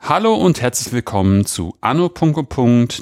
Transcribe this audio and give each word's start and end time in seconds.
Hallo 0.00 0.34
und 0.34 0.60
herzlich 0.60 0.92
willkommen 0.92 1.46
zu 1.46 1.76
Anno. 1.80 2.10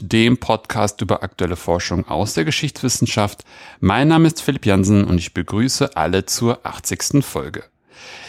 dem 0.03 0.39
Podcast 0.39 1.01
über 1.01 1.23
aktuelle 1.23 1.57
Forschung 1.57 2.07
aus 2.07 2.35
der 2.35 2.45
Geschichtswissenschaft. 2.45 3.45
Mein 3.81 4.09
Name 4.09 4.27
ist 4.27 4.43
Philipp 4.43 4.67
Jansen 4.67 5.05
und 5.05 5.17
ich 5.17 5.33
begrüße 5.33 5.97
alle 5.97 6.27
zur 6.27 6.67
80. 6.67 7.25
Folge. 7.25 7.65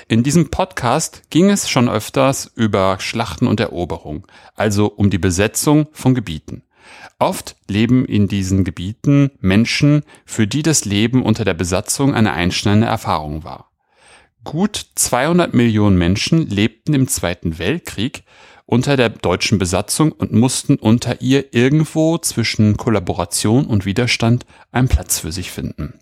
In 0.07 0.23
diesem 0.23 0.51
Podcast 0.51 1.23
ging 1.31 1.49
es 1.49 1.69
schon 1.69 1.89
öfters 1.89 2.49
über 2.55 2.97
Schlachten 3.01 3.47
und 3.47 3.59
Eroberung, 3.59 4.25
also 4.55 4.85
um 4.85 5.09
die 5.09 5.17
Besetzung 5.17 5.87
von 5.91 6.15
Gebieten. 6.15 6.63
Oft 7.19 7.55
leben 7.67 8.05
in 8.05 8.27
diesen 8.27 8.63
Gebieten 8.63 9.31
Menschen, 9.39 10.03
für 10.25 10.45
die 10.45 10.61
das 10.61 10.85
Leben 10.85 11.23
unter 11.23 11.45
der 11.45 11.55
Besatzung 11.55 12.13
eine 12.13 12.33
einschneidende 12.33 12.87
Erfahrung 12.87 13.43
war. 13.43 13.71
Gut 14.43 14.85
200 14.95 15.53
Millionen 15.53 15.97
Menschen 15.97 16.47
lebten 16.47 16.93
im 16.93 17.07
Zweiten 17.07 17.57
Weltkrieg 17.57 18.23
unter 18.67 18.97
der 18.97 19.09
deutschen 19.09 19.57
Besatzung 19.57 20.11
und 20.11 20.31
mussten 20.31 20.75
unter 20.75 21.21
ihr 21.21 21.53
irgendwo 21.55 22.17
zwischen 22.19 22.77
Kollaboration 22.77 23.65
und 23.65 23.85
Widerstand 23.85 24.45
einen 24.71 24.87
Platz 24.87 25.19
für 25.19 25.31
sich 25.31 25.51
finden. 25.51 25.99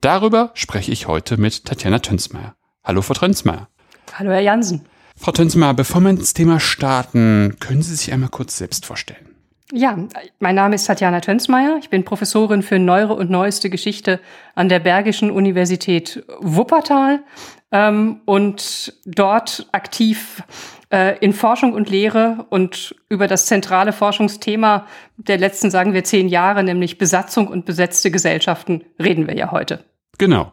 Darüber 0.00 0.50
spreche 0.54 0.92
ich 0.92 1.08
heute 1.08 1.36
mit 1.36 1.66
Tatjana 1.66 1.98
Tönsmeier. 1.98 2.54
Hallo, 2.84 3.02
Frau 3.02 3.14
Tönsmeier. 3.14 3.68
Hallo, 4.14 4.30
Herr 4.30 4.40
Jansen. 4.40 4.86
Frau 5.16 5.32
Tönsmeier, 5.32 5.74
bevor 5.74 6.00
wir 6.00 6.10
ins 6.10 6.32
Thema 6.32 6.58
starten, 6.58 7.56
können 7.60 7.82
Sie 7.82 7.96
sich 7.96 8.12
einmal 8.12 8.30
kurz 8.30 8.56
selbst 8.56 8.86
vorstellen? 8.86 9.27
Ja, 9.72 9.98
mein 10.38 10.54
Name 10.54 10.76
ist 10.76 10.86
Tatjana 10.86 11.20
Tönsmeier. 11.20 11.76
Ich 11.78 11.90
bin 11.90 12.04
Professorin 12.04 12.62
für 12.62 12.78
neuere 12.78 13.14
und 13.14 13.28
neueste 13.28 13.68
Geschichte 13.68 14.18
an 14.54 14.70
der 14.70 14.78
Bergischen 14.78 15.30
Universität 15.30 16.24
Wuppertal 16.40 17.22
ähm, 17.70 18.22
und 18.24 18.94
dort 19.04 19.68
aktiv 19.72 20.42
äh, 20.90 21.18
in 21.18 21.34
Forschung 21.34 21.74
und 21.74 21.90
Lehre 21.90 22.46
und 22.48 22.96
über 23.10 23.26
das 23.26 23.44
zentrale 23.44 23.92
Forschungsthema 23.92 24.86
der 25.18 25.36
letzten, 25.36 25.70
sagen 25.70 25.92
wir, 25.92 26.02
zehn 26.02 26.28
Jahre, 26.28 26.64
nämlich 26.64 26.96
Besatzung 26.96 27.46
und 27.46 27.66
besetzte 27.66 28.10
Gesellschaften, 28.10 28.84
reden 28.98 29.26
wir 29.26 29.36
ja 29.36 29.50
heute. 29.50 29.84
Genau. 30.16 30.50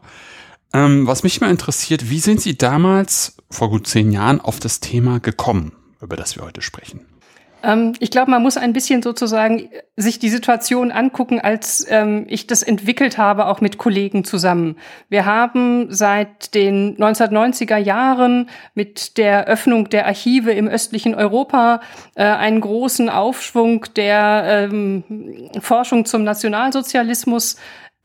Ähm, 0.74 1.06
was 1.06 1.22
mich 1.22 1.40
mal 1.40 1.50
interessiert, 1.50 2.10
wie 2.10 2.20
sind 2.20 2.42
Sie 2.42 2.58
damals, 2.58 3.38
vor 3.50 3.70
gut 3.70 3.86
zehn 3.86 4.12
Jahren, 4.12 4.42
auf 4.42 4.60
das 4.60 4.80
Thema 4.80 5.20
gekommen, 5.20 5.72
über 6.02 6.16
das 6.16 6.36
wir 6.36 6.44
heute 6.44 6.60
sprechen? 6.60 7.06
Ähm, 7.66 7.94
ich 7.98 8.10
glaube, 8.10 8.30
man 8.30 8.42
muss 8.42 8.56
ein 8.56 8.72
bisschen 8.72 9.02
sozusagen 9.02 9.68
sich 9.96 10.18
die 10.18 10.28
Situation 10.28 10.92
angucken, 10.92 11.40
als 11.40 11.84
ähm, 11.90 12.24
ich 12.28 12.46
das 12.46 12.62
entwickelt 12.62 13.18
habe, 13.18 13.46
auch 13.46 13.60
mit 13.60 13.76
Kollegen 13.76 14.24
zusammen. 14.24 14.76
Wir 15.08 15.26
haben 15.26 15.88
seit 15.90 16.54
den 16.54 16.96
1990er 16.96 17.76
Jahren 17.76 18.48
mit 18.74 19.18
der 19.18 19.46
Öffnung 19.46 19.90
der 19.90 20.06
Archive 20.06 20.52
im 20.52 20.68
östlichen 20.68 21.14
Europa 21.16 21.80
äh, 22.14 22.22
einen 22.22 22.60
großen 22.60 23.10
Aufschwung 23.10 23.86
der 23.96 24.68
ähm, 24.70 25.02
Forschung 25.60 26.04
zum 26.04 26.22
Nationalsozialismus 26.22 27.56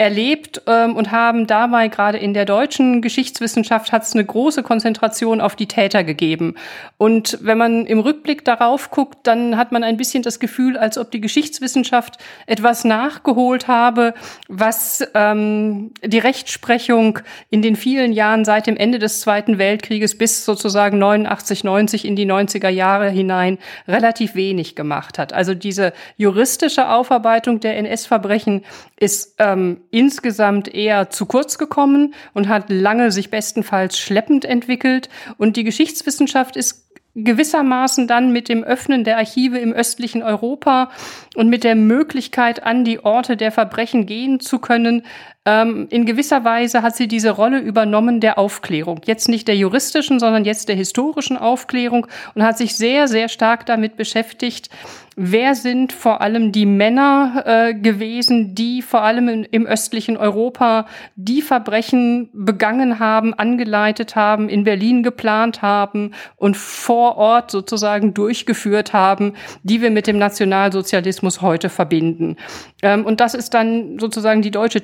erlebt 0.02 0.64
ähm, 0.66 0.96
und 0.96 1.12
haben 1.12 1.46
dabei 1.46 1.88
gerade 1.88 2.18
in 2.18 2.34
der 2.34 2.46
deutschen 2.46 3.04
Geschichtswissenschaft 3.04 3.92
hat 3.92 4.02
es 4.02 4.16
eine 4.16 4.26
große 4.26 4.64
Konzentration 4.64 5.40
auf 5.40 5.56
die 5.56 5.68
Täter 5.68 6.04
gegeben. 6.04 6.56
Und 6.98 7.38
wenn 7.42 7.60
man 7.60 7.86
im 7.86 8.00
Rückblick 8.00 8.44
darauf 8.44 8.90
guckt, 8.90 9.20
dann 9.28 9.58
hat 9.58 9.72
man 9.72 9.84
ein 9.84 9.98
bisschen 9.98 10.24
das 10.24 10.40
Gefühl, 10.40 10.76
als 10.76 10.98
ob 10.98 11.12
die 11.12 11.22
Geschichtswissenschaft 11.22 12.18
etwas 12.48 12.84
nachgeholt 12.84 13.68
habe, 13.68 14.16
was 14.48 15.08
ähm, 15.14 15.92
die 16.04 16.18
Rechtsprechung 16.18 17.20
in 17.52 17.62
den 17.62 17.76
vielen 17.76 18.12
Jahren 18.12 18.44
seit 18.44 18.66
dem 18.66 18.78
Ende 18.78 18.98
des 18.98 19.22
Zweiten 19.22 19.60
Weltkrieges 19.60 20.18
bis 20.18 20.46
sozusagen 20.46 20.98
89, 20.98 21.64
90 21.64 22.06
in 22.06 22.16
die 22.16 22.26
90er 22.26 22.70
Jahre 22.70 23.12
hinein 23.12 23.60
relativ 23.88 24.34
wenig 24.34 24.76
gemacht 24.76 25.20
hat. 25.20 25.32
Also 25.32 25.54
diese 25.54 25.94
juristische 26.18 26.90
Aufarbeitung 26.90 27.60
der 27.60 27.78
NS-Verbrechen 27.78 28.64
ist 28.98 29.36
ähm, 29.38 29.82
insgesamt 29.92 30.74
eher 30.74 31.10
zu 31.10 31.26
kurz 31.26 31.58
gekommen 31.58 32.14
und 32.34 32.48
hat 32.48 32.70
lange 32.70 33.12
sich 33.12 33.30
bestenfalls 33.30 34.00
schleppend 34.00 34.46
entwickelt. 34.46 35.10
Und 35.38 35.58
die 35.58 35.64
Geschichtswissenschaft 35.64 36.56
ist 36.56 36.92
gewissermaßen 37.14 38.08
dann 38.08 38.32
mit 38.32 38.48
dem 38.48 38.64
Öffnen 38.64 39.04
der 39.04 39.18
Archive 39.18 39.58
im 39.58 39.74
östlichen 39.74 40.24
Europa 40.24 40.92
und 41.36 41.50
mit 41.50 41.64
der 41.64 41.76
Möglichkeit, 41.76 42.64
an 42.64 42.86
die 42.86 43.04
Orte 43.04 43.36
der 43.36 43.52
Verbrechen 43.52 44.06
gehen 44.06 44.40
zu 44.40 44.60
können, 44.60 45.04
ähm, 45.46 45.88
in 45.90 46.06
gewisser 46.06 46.44
Weise 46.44 46.84
hat 46.84 46.96
sie 46.96 47.08
diese 47.08 47.32
Rolle 47.32 47.60
übernommen 47.60 48.20
der 48.20 48.38
Aufklärung. 48.38 49.02
Jetzt 49.06 49.28
nicht 49.28 49.48
der 49.48 49.56
juristischen, 49.56 50.20
sondern 50.20 50.46
jetzt 50.46 50.70
der 50.70 50.76
historischen 50.76 51.36
Aufklärung 51.36 52.06
und 52.36 52.44
hat 52.44 52.60
sich 52.60 52.76
sehr, 52.76 53.08
sehr 53.08 53.28
stark 53.28 53.66
damit 53.66 53.98
beschäftigt, 53.98 54.70
wer 55.16 55.56
sind 55.56 55.94
vor 55.94 56.22
allem 56.22 56.52
die 56.52 56.66
Männer 56.66 57.44
äh, 57.46 57.74
gewesen, 57.74 58.56
die 58.56 58.82
vor 58.82 59.02
allem 59.02 59.28
in, 59.28 59.44
im 59.44 59.66
östlichen 59.66 60.16
Europa 60.16 60.88
die 61.16 61.42
Verbrechen 61.42 62.30
begangen 62.34 63.00
haben, 63.00 63.34
angeleitet 63.34 64.16
haben, 64.16 64.48
in 64.48 64.64
Berlin 64.64 65.04
geplant 65.04 65.62
haben 65.62 66.12
und 66.38 66.56
vor 66.56 67.18
Ort 67.18 67.52
sozusagen 67.52 68.14
durchgeführt 68.14 68.94
haben, 68.94 69.34
die 69.64 69.82
wir 69.82 69.92
mit 69.92 70.08
dem 70.08 70.18
Nationalsozialismus 70.18 71.42
heute 71.42 71.70
verbinden. 71.70 72.38
Ähm, 72.82 73.06
und 73.06 73.20
das 73.20 73.34
ist 73.34 73.54
dann 73.54 74.00
sozusagen 74.00 74.42
die 74.42 74.52
deutsche 74.52 74.82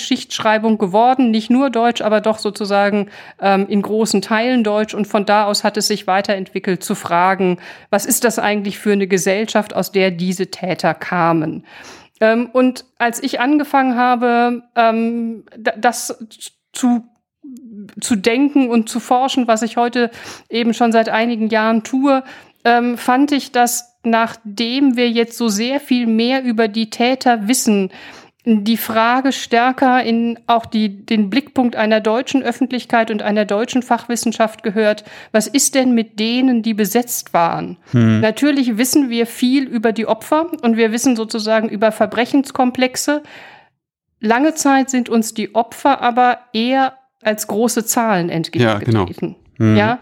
Tätergeschichtsschreibung 0.00 0.78
geworden, 0.78 1.30
nicht 1.30 1.50
nur 1.50 1.70
deutsch, 1.70 2.00
aber 2.00 2.20
doch 2.20 2.38
sozusagen 2.38 3.08
ähm, 3.40 3.66
in 3.68 3.82
großen 3.82 4.22
Teilen 4.22 4.64
deutsch. 4.64 4.94
Und 4.94 5.06
von 5.06 5.26
da 5.26 5.44
aus 5.44 5.64
hat 5.64 5.76
es 5.76 5.86
sich 5.86 6.06
weiterentwickelt 6.06 6.82
zu 6.82 6.94
fragen, 6.94 7.58
was 7.90 8.06
ist 8.06 8.24
das 8.24 8.38
eigentlich 8.38 8.78
für 8.78 8.92
eine 8.92 9.06
Gesellschaft, 9.06 9.74
aus 9.74 9.92
der 9.92 10.10
diese 10.10 10.50
Täter 10.50 10.94
kamen? 10.94 11.64
Ähm, 12.20 12.48
und 12.52 12.84
als 12.98 13.22
ich 13.22 13.40
angefangen 13.40 13.96
habe, 13.96 14.62
ähm, 14.74 15.44
das 15.56 16.24
zu 16.72 17.04
zu 18.00 18.14
denken 18.14 18.68
und 18.68 18.88
zu 18.88 19.00
forschen, 19.00 19.48
was 19.48 19.62
ich 19.62 19.76
heute 19.76 20.10
eben 20.50 20.72
schon 20.72 20.92
seit 20.92 21.08
einigen 21.08 21.48
Jahren 21.48 21.82
tue, 21.82 22.22
ähm, 22.64 22.96
fand 22.96 23.32
ich, 23.32 23.50
dass 23.50 23.96
nachdem 24.04 24.96
wir 24.96 25.10
jetzt 25.10 25.36
so 25.36 25.48
sehr 25.48 25.80
viel 25.80 26.06
mehr 26.06 26.44
über 26.44 26.68
die 26.68 26.90
Täter 26.90 27.48
wissen, 27.48 27.90
die 28.44 28.78
Frage 28.78 29.32
stärker 29.32 30.02
in 30.02 30.38
auch 30.46 30.64
die, 30.64 31.04
den 31.04 31.28
Blickpunkt 31.28 31.76
einer 31.76 32.00
deutschen 32.00 32.42
Öffentlichkeit 32.42 33.10
und 33.10 33.20
einer 33.20 33.44
deutschen 33.44 33.82
Fachwissenschaft 33.82 34.62
gehört. 34.62 35.04
Was 35.30 35.46
ist 35.46 35.74
denn 35.74 35.94
mit 35.94 36.18
denen, 36.18 36.62
die 36.62 36.72
besetzt 36.72 37.34
waren? 37.34 37.76
Hm. 37.90 38.20
Natürlich 38.20 38.78
wissen 38.78 39.10
wir 39.10 39.26
viel 39.26 39.64
über 39.64 39.92
die 39.92 40.06
Opfer 40.06 40.46
und 40.62 40.78
wir 40.78 40.90
wissen 40.90 41.16
sozusagen 41.16 41.68
über 41.68 41.92
Verbrechenskomplexe. 41.92 43.22
Lange 44.20 44.54
Zeit 44.54 44.88
sind 44.88 45.10
uns 45.10 45.34
die 45.34 45.54
Opfer 45.54 46.00
aber 46.00 46.38
eher 46.54 46.94
als 47.22 47.46
große 47.46 47.84
Zahlen 47.84 48.30
entgegengetreten. 48.30 48.92
Ja, 48.92 49.04
genau. 49.04 49.40
Hm. 49.58 49.76
ja? 49.76 49.98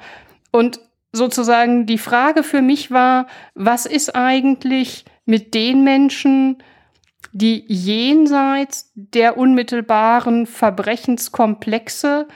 Und 0.52 0.80
sozusagen 1.10 1.86
die 1.86 1.98
Frage 1.98 2.44
für 2.44 2.62
mich 2.62 2.92
war, 2.92 3.26
was 3.54 3.84
ist 3.84 4.14
eigentlich 4.14 5.04
mit 5.24 5.54
den 5.54 5.82
Menschen, 5.82 6.62
die 7.32 7.64
jenseits 7.66 8.92
der 8.94 9.36
unmittelbaren 9.36 10.46
Verbrechenskomplexe 10.46 12.28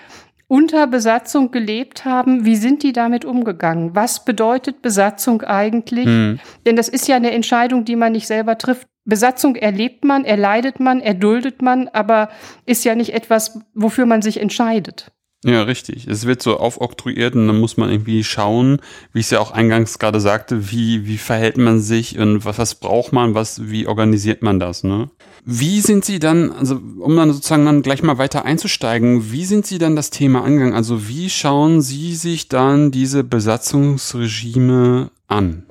unter 0.48 0.87
Besatzung 0.87 1.50
gelebt 1.50 2.04
haben, 2.04 2.44
wie 2.44 2.56
sind 2.56 2.82
die 2.82 2.92
damit 2.92 3.25
umgegangen? 3.25 3.97
Was 3.97 4.25
bedeutet 4.25 4.82
Besatzung 4.82 5.42
eigentlich? 5.42 6.06
Mhm. 6.06 6.41
Denn 6.66 6.76
das 6.76 6.88
ist 6.88 7.09
ja 7.09 7.16
eine 7.16 7.31
Entscheidung, 7.31 7.87
die 7.87 7.97
man 7.97 8.12
nicht 8.12 8.26
selber 8.26 8.59
trifft. 8.59 8.87
Besatzung 9.04 9.56
erlebt 9.56 10.04
man, 10.04 10.24
erleidet 10.27 10.78
man, 10.78 11.01
erduldet 11.01 11.62
man, 11.62 11.89
aber 11.89 12.28
ist 12.66 12.84
ja 12.84 12.95
nicht 12.95 13.15
etwas, 13.15 13.60
wofür 13.72 14.04
man 14.04 14.21
sich 14.21 14.41
entscheidet. 14.41 15.10
Ja, 15.44 15.62
richtig. 15.62 16.06
Es 16.06 16.24
wird 16.24 16.41
so 16.41 16.59
aufoktroyiert 16.59 17.34
und 17.34 17.48
dann 17.48 17.59
muss 17.59 17.77
man 17.77 17.91
irgendwie 17.91 18.22
schauen, 18.22 18.80
wie 19.12 19.18
ich 19.18 19.27
es 19.27 19.30
ja 19.30 19.41
auch 19.41 19.50
eingangs 19.50 19.98
gerade 19.98 20.21
sagte, 20.21 20.71
wie, 20.71 21.06
wie 21.06 21.18
verhält 21.18 21.56
man 21.56 21.80
sich 21.80 22.16
und 22.16 22.44
was, 22.44 22.59
was 22.59 22.77
braucht 22.77 23.12
man, 23.12 23.34
was, 23.34 23.68
wie 23.68 23.89
organisiert 23.89 24.42
man 24.42 24.60
das, 24.60 24.84
ne? 24.84 25.10
Wie 25.44 25.80
sind 25.80 26.04
Sie 26.04 26.21
dann, 26.21 26.53
also 26.53 26.80
um 27.00 27.16
dann 27.16 27.33
sozusagen 27.33 27.65
dann 27.65 27.83
gleich 27.83 28.04
mal 28.04 28.18
weiter 28.18 28.44
einzusteigen, 28.44 29.33
wie 29.33 29.44
sind 29.44 29.66
Sie 29.66 29.78
dann 29.78 29.97
das 29.97 30.10
Thema 30.10 30.44
angegangen? 30.44 30.74
Also 30.74 31.09
wie 31.09 31.28
schauen 31.28 31.83
Sie 31.83 32.15
sich 32.15 32.48
dann 32.48 32.92
diese 32.92 33.24
Besatzungsregime 33.24 35.10
an? 35.27 35.66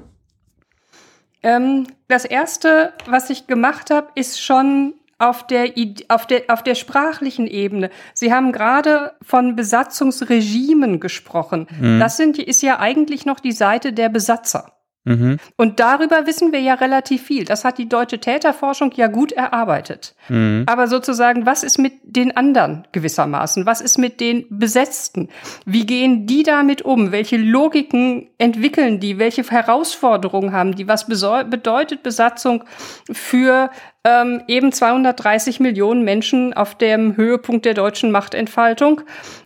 Ähm, 1.44 1.88
das 2.09 2.25
erste, 2.25 2.91
was 3.06 3.29
ich 3.29 3.47
gemacht 3.47 3.89
habe, 3.89 4.09
ist 4.15 4.41
schon 4.41 4.95
auf 5.21 5.45
der, 5.45 5.71
auf 6.07 6.25
der, 6.25 6.44
auf 6.47 6.63
der 6.63 6.75
sprachlichen 6.75 7.47
Ebene. 7.47 7.89
Sie 8.13 8.33
haben 8.33 8.51
gerade 8.51 9.13
von 9.21 9.56
Besatzungsregimen 9.56 11.00
gesprochen. 11.00 11.68
Mhm. 11.79 12.00
Das 12.00 12.18
sind, 12.18 12.39
ist 12.39 12.62
ja 12.62 12.79
eigentlich 12.79 13.25
noch 13.25 13.39
die 13.39 13.51
Seite 13.51 13.94
der 13.94 14.09
Besatzer. 14.09 14.73
Mhm. 15.03 15.38
Und 15.57 15.79
darüber 15.79 16.27
wissen 16.27 16.51
wir 16.51 16.59
ja 16.59 16.75
relativ 16.75 17.23
viel. 17.23 17.45
Das 17.45 17.65
hat 17.65 17.79
die 17.79 17.89
deutsche 17.89 18.19
Täterforschung 18.19 18.91
ja 18.95 19.07
gut 19.07 19.31
erarbeitet. 19.31 20.15
Mhm. 20.29 20.63
Aber 20.68 20.88
sozusagen, 20.88 21.45
was 21.45 21.63
ist 21.63 21.79
mit 21.79 21.94
den 22.03 22.38
anderen 22.38 22.88
gewissermaßen? 22.91 23.65
Was 23.65 23.81
ist 23.81 23.97
mit 23.97 24.19
den 24.19 24.45
Besetzten? 24.50 25.29
Wie 25.65 25.88
gehen 25.88 26.27
die 26.27 26.44
damit 26.44 26.83
um? 26.83 27.12
Welche 27.12 27.38
Logiken 27.38 28.29
entwickeln 28.38 29.00
die? 29.00 29.17
Welche 29.17 29.44
Herausforderungen 29.44 30.51
haben 30.51 30.75
die? 30.75 30.88
Was 30.88 31.07
bedeutet 31.07 32.03
Besatzung 32.03 32.63
für 33.12 33.71
ähm, 34.03 34.42
eben 34.48 34.71
230 34.71 35.59
Millionen 35.59 36.03
Menschen 36.03 36.53
auf 36.56 36.75
dem 36.75 37.15
Höhepunkt 37.18 37.65
der 37.65 37.75
deutschen 37.75 38.09
Machtentfaltung 38.09 39.01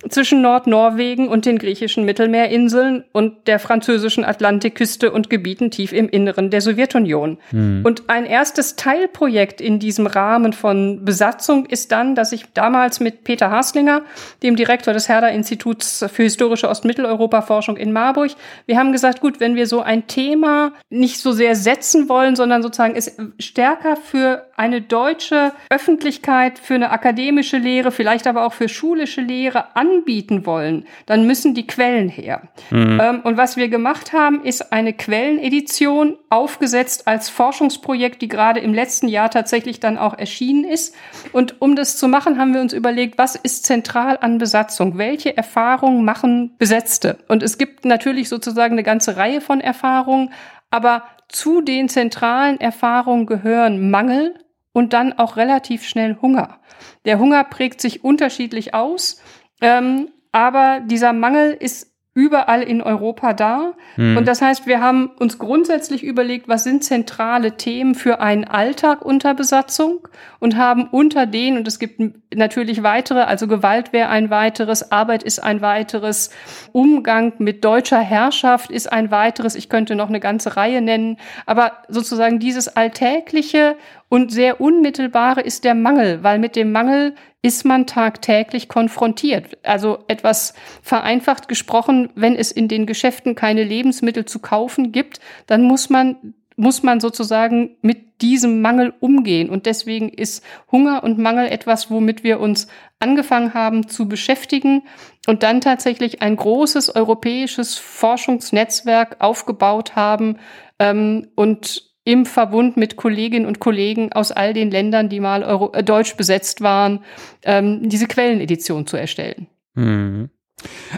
zwischen 0.07 0.41
Nordnorwegen 0.41 1.27
und 1.27 1.45
den 1.45 1.57
griechischen 1.57 2.05
Mittelmeerinseln 2.05 3.03
und 3.11 3.47
der 3.47 3.59
französischen 3.59 4.23
Atlantikküste 4.23 5.11
und 5.11 5.29
Gebieten 5.29 5.71
tief 5.71 5.91
im 5.91 6.07
Inneren 6.07 6.51
der 6.51 6.61
Sowjetunion. 6.61 7.37
Mhm. 7.51 7.81
Und 7.83 8.09
ein 8.09 8.25
erstes 8.25 8.77
Teilprojekt 8.77 9.59
in 9.59 9.79
diesem 9.79 10.07
Rahmen 10.07 10.53
von 10.53 11.03
Besatzung 11.03 11.65
ist 11.65 11.91
dann, 11.91 12.15
dass 12.15 12.31
ich 12.31 12.45
damals 12.53 13.01
mit 13.01 13.25
Peter 13.25 13.51
Haslinger, 13.51 14.03
dem 14.41 14.55
Direktor 14.55 14.93
des 14.93 15.09
Herder-Instituts 15.09 16.05
für 16.13 16.23
historische 16.23 16.69
Ostmitteleuropa-Forschung 16.69 17.75
in 17.75 17.91
Marburg, 17.91 18.31
wir 18.67 18.77
haben 18.77 18.93
gesagt, 18.93 19.19
gut, 19.19 19.41
wenn 19.41 19.55
wir 19.55 19.67
so 19.67 19.81
ein 19.81 20.07
Thema 20.07 20.71
nicht 20.89 21.19
so 21.19 21.33
sehr 21.33 21.55
setzen 21.55 22.07
wollen, 22.07 22.37
sondern 22.37 22.63
sozusagen 22.63 22.95
es 22.95 23.17
stärker 23.37 23.97
für 23.97 24.44
eine 24.57 24.81
deutsche 24.81 25.51
Öffentlichkeit 25.69 26.59
für 26.59 26.75
eine 26.75 26.91
akademische 26.91 27.57
Lehre, 27.57 27.91
vielleicht 27.91 28.25
aber 28.25 28.45
auch 28.45 28.53
für 28.53 28.69
schulische 28.69 29.21
Lehre 29.21 29.75
anbieten 29.75 30.45
wollen, 30.45 30.85
dann 31.05 31.27
müssen 31.27 31.53
die 31.53 31.67
Quellen 31.67 32.07
her. 32.07 32.43
Mhm. 32.69 32.99
Ähm, 33.01 33.21
und 33.23 33.37
was 33.37 33.57
wir 33.57 33.67
gemacht 33.67 34.13
haben, 34.13 34.43
ist 34.43 34.71
eine 34.71 34.93
Quellenedition 34.93 36.17
aufgesetzt 36.29 37.07
als 37.07 37.29
Forschungsprojekt, 37.29 38.21
die 38.21 38.29
gerade 38.29 38.61
im 38.61 38.73
letzten 38.73 39.07
Jahr 39.09 39.29
tatsächlich 39.29 39.79
dann 39.79 39.97
auch 39.97 40.17
erschienen 40.17 40.63
ist. 40.63 40.95
Und 41.33 41.61
um 41.61 41.75
das 41.75 41.97
zu 41.97 42.07
machen, 42.07 42.39
haben 42.39 42.53
wir 42.53 42.61
uns 42.61 42.73
überlegt, 42.73 43.17
was 43.17 43.35
ist 43.35 43.65
zentral 43.65 44.17
an 44.21 44.37
Besatzung? 44.37 44.97
Welche 44.97 45.35
Erfahrungen 45.35 46.05
machen 46.05 46.55
Besetzte? 46.57 47.17
Und 47.27 47.43
es 47.43 47.57
gibt 47.57 47.83
natürlich 47.83 48.29
sozusagen 48.29 48.73
eine 48.73 48.83
ganze 48.83 49.17
Reihe 49.17 49.41
von 49.41 49.59
Erfahrungen, 49.59 50.31
aber 50.71 51.03
zu 51.27 51.61
den 51.61 51.89
zentralen 51.89 52.59
Erfahrungen 52.59 53.25
gehören 53.25 53.89
Mangel, 53.89 54.35
und 54.75 54.91
dann 54.91 55.13
auch 55.13 55.37
relativ 55.37 55.87
schnell 55.87 56.17
Hunger. 56.21 56.59
Der 57.05 57.17
Hunger 57.17 57.45
prägt 57.45 57.79
sich 57.79 58.03
unterschiedlich 58.03 58.73
aus, 58.73 59.21
ähm, 59.61 60.09
aber 60.33 60.81
dieser 60.81 61.13
Mangel 61.13 61.53
ist 61.53 61.94
überall 62.15 62.63
in 62.63 62.81
Europa 62.81 63.33
da. 63.33 63.73
Hm. 63.95 64.15
Und 64.15 64.25
das 64.25 64.41
heißt, 64.41 64.65
wir 64.67 64.79
haben 64.79 65.11
uns 65.19 65.37
grundsätzlich 65.37 66.01
überlegt, 66.01 66.47
was 66.47 66.63
sind 66.63 66.81
zentrale 66.85 67.57
Themen 67.57 67.93
für 67.93 68.21
einen 68.21 68.45
Alltag 68.45 69.03
unter 69.03 69.33
Besatzung 69.33 70.07
und 70.39 70.55
haben 70.55 70.87
unter 70.87 71.25
denen, 71.25 71.57
und 71.57 71.67
es 71.67 71.77
gibt 71.77 72.01
natürlich 72.33 72.83
weitere, 72.83 73.19
also 73.19 73.47
Gewalt 73.47 73.91
wäre 73.91 74.07
ein 74.07 74.29
weiteres, 74.29 74.93
Arbeit 74.93 75.23
ist 75.23 75.43
ein 75.43 75.59
weiteres, 75.59 76.29
Umgang 76.71 77.33
mit 77.37 77.65
deutscher 77.65 77.99
Herrschaft 77.99 78.71
ist 78.71 78.91
ein 78.91 79.11
weiteres, 79.11 79.55
ich 79.55 79.67
könnte 79.67 79.95
noch 79.95 80.07
eine 80.07 80.21
ganze 80.21 80.55
Reihe 80.55 80.81
nennen, 80.81 81.17
aber 81.45 81.73
sozusagen 81.89 82.39
dieses 82.39 82.77
alltägliche 82.77 83.75
und 84.07 84.31
sehr 84.31 84.61
unmittelbare 84.61 85.41
ist 85.41 85.65
der 85.65 85.75
Mangel, 85.75 86.23
weil 86.23 86.39
mit 86.39 86.55
dem 86.55 86.71
Mangel 86.71 87.13
ist 87.45 87.63
man 87.63 87.85
tagtäglich 87.85 88.69
konfrontiert. 88.69 89.59
Also 89.61 89.99
etwas 90.07 90.55
vereinfacht 90.81 91.47
gesprochen, 91.47 92.09
wenn 92.15 92.35
es 92.35 92.51
in 92.51 92.67
den 92.67 92.87
Geschäften 92.87 93.35
keine 93.35 93.63
Lebensmittel 93.63 94.25
zu 94.25 94.39
kaufen 94.39 94.91
gibt, 94.91 95.19
dann 95.45 95.61
muss 95.61 95.91
man 95.91 96.33
muss 96.57 96.83
man 96.83 97.01
sozusagen 97.01 97.75
mit 97.81 98.21
diesem 98.21 98.61
Mangel 98.61 98.93
umgehen. 99.01 99.49
Und 99.49 99.65
deswegen 99.65 100.07
ist 100.07 100.41
Hunger 100.71 101.03
und 101.03 101.19
Mangel 101.19 101.47
etwas, 101.47 101.91
womit 101.91 102.23
wir 102.23 102.39
uns 102.39 102.67
angefangen 102.97 103.53
haben 103.53 103.89
zu 103.89 104.07
beschäftigen 104.07 104.83
und 105.27 105.43
dann 105.43 105.59
tatsächlich 105.59 106.21
ein 106.21 106.37
großes 106.37 106.95
europäisches 106.95 107.77
Forschungsnetzwerk 107.77 109.17
aufgebaut 109.19 109.97
haben 109.97 110.39
ähm, 110.79 111.27
und 111.35 111.93
im 112.05 112.25
Verbund 112.25 112.77
mit 112.77 112.95
Kolleginnen 112.95 113.45
und 113.45 113.59
Kollegen 113.59 114.13
aus 114.13 114.31
all 114.31 114.53
den 114.53 114.71
Ländern, 114.71 115.09
die 115.09 115.19
mal 115.19 115.43
Euro 115.43 115.73
äh, 115.73 115.83
deutsch 115.83 116.15
besetzt 116.15 116.61
waren, 116.61 117.03
ähm, 117.43 117.89
diese 117.89 118.07
Quellenedition 118.07 118.87
zu 118.87 118.95
erstellen. 118.95 119.47
Mhm. 119.73 120.29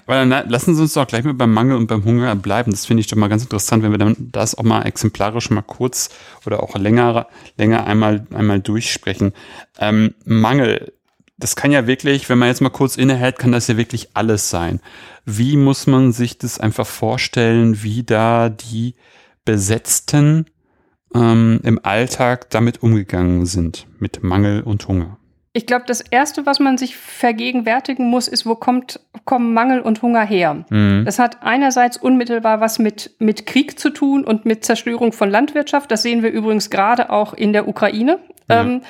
Aber 0.06 0.24
dann 0.24 0.50
lassen 0.50 0.76
Sie 0.76 0.82
uns 0.82 0.94
doch 0.94 1.08
gleich 1.08 1.24
mal 1.24 1.34
beim 1.34 1.52
Mangel 1.52 1.78
und 1.78 1.88
beim 1.88 2.06
Hunger 2.06 2.36
bleiben. 2.36 2.72
Das 2.72 2.86
finde 2.86 3.02
ich 3.02 3.08
doch 3.08 3.18
mal 3.18 3.30
ganz 3.30 3.42
interessant, 3.42 3.84
wenn 3.84 3.92
wir 3.92 3.98
dann 3.98 4.16
das 4.32 4.56
auch 4.56 4.64
mal 4.64 4.84
exemplarisch 4.84 5.50
mal 5.50 5.64
kurz 5.64 6.10
oder 6.46 6.62
auch 6.62 6.78
länger, 6.78 7.28
länger 7.58 7.88
einmal, 7.88 8.28
einmal 8.34 8.60
durchsprechen. 8.60 9.34
Ähm, 9.80 10.14
Mangel, 10.26 10.94
das 11.38 11.56
kann 11.56 11.72
ja 11.72 11.88
wirklich, 11.88 12.30
wenn 12.30 12.38
man 12.38 12.50
jetzt 12.50 12.62
mal 12.62 12.70
kurz 12.70 12.98
innehält, 12.98 13.40
kann 13.40 13.52
das 13.52 13.68
ja 13.68 13.78
wirklich 13.78 14.10
alles 14.14 14.50
sein. 14.50 14.80
Wie 15.26 15.58
muss 15.58 15.88
man 15.88 16.12
sich 16.12 16.38
das 16.38 16.60
einfach 16.60 16.88
vorstellen, 16.88 17.82
wie 17.82 18.04
da 18.04 18.50
die 18.50 18.96
Besetzten 19.44 20.46
ähm, 21.14 21.60
im 21.64 21.80
Alltag 21.84 22.50
damit 22.50 22.84
umgegangen 22.84 23.46
sind, 23.46 23.88
mit 24.00 24.24
Mangel 24.24 24.62
und 24.62 24.88
Hunger? 24.88 25.18
Ich 25.58 25.66
glaube, 25.66 25.86
das 25.88 26.02
Erste, 26.02 26.46
was 26.46 26.60
man 26.60 26.78
sich 26.78 26.96
vergegenwärtigen 26.98 28.08
muss, 28.10 28.28
ist, 28.28 28.46
wo 28.46 28.54
kommt, 28.54 29.00
kommen 29.26 29.56
Mangel 29.56 29.82
und 29.82 30.04
Hunger 30.04 30.24
her? 30.24 30.66
Mhm. 30.70 31.02
Das 31.04 31.18
hat 31.18 31.42
einerseits 31.42 31.98
unmittelbar 31.98 32.62
was 32.62 32.78
mit, 32.78 33.16
mit 33.18 33.48
Krieg 33.48 33.80
zu 33.80 33.90
tun 33.90 34.24
und 34.24 34.46
mit 34.46 34.64
Zerstörung 34.66 35.14
von 35.14 35.32
Landwirtschaft. 35.32 35.90
Das 35.90 36.04
sehen 36.04 36.22
wir 36.22 36.30
übrigens 36.30 36.70
gerade 36.70 37.10
auch 37.10 37.34
in 37.34 37.54
der 37.54 37.68
Ukraine. 37.68 38.20
Ja. 38.50 38.62
Ähm, 38.62 38.82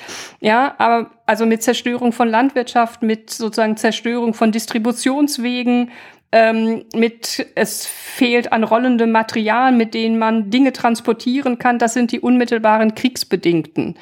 ja, 0.42 0.75
aber 0.78 1.10
also 1.25 1.46
mit 1.46 1.64
Zerstörung 1.64 2.12
von 2.12 2.28
Landwirtschaft, 2.28 3.02
mit 3.02 3.30
sozusagen 3.30 3.78
Zerstörung 3.78 4.34
von 4.34 4.52
Distributionswegen, 4.52 5.92
ähm, 6.32 6.86
mit 6.94 7.46
es 7.56 7.86
fehlt 7.86 8.52
an 8.52 8.64
rollendem 8.64 9.12
Material, 9.12 9.72
mit 9.72 9.94
denen 9.94 10.20
man 10.20 10.50
Dinge 10.50 10.74
transportieren 10.74 11.58
kann. 11.60 11.80
Das 11.80 11.94
sind 11.94 12.12
die 12.12 12.20
unmittelbaren 12.20 12.96
kriegsbedingten 12.96 13.96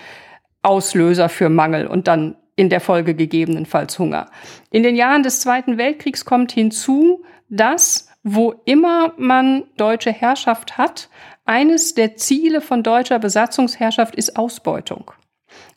Auslöser 0.62 1.30
für 1.30 1.50
Mangel 1.50 1.88
und 1.88 2.08
dann 2.08 2.36
in 2.56 2.70
der 2.70 2.82
Folge 2.82 3.16
gegebenenfalls 3.16 4.00
Hunger. 4.00 4.28
In 4.72 4.84
den 4.84 4.96
Jahren 4.96 5.24
des 5.24 5.42
Zweiten 5.42 5.78
Weltkriegs 5.78 6.26
kommt 6.26 6.52
hinzu, 6.52 7.24
dass 7.50 8.10
wo 8.28 8.56
immer 8.66 9.14
man 9.18 9.66
deutsche 9.78 10.12
Herrschaft 10.12 10.80
hat, 10.80 11.10
eines 11.46 11.94
der 11.94 12.18
Ziele 12.18 12.60
von 12.60 12.82
deutscher 12.82 13.20
Besatzungsherrschaft 13.20 14.16
ist 14.16 14.36
Ausbeutung. 14.36 15.12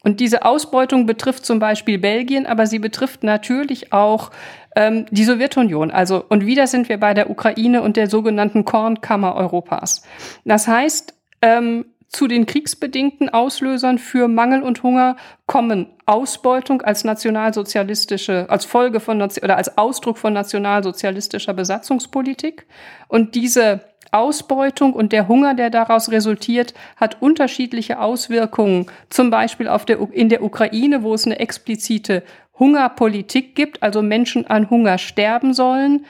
Und 0.03 0.21
diese 0.21 0.45
Ausbeutung 0.45 1.07
betrifft 1.07 1.45
zum 1.45 1.59
Beispiel 1.59 1.99
Belgien, 1.99 2.47
aber 2.47 2.67
sie 2.67 2.79
betrifft 2.79 3.23
natürlich 3.23 3.93
auch 3.93 4.31
ähm, 4.77 5.07
die 5.11 5.25
Sowjetunion. 5.25 5.91
Also, 5.91 6.25
und 6.29 6.47
wieder 6.47 6.67
sind 6.67 6.89
wir 6.89 6.99
bei 6.99 7.15
der 7.15 7.31
Ukraine 7.31 7.83
und 7.83 7.97
der 7.97 8.09
sogenannten 8.09 8.65
Kornkammer 8.65 9.35
Europas. 9.35 10.03
Das 10.45 10.69
heißt, 10.69 11.15
ähm, 11.43 11.85
zu 12.09 12.27
den 12.27 12.47
kriegsbedingten 12.47 13.29
Auslösern 13.29 13.99
für 13.99 14.29
Mangel 14.29 14.63
und 14.63 14.83
Hunger 14.83 15.17
kommen 15.47 15.89
Ausbeutung 16.07 16.81
als 16.81 17.05
nationalsozialistische, 17.05 18.47
als 18.49 18.65
Folge 18.65 18.99
von 18.99 19.21
oder 19.21 19.57
als 19.59 19.77
Ausdruck 19.77 20.17
von 20.17 20.33
nationalsozialistischer 20.33 21.53
Besatzungspolitik. 21.53 22.67
Und 23.09 23.35
diese 23.35 23.83
Ausbeutung 24.13 24.93
und 24.93 25.13
der 25.13 25.29
Hunger, 25.29 25.55
der 25.55 25.71
daraus 25.71 26.11
resultiert, 26.11 26.75
hat 26.97 27.21
unterschiedliche 27.21 28.01
Auswirkungen. 28.01 28.87
Zum 29.11 29.31
Beispiel 29.31 29.69
auf 29.69 29.85
der, 29.85 29.99
in 30.13 30.29
der 30.29 30.43
Ukraine, 30.43 31.03
wo 31.03 31.15
es 31.15 31.27
eine 31.27 31.39
explizite 31.39 32.23
Hungerpolitik 32.59 33.55
gibt, 33.55 33.83
also 33.83 34.03
Menschen 34.03 34.47
an 34.47 34.71
Hunger 34.71 34.99
sterben 34.99 35.55
sollen. 35.55 36.07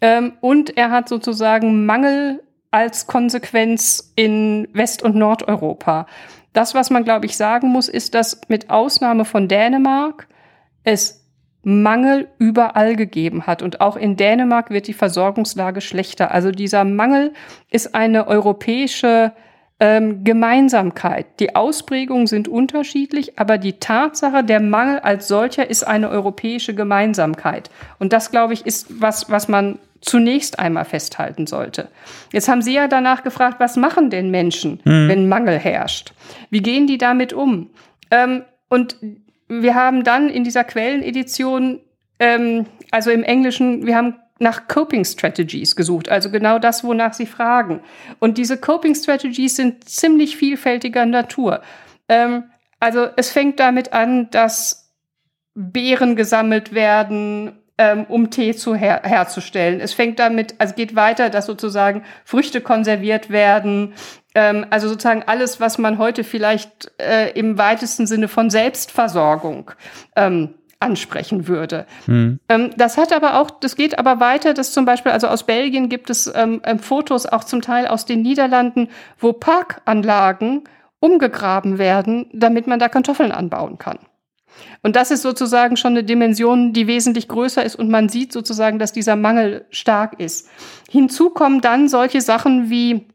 Ähm, 0.00 0.32
und 0.40 0.76
er 0.76 0.90
hat 0.90 1.08
sozusagen 1.08 1.84
Mangel 1.86 2.42
als 2.70 3.06
Konsequenz 3.06 4.12
in 4.16 4.68
West- 4.72 5.02
und 5.02 5.16
Nordeuropa. 5.16 6.06
Das, 6.52 6.74
was 6.74 6.90
man, 6.90 7.04
glaube 7.04 7.26
ich, 7.26 7.36
sagen 7.36 7.68
muss, 7.68 7.88
ist, 7.88 8.14
dass 8.14 8.40
mit 8.48 8.70
Ausnahme 8.70 9.24
von 9.24 9.48
Dänemark 9.48 10.26
es 10.84 11.19
Mangel 11.62 12.28
überall 12.38 12.96
gegeben 12.96 13.46
hat. 13.46 13.62
Und 13.62 13.80
auch 13.80 13.96
in 13.96 14.16
Dänemark 14.16 14.70
wird 14.70 14.86
die 14.86 14.94
Versorgungslage 14.94 15.80
schlechter. 15.80 16.30
Also 16.30 16.50
dieser 16.50 16.84
Mangel 16.84 17.32
ist 17.70 17.94
eine 17.94 18.26
europäische 18.26 19.32
ähm, 19.78 20.24
Gemeinsamkeit. 20.24 21.26
Die 21.40 21.56
Ausprägungen 21.56 22.26
sind 22.26 22.48
unterschiedlich, 22.48 23.38
aber 23.38 23.58
die 23.58 23.74
Tatsache, 23.74 24.44
der 24.44 24.60
Mangel 24.60 25.00
als 25.00 25.26
solcher 25.28 25.68
ist 25.68 25.84
eine 25.84 26.10
europäische 26.10 26.74
Gemeinsamkeit. 26.74 27.70
Und 27.98 28.12
das, 28.12 28.30
glaube 28.30 28.52
ich, 28.52 28.66
ist 28.66 29.00
was, 29.00 29.30
was 29.30 29.48
man 29.48 29.78
zunächst 30.02 30.58
einmal 30.58 30.84
festhalten 30.84 31.46
sollte. 31.46 31.88
Jetzt 32.32 32.48
haben 32.48 32.62
Sie 32.62 32.74
ja 32.74 32.88
danach 32.88 33.22
gefragt, 33.22 33.56
was 33.58 33.76
machen 33.76 34.10
denn 34.10 34.30
Menschen, 34.30 34.80
mhm. 34.84 35.08
wenn 35.08 35.28
Mangel 35.28 35.58
herrscht? 35.58 36.12
Wie 36.48 36.62
gehen 36.62 36.86
die 36.86 36.98
damit 36.98 37.32
um? 37.32 37.70
Ähm, 38.10 38.44
und 38.68 38.96
wir 39.50 39.74
haben 39.74 40.04
dann 40.04 40.30
in 40.30 40.44
dieser 40.44 40.64
Quellenedition, 40.64 41.80
ähm, 42.20 42.66
also 42.90 43.10
im 43.10 43.24
Englischen, 43.24 43.84
wir 43.86 43.96
haben 43.96 44.14
nach 44.38 44.68
Coping 44.68 45.04
Strategies 45.04 45.76
gesucht, 45.76 46.08
also 46.08 46.30
genau 46.30 46.58
das, 46.58 46.84
wonach 46.84 47.12
sie 47.12 47.26
fragen. 47.26 47.80
Und 48.20 48.38
diese 48.38 48.56
Coping 48.56 48.94
Strategies 48.94 49.56
sind 49.56 49.88
ziemlich 49.88 50.36
vielfältiger 50.36 51.04
Natur. 51.04 51.62
Ähm, 52.08 52.44
also 52.78 53.08
es 53.16 53.30
fängt 53.30 53.60
damit 53.60 53.92
an, 53.92 54.30
dass 54.30 54.94
Beeren 55.54 56.16
gesammelt 56.16 56.72
werden, 56.72 57.59
ähm, 57.80 58.04
um 58.08 58.28
Tee 58.28 58.54
zu 58.54 58.74
her 58.74 59.00
herzustellen. 59.04 59.80
Es 59.80 59.94
fängt 59.94 60.18
damit, 60.18 60.54
also 60.58 60.74
geht 60.74 60.94
weiter, 60.94 61.30
dass 61.30 61.46
sozusagen 61.46 62.02
Früchte 62.26 62.60
konserviert 62.60 63.30
werden. 63.30 63.94
Ähm, 64.34 64.66
also 64.68 64.86
sozusagen 64.86 65.22
alles, 65.26 65.60
was 65.60 65.78
man 65.78 65.96
heute 65.96 66.22
vielleicht 66.22 66.92
äh, 67.00 67.30
im 67.30 67.56
weitesten 67.56 68.06
Sinne 68.06 68.28
von 68.28 68.50
Selbstversorgung 68.50 69.70
ähm, 70.14 70.50
ansprechen 70.78 71.48
würde. 71.48 71.86
Mhm. 72.06 72.38
Das 72.76 72.98
hat 72.98 73.14
aber 73.14 73.38
auch, 73.40 73.50
das 73.50 73.76
geht 73.76 73.98
aber 73.98 74.20
weiter, 74.20 74.52
dass 74.52 74.72
zum 74.72 74.84
Beispiel, 74.84 75.12
also 75.12 75.28
aus 75.28 75.44
Belgien 75.44 75.88
gibt 75.88 76.10
es 76.10 76.30
ähm, 76.34 76.60
ähm, 76.64 76.78
Fotos 76.78 77.24
auch 77.24 77.44
zum 77.44 77.62
Teil 77.62 77.86
aus 77.86 78.04
den 78.04 78.20
Niederlanden, 78.22 78.88
wo 79.18 79.32
Parkanlagen 79.32 80.64
umgegraben 80.98 81.78
werden, 81.78 82.26
damit 82.32 82.66
man 82.66 82.78
da 82.78 82.88
Kartoffeln 82.90 83.32
anbauen 83.32 83.78
kann. 83.78 83.98
Und 84.82 84.96
das 84.96 85.10
ist 85.10 85.22
sozusagen 85.22 85.76
schon 85.76 85.92
eine 85.92 86.04
Dimension, 86.04 86.72
die 86.72 86.86
wesentlich 86.86 87.28
größer 87.28 87.64
ist 87.64 87.76
und 87.76 87.90
man 87.90 88.08
sieht 88.08 88.32
sozusagen, 88.32 88.78
dass 88.78 88.92
dieser 88.92 89.16
Mangel 89.16 89.66
stark 89.70 90.18
ist. 90.20 90.48
Hinzu 90.88 91.30
kommen 91.30 91.60
dann 91.60 91.88
solche 91.88 92.20
Sachen 92.20 92.70
wie 92.70 93.06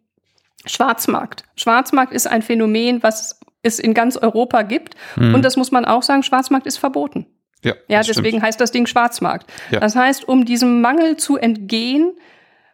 Schwarzmarkt. 0.65 1.44
Schwarzmarkt 1.56 2.13
ist 2.13 2.27
ein 2.27 2.42
Phänomen, 2.42 3.04
was 3.04 3.39
es 3.62 3.80
in 3.80 3.94
ganz 3.94 4.15
Europa 4.18 4.62
gibt. 4.62 4.96
Mhm. 5.15 5.36
Und 5.36 5.42
das 5.44 5.58
muss 5.58 5.72
man 5.72 5.86
auch 5.86 6.04
sagen, 6.04 6.24
Schwarzmarkt 6.24 6.68
ist 6.68 6.77
verboten. 6.77 7.25
Ja, 7.63 7.74
ja 7.88 8.01
deswegen 8.01 8.27
stimmt. 8.27 8.44
heißt 8.44 8.62
das 8.62 8.72
Ding 8.72 8.86
Schwarzmarkt. 8.86 9.51
Ja. 9.72 9.80
Das 9.80 9.96
heißt, 9.96 10.27
um 10.27 10.46
diesem 10.46 10.82
Mangel 10.82 11.18
zu 11.18 11.38
entgehen, 11.38 12.13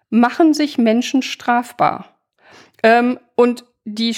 machen 0.10 0.54
sich 0.54 0.78
Menschen 0.78 1.22
strafbar. 1.22 2.18
Ähm, 2.84 3.20
und 3.36 3.64
die, 3.86 4.16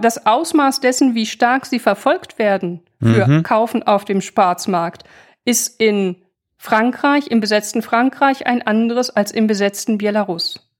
das 0.00 0.26
Ausmaß 0.26 0.80
dessen, 0.80 1.14
wie 1.14 1.26
stark 1.26 1.66
sie 1.66 1.78
verfolgt 1.78 2.38
werden 2.38 2.80
für 3.00 3.26
mhm. 3.26 3.42
Kaufen 3.42 3.82
auf 3.82 4.04
dem 4.04 4.20
Schwarzmarkt, 4.20 5.04
ist 5.44 5.80
in 5.80 6.16
Frankreich, 6.58 7.28
im 7.28 7.40
besetzten 7.40 7.82
Frankreich, 7.82 8.46
ein 8.46 8.62
anderes 8.66 9.10
als 9.10 9.32
im 9.32 9.46
besetzten 9.46 9.98
Belarus. 9.98 10.70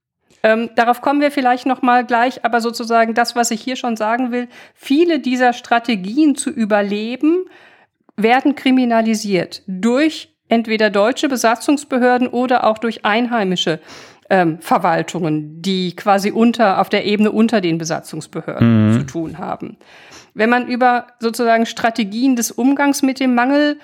Ähm, 0.42 0.70
darauf 0.76 1.00
kommen 1.00 1.20
wir 1.20 1.30
vielleicht 1.30 1.66
noch 1.66 1.82
mal 1.82 2.04
gleich, 2.04 2.44
aber 2.44 2.60
sozusagen 2.60 3.14
das, 3.14 3.36
was 3.36 3.50
ich 3.50 3.60
hier 3.60 3.76
schon 3.76 3.96
sagen 3.96 4.32
will: 4.32 4.48
Viele 4.74 5.20
dieser 5.20 5.52
Strategien 5.52 6.36
zu 6.36 6.50
überleben 6.50 7.44
werden 8.16 8.54
kriminalisiert 8.54 9.62
durch 9.66 10.34
entweder 10.48 10.90
deutsche 10.90 11.28
Besatzungsbehörden 11.28 12.28
oder 12.28 12.64
auch 12.64 12.78
durch 12.78 13.04
einheimische 13.04 13.80
ähm, 14.30 14.58
Verwaltungen, 14.60 15.60
die 15.60 15.94
quasi 15.96 16.30
unter, 16.30 16.80
auf 16.80 16.88
der 16.88 17.04
Ebene 17.04 17.32
unter 17.32 17.60
den 17.60 17.78
Besatzungsbehörden 17.78 18.92
mhm. 18.92 18.98
zu 18.98 19.06
tun 19.06 19.38
haben. 19.38 19.76
Wenn 20.32 20.48
man 20.48 20.68
über 20.68 21.08
sozusagen 21.18 21.66
Strategien 21.66 22.36
des 22.36 22.52
Umgangs 22.52 23.02
mit 23.02 23.18
dem 23.20 23.34
Mangel 23.34 23.78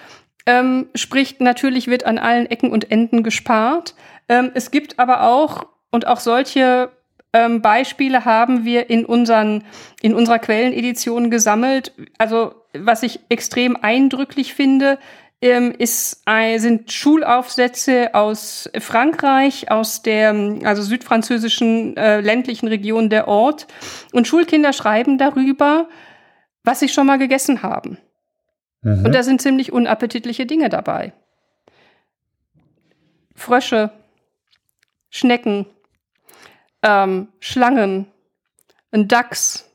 ähm, 0.46 0.86
spricht, 0.94 1.40
natürlich 1.40 1.88
wird 1.88 2.06
an 2.06 2.18
allen 2.18 2.46
Ecken 2.46 2.70
und 2.70 2.90
Enden 2.90 3.24
gespart. 3.24 3.96
Ähm, 4.28 4.52
es 4.54 4.70
gibt 4.70 5.00
aber 5.00 5.24
auch, 5.24 5.66
und 5.90 6.06
auch 6.06 6.20
solche 6.20 6.90
ähm, 7.32 7.60
Beispiele 7.60 8.24
haben 8.24 8.64
wir 8.64 8.88
in 8.88 9.04
unseren, 9.04 9.64
in 10.00 10.14
unserer 10.14 10.38
Quellenedition 10.38 11.30
gesammelt. 11.30 11.92
Also 12.18 12.54
was 12.72 13.02
ich 13.02 13.20
extrem 13.28 13.76
eindrücklich 13.76 14.54
finde, 14.54 14.98
ähm, 15.46 15.74
ist, 15.76 16.22
sind 16.56 16.92
Schulaufsätze 16.92 18.14
aus 18.14 18.70
Frankreich, 18.78 19.70
aus 19.70 20.02
der 20.02 20.34
also 20.64 20.82
südfranzösischen 20.82 21.96
äh, 21.96 22.20
ländlichen 22.20 22.68
Region 22.68 23.10
der 23.10 23.28
Ort. 23.28 23.66
Und 24.12 24.26
Schulkinder 24.26 24.72
schreiben 24.72 25.18
darüber, 25.18 25.88
was 26.62 26.80
sie 26.80 26.88
schon 26.88 27.06
mal 27.06 27.18
gegessen 27.18 27.62
haben. 27.62 27.98
Mhm. 28.82 29.06
Und 29.06 29.12
da 29.12 29.22
sind 29.22 29.42
ziemlich 29.42 29.72
unappetitliche 29.72 30.46
Dinge 30.46 30.68
dabei. 30.68 31.12
Frösche, 33.34 33.90
Schnecken, 35.10 35.66
ähm, 36.82 37.28
Schlangen, 37.40 38.06
ein 38.92 39.08
Dachs, 39.08 39.70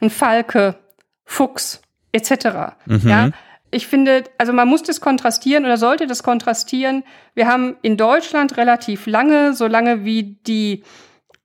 ein 0.00 0.10
Falke, 0.10 0.76
Fuchs 1.24 1.80
etc. 2.12 2.76
Mhm. 2.86 3.08
Ja, 3.08 3.30
ich 3.76 3.86
finde, 3.86 4.24
also 4.38 4.52
man 4.52 4.66
muss 4.66 4.82
das 4.82 5.00
kontrastieren 5.00 5.64
oder 5.64 5.76
sollte 5.76 6.06
das 6.06 6.22
kontrastieren. 6.22 7.04
Wir 7.34 7.46
haben 7.46 7.76
in 7.82 7.96
Deutschland 7.96 8.56
relativ 8.56 9.06
lange, 9.06 9.52
so 9.52 9.66
lange 9.66 10.04
wie 10.04 10.38
die 10.46 10.82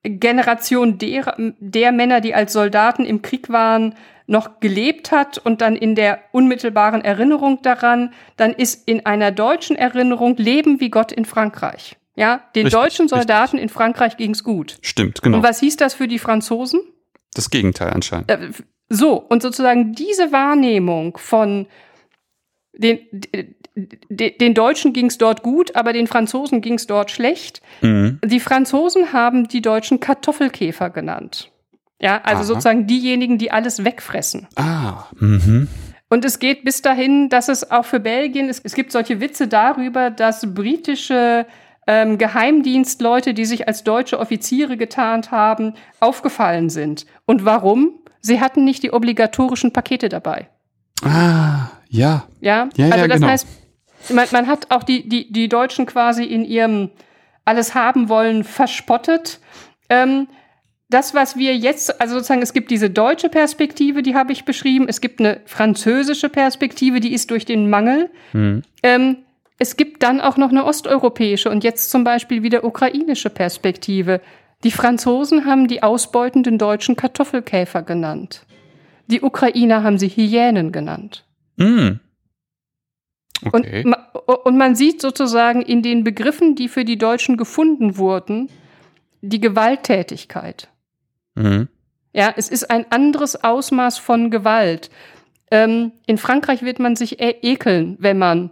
Generation 0.03 0.97
der, 0.97 1.35
der 1.59 1.91
Männer, 1.91 2.21
die 2.21 2.33
als 2.33 2.53
Soldaten 2.53 3.05
im 3.05 3.21
Krieg 3.21 3.49
waren, 3.49 3.95
noch 4.25 4.61
gelebt 4.61 5.11
hat 5.11 5.37
und 5.37 5.61
dann 5.61 5.75
in 5.75 5.93
der 5.93 6.19
unmittelbaren 6.31 7.03
Erinnerung 7.03 7.61
daran, 7.61 8.13
dann 8.37 8.53
ist 8.53 8.87
in 8.87 9.05
einer 9.05 9.31
deutschen 9.31 9.75
Erinnerung 9.75 10.37
Leben 10.37 10.79
wie 10.79 10.89
Gott 10.89 11.11
in 11.11 11.25
Frankreich. 11.25 11.97
Ja, 12.15 12.41
den 12.55 12.65
richtig, 12.65 12.81
deutschen 12.81 13.07
Soldaten 13.09 13.57
richtig. 13.57 13.63
in 13.63 13.69
Frankreich 13.69 14.17
ging's 14.17 14.43
gut. 14.43 14.77
Stimmt, 14.81 15.21
genau. 15.21 15.37
Und 15.37 15.43
was 15.43 15.59
hieß 15.59 15.75
das 15.77 15.93
für 15.93 16.07
die 16.07 16.19
Franzosen? 16.19 16.81
Das 17.33 17.49
Gegenteil 17.49 17.91
anscheinend. 17.91 18.31
Äh, 18.31 18.51
so, 18.89 19.15
und 19.17 19.41
sozusagen 19.41 19.93
diese 19.93 20.31
Wahrnehmung 20.31 21.17
von 21.17 21.67
den, 22.73 22.99
den 23.75 24.53
Deutschen 24.53 24.93
ging 24.93 25.07
es 25.07 25.17
dort 25.17 25.43
gut, 25.43 25.75
aber 25.75 25.93
den 25.93 26.07
Franzosen 26.07 26.61
ging 26.61 26.75
es 26.75 26.87
dort 26.87 27.11
schlecht. 27.11 27.61
Mhm. 27.81 28.19
Die 28.23 28.39
Franzosen 28.39 29.13
haben 29.13 29.47
die 29.47 29.61
Deutschen 29.61 29.99
Kartoffelkäfer 29.99 30.89
genannt. 30.89 31.51
Ja, 32.01 32.21
also 32.23 32.39
Aha. 32.39 32.43
sozusagen 32.45 32.87
diejenigen, 32.87 33.37
die 33.37 33.51
alles 33.51 33.85
wegfressen. 33.85 34.47
Ah, 34.55 35.05
mhm. 35.19 35.67
Und 36.09 36.25
es 36.25 36.39
geht 36.39 36.65
bis 36.65 36.81
dahin, 36.81 37.29
dass 37.29 37.47
es 37.47 37.71
auch 37.71 37.85
für 37.85 37.99
Belgien, 37.99 38.49
es, 38.49 38.59
es 38.59 38.73
gibt 38.73 38.91
solche 38.91 39.21
Witze 39.21 39.47
darüber, 39.47 40.09
dass 40.09 40.53
britische 40.53 41.45
ähm, 41.87 42.17
Geheimdienstleute, 42.17 43.33
die 43.33 43.45
sich 43.45 43.67
als 43.67 43.83
deutsche 43.83 44.19
Offiziere 44.19 44.77
getarnt 44.77 45.31
haben, 45.31 45.75
aufgefallen 45.99 46.69
sind. 46.69 47.05
Und 47.25 47.45
warum? 47.45 47.99
Sie 48.19 48.41
hatten 48.41 48.65
nicht 48.65 48.83
die 48.83 48.91
obligatorischen 48.91 49.71
Pakete 49.71 50.09
dabei. 50.09 50.49
Ah, 51.03 51.69
ja. 51.91 52.27
Ja, 52.39 52.69
ja 52.75 52.85
also 52.85 52.97
ja, 52.97 53.07
das 53.07 53.19
genau. 53.19 53.27
heißt, 53.27 53.47
man, 54.09 54.27
man 54.31 54.47
hat 54.47 54.71
auch 54.71 54.83
die, 54.83 55.07
die, 55.07 55.31
die 55.31 55.47
Deutschen 55.49 55.85
quasi 55.85 56.23
in 56.23 56.43
ihrem 56.43 56.89
alles 57.45 57.75
haben 57.75 58.09
wollen 58.09 58.43
verspottet. 58.43 59.39
Ähm, 59.89 60.27
das, 60.89 61.13
was 61.13 61.37
wir 61.37 61.55
jetzt, 61.55 62.01
also 62.01 62.15
sozusagen, 62.15 62.41
es 62.41 62.53
gibt 62.53 62.69
diese 62.71 62.89
deutsche 62.89 63.29
Perspektive, 63.29 64.03
die 64.03 64.15
habe 64.15 64.31
ich 64.31 64.45
beschrieben. 64.45 64.87
Es 64.87 65.01
gibt 65.01 65.19
eine 65.19 65.41
französische 65.45 66.29
Perspektive, 66.29 66.99
die 66.99 67.13
ist 67.13 67.31
durch 67.31 67.45
den 67.45 67.69
Mangel. 67.69 68.09
Hm. 68.31 68.61
Ähm, 68.83 69.17
es 69.57 69.77
gibt 69.77 70.03
dann 70.03 70.19
auch 70.19 70.37
noch 70.37 70.49
eine 70.49 70.65
osteuropäische 70.65 71.49
und 71.49 71.63
jetzt 71.63 71.91
zum 71.91 72.03
Beispiel 72.03 72.43
wieder 72.43 72.63
ukrainische 72.63 73.29
Perspektive. 73.29 74.19
Die 74.63 74.71
Franzosen 74.71 75.45
haben 75.45 75.67
die 75.67 75.83
ausbeutenden 75.83 76.57
deutschen 76.57 76.95
Kartoffelkäfer 76.95 77.83
genannt. 77.83 78.45
Die 79.07 79.21
Ukrainer 79.21 79.83
haben 79.83 79.97
sie 79.97 80.09
Hyänen 80.09 80.71
genannt. 80.71 81.25
Mm. 81.57 81.99
Okay. 83.43 83.83
Und, 83.83 83.95
und 84.45 84.57
man 84.57 84.75
sieht 84.75 85.01
sozusagen 85.01 85.61
in 85.61 85.81
den 85.81 86.03
Begriffen, 86.03 86.55
die 86.55 86.69
für 86.69 86.85
die 86.85 86.97
Deutschen 86.97 87.37
gefunden 87.37 87.97
wurden, 87.97 88.49
die 89.21 89.39
Gewalttätigkeit. 89.39 90.69
Mhm. 91.35 91.67
Ja, 92.13 92.33
es 92.35 92.49
ist 92.49 92.69
ein 92.69 92.91
anderes 92.91 93.43
Ausmaß 93.43 93.97
von 93.97 94.31
Gewalt. 94.31 94.89
Ähm, 95.49 95.93
in 96.05 96.17
Frankreich 96.17 96.61
wird 96.61 96.79
man 96.79 96.95
sich 96.95 97.19
e 97.19 97.35
ekeln, 97.41 97.97
wenn 97.99 98.17
man 98.17 98.51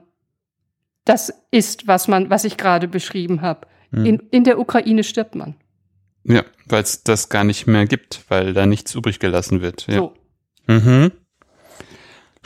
das 1.06 1.34
isst, 1.51 1.88
was 1.88 2.08
man, 2.08 2.29
was 2.29 2.46
ich 2.46 2.58
gerade 2.58 2.88
beschrieben 2.88 3.41
habe. 3.41 3.68
Mhm. 3.91 4.06
In, 4.06 4.20
in 4.32 4.44
der 4.44 4.60
Ukraine 4.60 5.03
stirbt 5.03 5.36
man. 5.36 5.56
Ja, 6.24 6.44
weil 6.68 6.84
es 6.84 7.03
das 7.03 7.29
gar 7.29 7.44
nicht 7.44 7.68
mehr 7.68 7.86
gibt, 7.86 8.24
weil 8.29 8.53
da 8.53 8.65
nichts 8.65 8.94
übrig 8.94 9.20
gelassen 9.20 9.62
wird. 9.62 9.88
Ja. 9.88 9.98
So. 9.98 10.13
Mhm. 10.68 11.12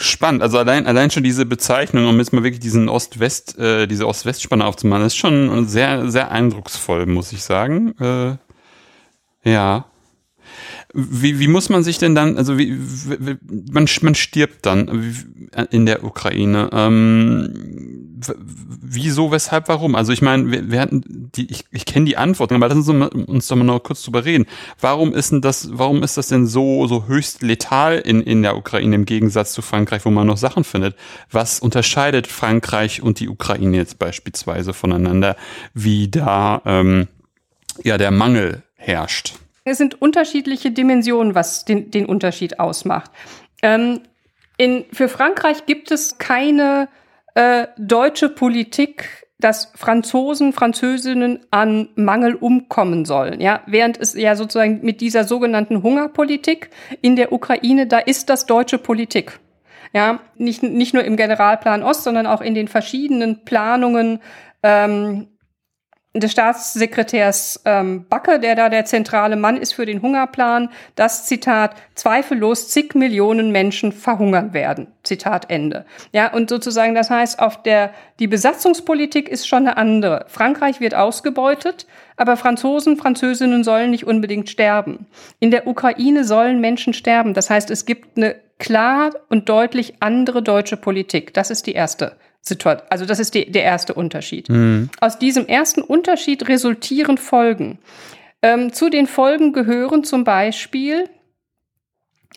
Spannend. 0.03 0.43
Also 0.43 0.57
allein, 0.57 0.85
allein 0.85 1.11
schon 1.11 1.23
diese 1.23 1.45
Bezeichnung, 1.45 2.07
um 2.07 2.19
jetzt 2.19 2.33
mal 2.33 2.43
wirklich 2.43 2.59
diesen 2.59 2.89
Ost-West, 2.89 3.57
äh, 3.57 3.87
diese 3.87 4.05
Ost-West-Spanne 4.05 4.65
aufzumachen, 4.65 5.05
ist 5.05 5.15
schon 5.15 5.65
sehr, 5.65 6.11
sehr 6.11 6.29
eindrucksvoll, 6.29 7.05
muss 7.05 7.31
ich 7.31 7.41
sagen. 7.41 7.95
Äh, 7.99 9.49
ja. 9.49 9.85
Wie, 10.93 11.39
wie 11.39 11.47
muss 11.47 11.69
man 11.69 11.83
sich 11.83 11.97
denn 11.97 12.13
dann, 12.13 12.37
also 12.37 12.57
wie, 12.59 12.77
wie 12.77 13.37
man, 13.71 13.87
man 14.01 14.15
stirbt 14.15 14.65
dann 14.65 15.15
in 15.71 15.87
der 15.87 16.03
Ukraine. 16.03 16.69
Ähm, 16.71 18.19
wieso, 18.81 19.31
weshalb, 19.31 19.69
warum? 19.69 19.95
Also 19.95 20.13
ich 20.13 20.21
meine, 20.21 20.51
wir, 20.51 20.71
wir 20.71 20.79
hatten 20.79 21.31
die, 21.35 21.49
ich, 21.49 21.65
ich 21.71 21.85
kenne 21.85 22.05
die 22.05 22.15
Antworten, 22.15 22.53
aber 22.53 22.67
lassen 22.67 22.83
Sie 22.83 22.93
uns 22.93 23.47
doch 23.47 23.55
mal 23.55 23.63
noch 23.63 23.79
kurz 23.79 24.03
drüber 24.03 24.23
reden. 24.23 24.45
Warum 24.79 25.13
ist 25.13 25.31
denn 25.31 25.41
das, 25.41 25.69
warum 25.73 26.03
ist 26.03 26.17
das 26.17 26.27
denn 26.27 26.45
so, 26.45 26.85
so 26.85 27.07
höchst 27.07 27.41
letal 27.41 27.97
in, 27.97 28.21
in 28.21 28.43
der 28.43 28.55
Ukraine 28.55 28.93
im 28.93 29.05
Gegensatz 29.05 29.53
zu 29.53 29.63
Frankreich, 29.63 30.05
wo 30.05 30.11
man 30.11 30.27
noch 30.27 30.37
Sachen 30.37 30.63
findet? 30.63 30.95
Was 31.31 31.59
unterscheidet 31.59 32.27
Frankreich 32.27 33.01
und 33.01 33.19
die 33.19 33.29
Ukraine 33.29 33.77
jetzt 33.77 33.97
beispielsweise 33.97 34.73
voneinander, 34.73 35.35
wie 35.73 36.07
da 36.07 36.61
ähm, 36.65 37.07
ja 37.83 37.97
der 37.97 38.11
Mangel 38.11 38.61
herrscht? 38.75 39.33
Es 39.65 39.77
sind 39.77 40.01
unterschiedliche 40.01 40.71
Dimensionen, 40.71 41.35
was 41.35 41.65
den, 41.65 41.91
den 41.91 42.05
Unterschied 42.05 42.59
ausmacht. 42.59 43.11
Ähm, 43.61 44.01
in, 44.57 44.85
für 44.91 45.07
Frankreich 45.07 45.65
gibt 45.65 45.91
es 45.91 46.17
keine 46.17 46.89
äh, 47.35 47.67
deutsche 47.77 48.29
Politik, 48.29 49.23
dass 49.39 49.71
Franzosen, 49.75 50.53
Französinnen 50.53 51.45
an 51.51 51.89
Mangel 51.95 52.35
umkommen 52.35 53.03
sollen. 53.05 53.41
Ja, 53.41 53.61
während 53.65 53.99
es 53.99 54.13
ja 54.13 54.35
sozusagen 54.35 54.79
mit 54.83 55.01
dieser 55.01 55.25
sogenannten 55.25 55.83
Hungerpolitik 55.83 56.69
in 57.01 57.15
der 57.15 57.33
Ukraine, 57.33 57.87
da 57.87 57.99
ist 57.99 58.29
das 58.29 58.45
deutsche 58.45 58.77
Politik. 58.77 59.39
Ja, 59.91 60.19
nicht, 60.35 60.63
nicht 60.63 60.93
nur 60.93 61.03
im 61.03 61.17
Generalplan 61.17 61.83
Ost, 61.83 62.03
sondern 62.03 62.25
auch 62.25 62.41
in 62.41 62.55
den 62.55 62.67
verschiedenen 62.67 63.43
Planungen 63.43 64.21
ähm, 64.63 65.27
des 66.21 66.31
Staatssekretärs 66.31 67.61
ähm, 67.65 68.05
Backe, 68.07 68.39
der 68.39 68.55
da 68.55 68.69
der 68.69 68.85
zentrale 68.85 69.35
Mann 69.35 69.57
ist 69.57 69.73
für 69.73 69.85
den 69.85 70.01
Hungerplan, 70.01 70.69
das 70.95 71.25
Zitat 71.25 71.75
zweifellos 71.95 72.69
zig 72.69 72.93
Millionen 72.93 73.51
Menschen 73.51 73.91
verhungern 73.91 74.53
werden. 74.53 74.87
Zitat 75.01 75.49
Ende. 75.49 75.85
Ja, 76.11 76.31
und 76.31 76.49
sozusagen 76.49 76.93
das 76.93 77.09
heißt, 77.09 77.39
auf 77.39 77.63
der 77.63 77.91
die 78.19 78.27
Besatzungspolitik 78.27 79.27
ist 79.27 79.47
schon 79.47 79.67
eine 79.67 79.77
andere. 79.77 80.25
Frankreich 80.27 80.79
wird 80.79 80.93
ausgebeutet, 80.93 81.87
aber 82.15 82.37
Franzosen, 82.37 82.95
Französinnen 82.95 83.63
sollen 83.63 83.89
nicht 83.89 84.05
unbedingt 84.05 84.49
sterben. 84.49 85.07
In 85.39 85.49
der 85.49 85.65
Ukraine 85.65 86.25
sollen 86.25 86.61
Menschen 86.61 86.93
sterben. 86.93 87.33
Das 87.33 87.49
heißt, 87.49 87.71
es 87.71 87.85
gibt 87.85 88.17
eine 88.17 88.35
klar 88.59 89.11
und 89.29 89.49
deutlich 89.49 89.95
andere 89.99 90.43
deutsche 90.43 90.77
Politik. 90.77 91.33
Das 91.33 91.49
ist 91.49 91.65
die 91.65 91.73
erste 91.73 92.15
Situation. 92.43 92.87
Also 92.89 93.05
das 93.05 93.19
ist 93.19 93.33
die, 93.33 93.49
der 93.49 93.63
erste 93.63 93.93
Unterschied. 93.93 94.49
Mhm. 94.49 94.89
Aus 94.99 95.17
diesem 95.17 95.47
ersten 95.47 95.81
Unterschied 95.81 96.47
resultieren 96.49 97.17
Folgen. 97.17 97.79
Ähm, 98.41 98.73
zu 98.73 98.89
den 98.89 99.07
Folgen 99.07 99.53
gehören 99.53 100.03
zum 100.03 100.25
Beispiel, 100.25 101.09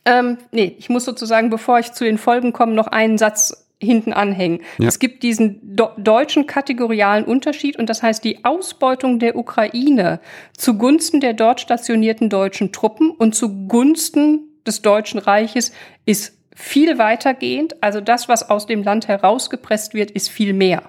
ähm, 0.05 0.39
nee, 0.53 0.77
ich 0.79 0.89
muss 0.89 1.05
sozusagen, 1.05 1.51
bevor 1.51 1.81
ich 1.81 1.93
zu 1.93 2.05
den 2.05 2.19
Folgen 2.19 2.53
komme, 2.53 2.73
noch 2.73 2.87
einen 2.87 3.19
Satz 3.19 3.67
hinten 3.83 4.13
anhängen. 4.13 4.61
Ja. 4.79 4.87
Es 4.89 5.01
gibt 5.01 5.25
diesen 5.25 5.77
deutschen 5.99 6.47
kategorialen 6.47 7.25
Unterschied 7.25 7.77
und 7.77 7.91
das 7.91 8.03
heißt, 8.03 8.23
die 8.25 8.45
Ausbeutung 8.45 9.19
der 9.19 9.37
Ukraine 9.37 10.21
zugunsten 10.57 11.21
der 11.21 11.35
dort 11.35 11.61
stationierten 11.61 12.31
deutschen 12.31 12.73
Truppen 12.73 13.11
und 13.11 13.35
zugunsten 13.35 14.45
des 14.67 14.83
Deutschen 14.83 15.19
Reiches 15.19 15.73
ist 16.07 16.36
viel 16.57 16.99
weitergehend. 16.99 17.81
Also 17.83 18.01
das, 18.01 18.29
was 18.29 18.49
aus 18.51 18.67
dem 18.67 18.83
Land 18.83 19.07
herausgepresst 19.07 19.95
wird, 19.95 20.11
ist 20.11 20.31
viel 20.31 20.53
mehr. 20.53 20.83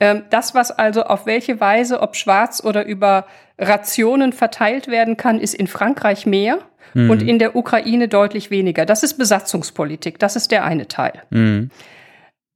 Ähm, 0.00 0.24
das, 0.30 0.54
was 0.54 0.70
also 0.70 1.04
auf 1.04 1.24
welche 1.26 1.60
Weise, 1.60 2.00
ob 2.02 2.16
schwarz 2.16 2.62
oder 2.62 2.84
über 2.84 3.26
Rationen 3.58 4.32
verteilt 4.32 4.88
werden 4.88 5.16
kann, 5.16 5.40
ist 5.40 5.54
in 5.54 5.68
Frankreich 5.68 6.26
mehr 6.26 6.58
mhm. 6.92 7.10
und 7.10 7.22
in 7.22 7.38
der 7.38 7.56
Ukraine 7.56 8.08
deutlich 8.08 8.50
weniger. 8.50 8.84
Das 8.84 9.02
ist 9.02 9.14
Besatzungspolitik. 9.14 10.18
Das 10.18 10.36
ist 10.36 10.50
der 10.50 10.64
eine 10.64 10.88
Teil. 10.88 11.22
Mhm. 11.30 11.70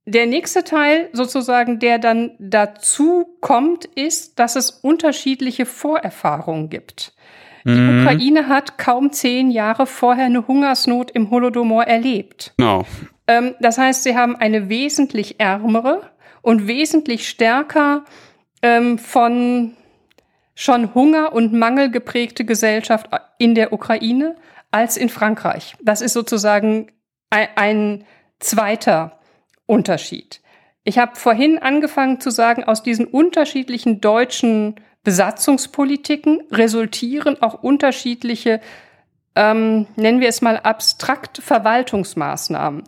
Der 0.07 0.26
nächste 0.26 0.64
Teil 0.64 1.09
sozusagen, 1.12 1.78
der 1.78 1.99
dann 1.99 2.33
dazu 2.40 3.37
kommt, 3.40 3.85
ist, 3.85 4.38
dass 4.40 4.57
es 4.57 4.71
unterschiedliche 4.71 5.66
Vorerfahrungen 5.66 6.69
gibt. 6.69 7.12
Die 7.64 7.71
mhm. 7.71 8.02
Ukraine 8.02 8.49
hat 8.49 8.79
kaum 8.79 9.12
zehn 9.12 9.50
Jahre 9.50 9.87
vorher 9.87 10.26
eine 10.26 10.47
Hungersnot 10.47 11.11
im 11.11 11.31
Holodomor 11.31 11.85
erlebt. 11.85 12.55
Genau. 12.57 12.85
Ähm, 13.26 13.55
das 13.61 13.79
heißt, 13.79 14.02
sie 14.02 14.17
haben 14.17 14.37
eine 14.37 14.69
wesentlich 14.69 15.40
ärmere 15.40 16.11
und 16.43 16.67
wesentlich 16.67 17.29
stärker 17.29 18.05
ähm, 18.62 18.99
von 18.99 19.76
schon 20.55 20.95
Hunger 20.95 21.33
und 21.33 21.52
Mangel 21.52 21.90
geprägte 21.90 22.45
Gesellschaft 22.45 23.09
in 23.38 23.55
der 23.55 23.73
Ukraine 23.73 24.37
als 24.71 24.97
in 24.97 25.09
Frankreich. 25.09 25.75
Das 25.83 26.00
ist 26.00 26.12
sozusagen 26.12 26.90
ein, 27.31 27.49
ein 27.57 28.05
zweiter 28.40 29.21
Unterschied. 29.67 30.40
Ich 30.85 30.99
habe 30.99 31.17
vorhin 31.17 31.59
angefangen 31.59 32.21
zu 32.21 32.30
sagen, 32.30 32.65
aus 32.65 32.82
diesen 32.82 33.06
unterschiedlichen 33.06 34.00
deutschen 34.00 34.76
Besatzungspolitiken 35.02 36.43
resultieren 36.50 37.41
auch 37.41 37.63
unterschiedliche, 37.63 38.60
ähm, 39.34 39.86
nennen 39.97 40.21
wir 40.21 40.28
es 40.28 40.43
mal 40.43 40.58
abstrakt 40.58 41.39
Verwaltungsmaßnahmen. 41.39 42.84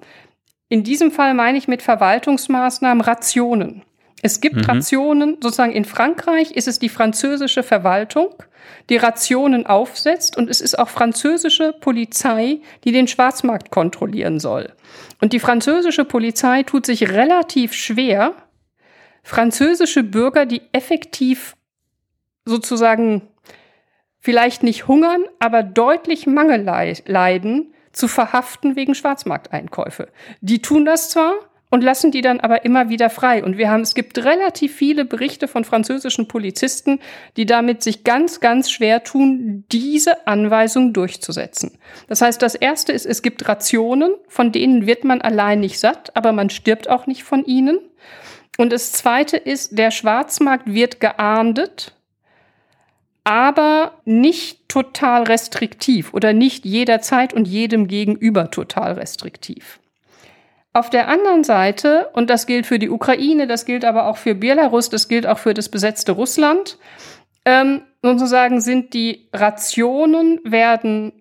In 0.68 0.84
diesem 0.84 1.10
Fall 1.10 1.34
meine 1.34 1.58
ich 1.58 1.68
mit 1.68 1.82
Verwaltungsmaßnahmen 1.82 3.02
Rationen. 3.02 3.82
Es 4.22 4.40
gibt 4.40 4.56
mhm. 4.56 4.64
Rationen, 4.64 5.36
sozusagen 5.42 5.72
in 5.72 5.84
Frankreich 5.84 6.52
ist 6.52 6.68
es 6.68 6.78
die 6.78 6.88
französische 6.88 7.62
Verwaltung, 7.62 8.34
die 8.88 8.96
Rationen 8.96 9.66
aufsetzt 9.66 10.36
und 10.36 10.48
es 10.48 10.60
ist 10.60 10.78
auch 10.78 10.88
französische 10.88 11.72
Polizei, 11.72 12.60
die 12.84 12.92
den 12.92 13.08
Schwarzmarkt 13.08 13.70
kontrollieren 13.70 14.38
soll. 14.38 14.72
Und 15.20 15.32
die 15.32 15.40
französische 15.40 16.04
Polizei 16.04 16.62
tut 16.62 16.86
sich 16.86 17.10
relativ 17.10 17.74
schwer, 17.74 18.34
französische 19.24 20.04
Bürger, 20.04 20.46
die 20.46 20.62
effektiv 20.72 21.56
sozusagen 22.44 23.28
vielleicht 24.18 24.62
nicht 24.62 24.86
hungern, 24.86 25.24
aber 25.38 25.62
deutlich 25.62 26.26
Mangel 26.26 26.62
leiden, 27.06 27.74
zu 27.92 28.08
verhaften 28.08 28.76
wegen 28.76 28.94
Schwarzmarkteinkäufe. 28.94 30.08
Die 30.40 30.62
tun 30.62 30.84
das 30.84 31.10
zwar 31.10 31.34
und 31.70 31.82
lassen 31.82 32.10
die 32.10 32.20
dann 32.20 32.40
aber 32.40 32.64
immer 32.64 32.88
wieder 32.88 33.10
frei. 33.10 33.42
Und 33.42 33.56
wir 33.56 33.70
haben, 33.70 33.80
es 33.80 33.94
gibt 33.94 34.18
relativ 34.18 34.74
viele 34.74 35.04
Berichte 35.04 35.48
von 35.48 35.64
französischen 35.64 36.28
Polizisten, 36.28 37.00
die 37.36 37.46
damit 37.46 37.82
sich 37.82 38.04
ganz, 38.04 38.40
ganz 38.40 38.70
schwer 38.70 39.04
tun, 39.04 39.64
diese 39.72 40.26
Anweisung 40.26 40.92
durchzusetzen. 40.92 41.78
Das 42.08 42.20
heißt, 42.20 42.42
das 42.42 42.54
erste 42.54 42.92
ist, 42.92 43.06
es 43.06 43.22
gibt 43.22 43.48
Rationen, 43.48 44.14
von 44.28 44.52
denen 44.52 44.86
wird 44.86 45.04
man 45.04 45.22
allein 45.22 45.60
nicht 45.60 45.78
satt, 45.78 46.14
aber 46.14 46.32
man 46.32 46.50
stirbt 46.50 46.90
auch 46.90 47.06
nicht 47.06 47.24
von 47.24 47.44
ihnen. 47.44 47.78
Und 48.58 48.70
das 48.70 48.92
zweite 48.92 49.38
ist, 49.38 49.78
der 49.78 49.90
Schwarzmarkt 49.90 50.72
wird 50.72 51.00
geahndet 51.00 51.94
aber 53.24 54.00
nicht 54.04 54.68
total 54.68 55.24
restriktiv 55.24 56.12
oder 56.12 56.32
nicht 56.32 56.64
jederzeit 56.64 57.32
und 57.32 57.46
jedem 57.46 57.86
gegenüber 57.86 58.50
total 58.50 58.92
restriktiv. 58.92 59.78
Auf 60.72 60.90
der 60.90 61.08
anderen 61.08 61.44
Seite, 61.44 62.08
und 62.14 62.30
das 62.30 62.46
gilt 62.46 62.66
für 62.66 62.78
die 62.78 62.88
Ukraine, 62.88 63.46
das 63.46 63.66
gilt 63.66 63.84
aber 63.84 64.06
auch 64.06 64.16
für 64.16 64.34
Belarus, 64.34 64.88
das 64.88 65.06
gilt 65.06 65.26
auch 65.26 65.38
für 65.38 65.54
das 65.54 65.68
besetzte 65.68 66.12
Russland, 66.12 66.78
ähm, 67.44 67.82
sozusagen 68.02 68.60
sind 68.60 68.94
die 68.94 69.28
Rationen 69.32 70.40
werden 70.44 71.12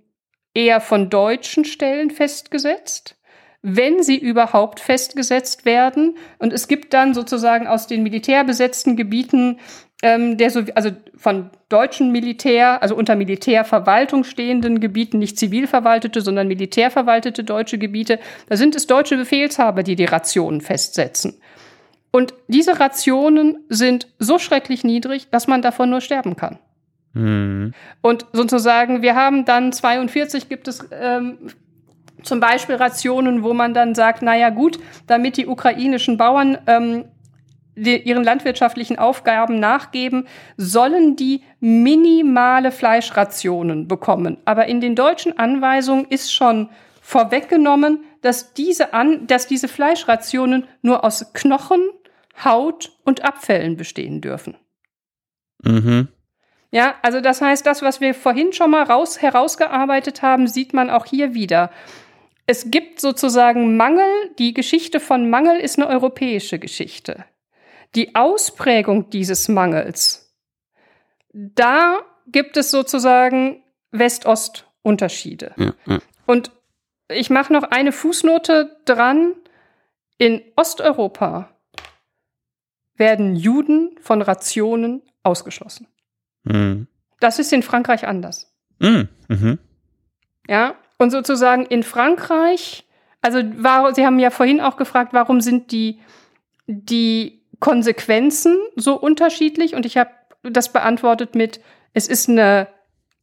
eher 0.54 0.80
von 0.80 1.10
deutschen 1.10 1.66
Stellen 1.66 2.12
festgesetzt 2.12 3.18
wenn 3.62 4.02
sie 4.02 4.18
überhaupt 4.18 4.80
festgesetzt 4.80 5.66
werden. 5.66 6.18
Und 6.40 6.52
es 6.52 6.68
gibt 6.68 6.94
dann 6.94 7.14
sozusagen 7.14 7.68
aus 7.68 7.88
den 7.88 8.04
militärbesetzten 8.04 8.96
Gebieten 8.96 9.60
ähm, 10.02 10.38
der 10.38 10.50
so, 10.50 10.64
also 10.76 10.92
von 11.16 11.50
deutschen 11.70 12.12
Militär, 12.12 12.82
also 12.82 12.96
unter 12.96 13.16
Militärverwaltung 13.16 14.24
stehenden 14.24 14.80
Gebieten, 14.80 15.20
nicht 15.20 15.38
zivil 15.38 15.68
verwaltete, 15.68 16.22
sondern 16.22 16.48
militärverwaltete 16.48 17.44
deutsche 17.44 17.78
Gebiete, 17.78 18.20
da 18.50 18.58
sind 18.58 18.76
es 18.76 18.88
deutsche 18.88 19.18
Befehlshaber, 19.18 19.84
die 19.84 19.96
die 19.96 20.06
Rationen 20.06 20.62
festsetzen. 20.62 21.36
Und 22.12 22.34
diese 22.48 22.80
Rationen 22.80 23.64
sind 23.70 24.08
so 24.20 24.38
schrecklich 24.38 24.84
niedrig, 24.84 25.30
dass 25.30 25.48
man 25.48 25.62
davon 25.62 25.90
nur 25.90 26.02
sterben 26.02 26.36
kann. 26.36 26.60
Mhm. 27.14 27.74
Und 28.02 28.26
sozusagen, 28.34 29.02
wir 29.02 29.16
haben 29.16 29.46
dann 29.46 29.72
42 29.72 30.50
gibt 30.50 30.68
es 30.68 30.86
ähm, 30.92 31.38
zum 32.24 32.40
Beispiel 32.40 32.76
Rationen, 32.76 33.44
wo 33.44 33.54
man 33.54 33.74
dann 33.74 33.96
sagt, 33.96 34.22
naja 34.22 34.50
gut, 34.50 34.80
damit 35.08 35.38
die 35.38 35.48
ukrainischen 35.48 36.18
Bauern 36.18 36.58
ähm, 36.68 37.06
ihren 37.76 38.24
landwirtschaftlichen 38.24 39.00
Aufgaben 39.00 39.60
nachgeben, 39.60 40.28
sollen 40.58 41.16
die 41.16 41.44
minimale 41.60 42.72
Fleischrationen 42.72 43.88
bekommen. 43.88 44.38
Aber 44.46 44.68
in 44.68 44.82
den 44.82 44.96
deutschen 44.96 45.38
Anweisungen 45.40 46.06
ist 46.06 46.34
schon 46.34 46.70
vorweggenommen, 47.02 48.04
dass 48.22 48.54
diese, 48.54 48.94
An 48.94 49.28
dass 49.28 49.48
diese 49.48 49.68
Fleischrationen 49.68 50.68
nur 50.82 51.04
aus 51.04 51.34
Knochen, 51.34 51.90
Haut 52.44 52.92
und 53.04 53.24
Abfällen 53.24 53.78
bestehen 53.78 54.22
dürfen. 54.22 54.56
Mhm. 55.64 56.08
Ja, 56.72 56.96
also 57.02 57.20
das 57.20 57.42
heißt, 57.42 57.66
das, 57.66 57.82
was 57.82 58.00
wir 58.00 58.14
vorhin 58.14 58.54
schon 58.54 58.72
mal 58.72 58.84
raus, 58.84 59.22
herausgearbeitet 59.22 60.22
haben, 60.22 60.48
sieht 60.48 60.74
man 60.74 60.90
auch 60.90 61.06
hier 61.06 61.34
wieder. 61.34 61.70
Es 62.46 62.72
gibt 62.72 63.02
sozusagen 63.02 63.76
Mangel. 63.76 64.10
Die 64.40 64.54
Geschichte 64.54 65.00
von 65.00 65.30
Mangel 65.30 65.60
ist 65.60 65.78
eine 65.78 65.88
europäische 65.88 66.60
Geschichte. 66.60 67.26
Die 67.96 68.16
Ausprägung 68.16 69.10
dieses 69.10 69.48
Mangels, 69.48 70.34
da 71.34 72.00
gibt 72.28 72.58
es 72.58 72.72
sozusagen 72.72 73.64
West-Ost-Unterschiede. 73.92 75.54
Ja, 75.58 75.74
ja. 75.86 76.00
Und 76.26 76.52
ich 77.10 77.30
mache 77.30 77.52
noch 77.52 77.64
eine 77.64 77.92
Fußnote 77.92 78.78
dran. 78.86 79.36
In 80.18 80.42
Osteuropa 80.56 81.50
werden 82.96 83.36
Juden 83.36 83.98
von 84.00 84.22
Rationen 84.22 85.02
ausgeschlossen. 85.24 85.88
Mhm. 86.44 86.88
Das 87.20 87.40
ist 87.40 87.52
in 87.52 87.64
Frankreich 87.64 88.08
anders. 88.08 88.54
Mhm. 88.80 89.10
Mhm. 89.28 89.60
Ja, 90.48 90.76
und 90.98 91.12
sozusagen 91.12 91.66
in 91.66 91.84
Frankreich, 91.84 92.88
also 93.22 93.40
war, 93.58 93.94
Sie 93.94 94.06
haben 94.06 94.20
ja 94.20 94.30
vorhin 94.30 94.62
auch 94.62 94.78
gefragt, 94.78 95.14
warum 95.14 95.42
sind 95.42 95.72
die, 95.72 96.00
die 96.68 97.41
Konsequenzen 97.62 98.58
so 98.76 98.96
unterschiedlich? 99.00 99.76
Und 99.76 99.86
ich 99.86 99.96
habe 99.96 100.10
das 100.44 100.74
beantwortet 100.74 101.36
mit, 101.36 101.62
es 101.94 102.10
ist 102.10 102.28
eine 102.28 102.68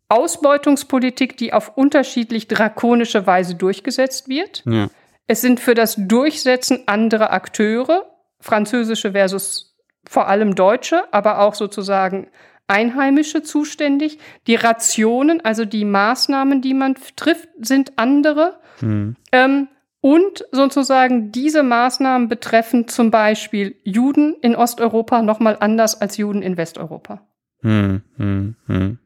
Ausbeutungspolitik, 0.08 1.36
die 1.36 1.52
auf 1.52 1.76
unterschiedlich 1.76 2.48
drakonische 2.48 3.26
Weise 3.26 3.54
durchgesetzt 3.54 4.30
wird. 4.30 4.62
Ja. 4.64 4.88
Es 5.26 5.42
sind 5.42 5.60
für 5.60 5.74
das 5.74 5.96
Durchsetzen 5.98 6.84
andere 6.86 7.30
Akteure, 7.30 8.06
französische 8.40 9.12
versus 9.12 9.76
vor 10.08 10.28
allem 10.28 10.54
deutsche, 10.54 11.12
aber 11.12 11.40
auch 11.40 11.54
sozusagen 11.54 12.28
Einheimische 12.66 13.42
zuständig. 13.42 14.18
Die 14.46 14.54
Rationen, 14.54 15.44
also 15.44 15.66
die 15.66 15.84
Maßnahmen, 15.84 16.62
die 16.62 16.74
man 16.74 16.96
trifft, 17.16 17.48
sind 17.60 17.92
andere. 17.96 18.58
Hm. 18.78 19.16
Ähm, 19.32 19.68
und 20.00 20.44
sozusagen 20.52 21.32
diese 21.32 21.62
Maßnahmen 21.62 22.28
betreffen 22.28 22.88
zum 22.88 23.10
Beispiel 23.10 23.76
Juden 23.82 24.36
in 24.42 24.54
Osteuropa 24.54 25.22
nochmal 25.22 25.56
anders 25.60 26.00
als 26.00 26.16
Juden 26.16 26.42
in 26.42 26.56
Westeuropa. 26.56 27.26
Hm, 27.62 28.02
hm, 28.16 28.56
hm. 28.66 28.98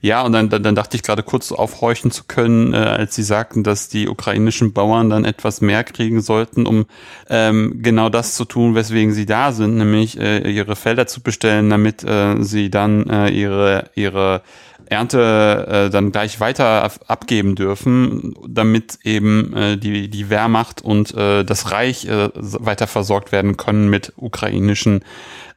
Ja, 0.00 0.22
und 0.22 0.32
dann, 0.32 0.48
dann, 0.48 0.62
dann 0.62 0.74
dachte 0.74 0.96
ich 0.96 1.02
gerade 1.02 1.22
kurz 1.22 1.52
aufhorchen 1.52 2.10
zu 2.10 2.24
können, 2.24 2.72
äh, 2.72 2.76
als 2.76 3.14
Sie 3.14 3.22
sagten, 3.22 3.64
dass 3.64 3.88
die 3.88 4.08
ukrainischen 4.08 4.72
Bauern 4.72 5.10
dann 5.10 5.24
etwas 5.24 5.60
mehr 5.60 5.84
kriegen 5.84 6.20
sollten, 6.20 6.66
um 6.66 6.86
ähm, 7.28 7.80
genau 7.82 8.08
das 8.08 8.34
zu 8.34 8.44
tun, 8.44 8.74
weswegen 8.74 9.12
sie 9.12 9.26
da 9.26 9.52
sind, 9.52 9.76
nämlich 9.76 10.18
äh, 10.18 10.50
ihre 10.50 10.76
Felder 10.76 11.06
zu 11.06 11.20
bestellen, 11.20 11.68
damit 11.68 12.04
äh, 12.04 12.42
sie 12.42 12.70
dann 12.70 13.10
äh, 13.10 13.28
ihre, 13.28 13.90
ihre 13.94 14.42
Ernte 14.90 15.66
äh, 15.68 15.90
dann 15.90 16.12
gleich 16.12 16.40
weiter 16.40 16.90
abgeben 17.06 17.54
dürfen, 17.54 18.34
damit 18.46 18.98
eben 19.02 19.54
äh, 19.54 19.76
die, 19.76 20.08
die 20.08 20.30
Wehrmacht 20.30 20.82
und 20.82 21.14
äh, 21.14 21.44
das 21.44 21.70
Reich 21.70 22.06
äh, 22.06 22.30
weiter 22.34 22.86
versorgt 22.86 23.32
werden 23.32 23.56
können 23.56 23.90
mit 23.90 24.12
ukrainischen 24.16 25.04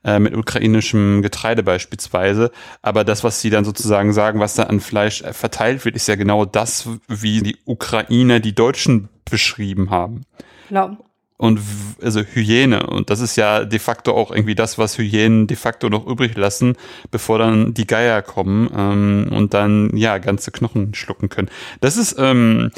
äh, 0.04 0.20
mit 0.20 0.36
ukrainischem 0.36 1.22
Getreide 1.22 1.64
beispielsweise. 1.64 2.52
Aber 2.82 3.04
das, 3.04 3.24
was 3.24 3.40
sie 3.40 3.50
dann 3.50 3.66
sozusagen 3.66 4.14
sagen, 4.14 4.40
was 4.40 4.56
da 4.56 4.64
an 4.64 4.80
Fleisch 4.80 5.22
äh, 5.22 5.34
verteilt 5.34 5.86
wird, 5.86 5.96
ist 5.96 6.08
ja 6.08 6.16
genau 6.16 6.46
das, 6.46 6.90
wie 7.08 7.42
die 7.42 7.58
Ukrainer 7.66 8.40
die 8.40 8.56
Deutschen 8.56 9.10
beschrieben 9.30 9.92
haben. 9.92 10.24
Genau. 10.70 10.98
Und 11.42 11.60
also 12.04 12.22
Hyäne. 12.22 12.86
Und 12.86 13.10
das 13.10 13.20
ist 13.20 13.36
ja 13.36 13.66
de 13.66 13.80
facto 13.80 14.14
auch 14.14 14.30
irgendwie 14.30 14.54
das, 14.54 14.78
was 14.78 15.00
Hyänen 15.00 15.48
de 15.48 15.58
facto 15.58 15.90
noch 15.90 16.06
übrig 16.06 16.38
lassen, 16.38 16.76
bevor 17.10 17.40
dann 17.40 17.74
die 17.74 17.88
Geier 17.88 18.22
kommen 18.22 18.70
ähm, 18.78 19.28
und 19.36 19.56
dann 19.56 19.90
ja 19.98 20.20
ganze 20.20 20.52
Knochen 20.52 20.94
schlucken 20.94 21.30
können. 21.30 21.50
Das 21.80 21.98
ist 21.98 22.16
ähm, 22.20 22.70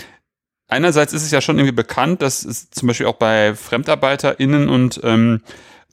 einerseits 0.70 1.12
ist 1.12 1.24
es 1.24 1.32
ja 1.32 1.42
schon 1.42 1.58
irgendwie 1.58 1.76
bekannt, 1.76 2.22
dass 2.22 2.46
es 2.46 2.70
zum 2.70 2.88
Beispiel 2.88 3.08
auch 3.08 3.18
bei 3.18 3.54
FremdarbeiterInnen 3.54 4.70
und 4.70 5.02
ähm, 5.04 5.42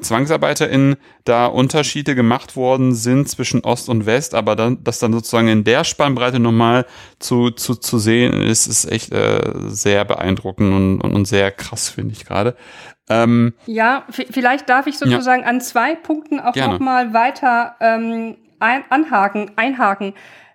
ZwangsarbeiterInnen 0.01 0.97
da 1.25 1.47
Unterschiede 1.47 2.15
gemacht 2.15 2.57
worden 2.57 2.95
sind 2.95 3.29
zwischen 3.29 3.65
Ost 3.65 3.89
und 3.89 4.07
West, 4.07 4.35
aber 4.35 4.57
dann, 4.57 4.83
das 4.85 4.99
dann 4.99 5.13
sozusagen 5.13 5.49
in 5.49 5.65
der 5.65 5.85
Spannbreite 5.85 6.39
nochmal 6.39 6.87
zu, 7.19 7.51
zu, 7.51 7.75
zu 7.75 7.99
sehen 7.99 8.43
ist, 8.43 8.67
ist 8.67 8.91
echt 8.91 9.13
äh, 9.13 9.41
sehr 9.69 10.05
beeindruckend 10.05 10.73
und, 10.73 11.01
und, 11.01 11.15
und 11.15 11.25
sehr 11.27 11.51
krass, 11.51 11.89
finde 11.89 12.13
ich 12.13 12.25
gerade. 12.25 12.57
Ähm, 13.09 13.55
ja, 13.67 14.05
vielleicht 14.09 14.69
darf 14.69 14.87
ich 14.87 14.97
sozusagen 14.97 15.43
ja. 15.43 15.49
an 15.49 15.61
zwei 15.61 15.97
Punkten 15.97 16.39
auch 16.39 16.55
nochmal 16.55 17.13
weiter 17.13 17.75
ähm, 17.81 18.37
ein, 18.61 18.85
anhaken, 18.89 19.51
einhaken. 19.57 20.15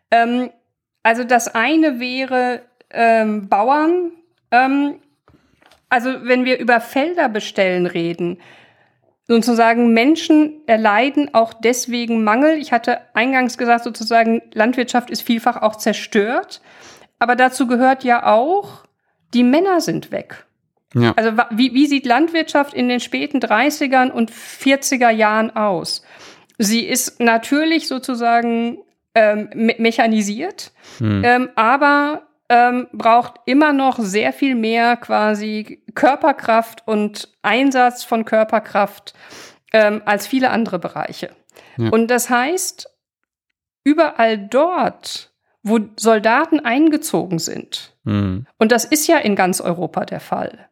Ähm, 0.10 0.49
also 1.03 1.23
das 1.23 1.53
eine 1.53 1.99
wäre 1.99 2.62
ähm, 2.91 3.49
Bauern. 3.49 4.12
Ähm, 4.51 4.99
also 5.89 6.10
wenn 6.23 6.45
wir 6.45 6.58
über 6.60 6.79
Felder 6.79 7.29
bestellen 7.29 7.86
reden, 7.86 8.39
sozusagen 9.27 9.93
Menschen 9.93 10.61
erleiden 10.67 11.33
auch 11.33 11.53
deswegen 11.53 12.23
Mangel. 12.23 12.57
Ich 12.57 12.71
hatte 12.71 12.99
eingangs 13.15 13.57
gesagt, 13.57 13.83
sozusagen 13.83 14.41
Landwirtschaft 14.53 15.09
ist 15.09 15.21
vielfach 15.21 15.61
auch 15.61 15.75
zerstört. 15.75 16.61
Aber 17.17 17.35
dazu 17.35 17.67
gehört 17.67 18.03
ja 18.03 18.25
auch, 18.25 18.83
die 19.33 19.43
Männer 19.43 19.81
sind 19.81 20.11
weg. 20.11 20.45
Ja. 20.93 21.13
Also 21.15 21.31
wie, 21.51 21.73
wie 21.73 21.88
sieht 21.88 22.05
Landwirtschaft 22.05 22.73
in 22.73 22.88
den 22.88 22.99
späten 22.99 23.39
30ern 23.39 24.11
und 24.11 24.31
40er 24.31 25.09
Jahren 25.09 25.55
aus? 25.55 26.03
Sie 26.57 26.85
ist 26.85 27.19
natürlich 27.19 27.88
sozusagen 27.88 28.77
ähm, 29.13 29.49
me 29.53 29.75
mechanisiert, 29.77 30.71
hm. 30.99 31.21
ähm, 31.25 31.49
aber 31.55 32.24
ähm, 32.49 32.88
braucht 32.91 33.36
immer 33.45 33.73
noch 33.73 33.97
sehr 33.99 34.34
viel 34.34 34.55
mehr 34.55 34.97
quasi 34.97 35.84
Körperkraft 35.95 36.88
und 36.88 37.34
Einsatz 37.41 38.03
von 38.03 38.25
Körperkraft 38.25 39.13
ähm, 39.73 40.01
als 40.05 40.27
viele 40.27 40.51
andere 40.51 40.79
Bereiche. 40.79 41.31
Ja. 41.77 41.89
Und 41.89 42.08
das 42.08 42.29
heißt, 42.29 42.89
überall 43.84 44.38
dort, 44.38 45.34
wo 45.63 45.79
Soldaten 45.95 46.60
eingezogen 46.60 47.39
sind, 47.39 47.95
mhm. 48.03 48.45
und 48.58 48.71
das 48.71 48.86
ist 48.86 49.08
ja 49.08 49.17
in 49.17 49.36
ganz 49.36 49.62
Europa 49.62 50.05
der 50.05 50.19
Fall, 50.19 50.69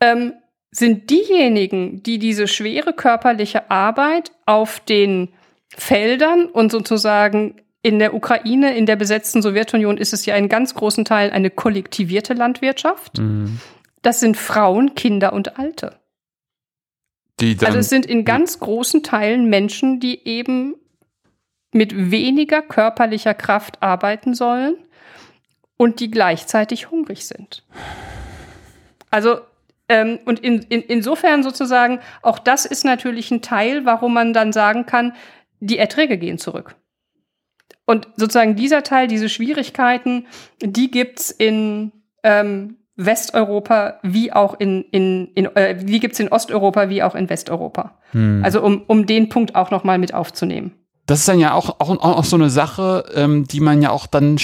ähm, 0.00 0.32
sind 0.70 1.10
diejenigen, 1.10 2.02
die 2.02 2.18
diese 2.18 2.48
schwere 2.48 2.92
körperliche 2.92 3.70
Arbeit 3.70 4.32
auf 4.44 4.80
den 4.80 5.32
Feldern 5.68 6.46
und 6.46 6.70
sozusagen 6.70 7.60
in 7.86 8.00
der 8.00 8.14
Ukraine, 8.14 8.76
in 8.76 8.84
der 8.84 8.96
besetzten 8.96 9.42
Sowjetunion, 9.42 9.96
ist 9.96 10.12
es 10.12 10.26
ja 10.26 10.34
in 10.34 10.48
ganz 10.48 10.74
großen 10.74 11.04
Teilen 11.04 11.32
eine 11.32 11.50
kollektivierte 11.50 12.34
Landwirtschaft. 12.34 13.18
Mhm. 13.18 13.60
Das 14.02 14.18
sind 14.18 14.36
Frauen, 14.36 14.96
Kinder 14.96 15.32
und 15.32 15.56
Alte. 15.56 15.94
also 17.64 17.78
es 17.78 17.88
sind 17.88 18.04
in 18.04 18.24
ganz 18.24 18.58
großen 18.58 19.04
Teilen 19.04 19.48
Menschen, 19.48 20.00
die 20.00 20.26
eben 20.26 20.74
mit 21.72 22.10
weniger 22.10 22.60
körperlicher 22.60 23.34
Kraft 23.34 23.80
arbeiten 23.84 24.34
sollen 24.34 24.76
und 25.76 26.00
die 26.00 26.10
gleichzeitig 26.10 26.90
hungrig 26.90 27.24
sind. 27.24 27.62
Also 29.12 29.42
ähm, 29.88 30.18
und 30.24 30.40
in, 30.40 30.62
in, 30.62 30.82
insofern 30.82 31.44
sozusagen, 31.44 32.00
auch 32.22 32.40
das 32.40 32.66
ist 32.66 32.84
natürlich 32.84 33.30
ein 33.30 33.42
Teil, 33.42 33.84
warum 33.84 34.12
man 34.12 34.32
dann 34.32 34.52
sagen 34.52 34.86
kann, 34.86 35.14
die 35.60 35.78
Erträge 35.78 36.18
gehen 36.18 36.38
zurück. 36.38 36.74
Und 37.86 38.08
sozusagen 38.16 38.56
dieser 38.56 38.82
Teil, 38.82 39.06
diese 39.06 39.28
Schwierigkeiten, 39.28 40.26
die 40.60 40.90
gibt's 40.90 41.30
in 41.30 41.92
ähm, 42.22 42.76
Westeuropa 42.96 44.00
wie 44.02 44.32
auch 44.32 44.58
in, 44.58 44.82
in, 44.90 45.28
in 45.34 45.46
äh, 45.54 45.76
die 45.76 46.00
gibt's 46.00 46.18
in 46.18 46.28
Osteuropa 46.28 46.88
wie 46.88 47.02
auch 47.02 47.14
in 47.14 47.30
Westeuropa. 47.30 47.98
Hm. 48.10 48.42
Also 48.44 48.62
um, 48.62 48.82
um 48.86 49.06
den 49.06 49.28
Punkt 49.28 49.54
auch 49.54 49.70
nochmal 49.70 49.98
mit 49.98 50.12
aufzunehmen 50.12 50.72
das 51.06 51.20
ist 51.20 51.28
dann 51.28 51.38
ja 51.38 51.54
auch, 51.54 51.78
auch, 51.78 51.90
auch 52.00 52.24
so 52.24 52.34
eine 52.34 52.50
Sache, 52.50 53.04
ähm, 53.14 53.46
die 53.46 53.60
man 53.60 53.80
ja 53.80 53.90
auch 53.90 54.08
dann 54.08 54.38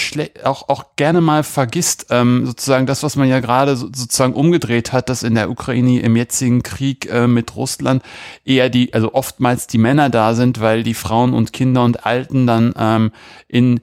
auch, 0.45 0.69
auch 0.69 0.95
gerne 0.95 1.19
mal 1.19 1.43
vergisst. 1.43 2.07
Ähm, 2.09 2.45
sozusagen 2.45 2.85
das, 2.85 3.03
was 3.03 3.17
man 3.17 3.27
ja 3.27 3.41
gerade 3.41 3.75
so, 3.75 3.87
sozusagen 3.87 4.33
umgedreht 4.33 4.93
hat, 4.93 5.09
dass 5.09 5.23
in 5.23 5.35
der 5.35 5.49
Ukraine 5.49 5.99
im 5.99 6.15
jetzigen 6.15 6.63
Krieg 6.63 7.11
äh, 7.11 7.27
mit 7.27 7.57
Russland 7.57 8.01
eher 8.45 8.69
die, 8.69 8.93
also 8.93 9.13
oftmals 9.13 9.67
die 9.67 9.77
Männer 9.77 10.09
da 10.09 10.35
sind, 10.35 10.61
weil 10.61 10.83
die 10.83 10.93
Frauen 10.93 11.33
und 11.33 11.51
Kinder 11.51 11.83
und 11.83 12.05
Alten 12.05 12.47
dann 12.47 12.73
ähm, 12.77 13.11
in 13.49 13.81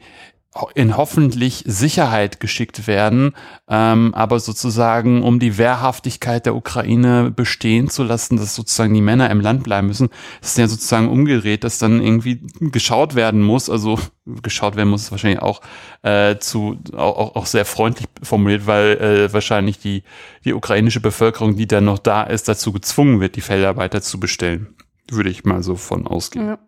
in 0.74 0.96
hoffentlich 0.96 1.62
Sicherheit 1.64 2.40
geschickt 2.40 2.88
werden, 2.88 3.36
ähm, 3.68 4.12
aber 4.14 4.40
sozusagen 4.40 5.22
um 5.22 5.38
die 5.38 5.58
Wehrhaftigkeit 5.58 6.44
der 6.44 6.56
Ukraine 6.56 7.30
bestehen 7.30 7.88
zu 7.88 8.02
lassen, 8.02 8.36
dass 8.36 8.56
sozusagen 8.56 8.92
die 8.92 9.00
Männer 9.00 9.30
im 9.30 9.40
Land 9.40 9.62
bleiben 9.62 9.86
müssen, 9.86 10.08
ist 10.42 10.58
ja 10.58 10.66
sozusagen 10.66 11.08
umgedreht, 11.08 11.62
dass 11.62 11.78
dann 11.78 12.02
irgendwie 12.02 12.42
geschaut 12.58 13.14
werden 13.14 13.42
muss, 13.42 13.70
also 13.70 14.00
geschaut 14.42 14.74
werden 14.74 14.90
muss 14.90 15.02
ist 15.02 15.12
wahrscheinlich 15.12 15.40
auch 15.40 15.60
äh, 16.02 16.38
zu 16.38 16.78
auch, 16.96 17.36
auch 17.36 17.46
sehr 17.46 17.64
freundlich 17.64 18.08
formuliert, 18.20 18.66
weil 18.66 18.96
äh, 18.98 19.32
wahrscheinlich 19.32 19.78
die 19.78 20.02
die 20.44 20.52
ukrainische 20.52 21.00
Bevölkerung, 21.00 21.54
die 21.54 21.68
dann 21.68 21.84
noch 21.84 21.98
da 21.98 22.24
ist, 22.24 22.48
dazu 22.48 22.72
gezwungen 22.72 23.20
wird, 23.20 23.36
die 23.36 23.40
Feldarbeiter 23.40 24.02
zu 24.02 24.18
bestellen, 24.18 24.74
würde 25.08 25.30
ich 25.30 25.44
mal 25.44 25.62
so 25.62 25.76
von 25.76 26.08
ausgehen. 26.08 26.46
Ja. 26.48 26.58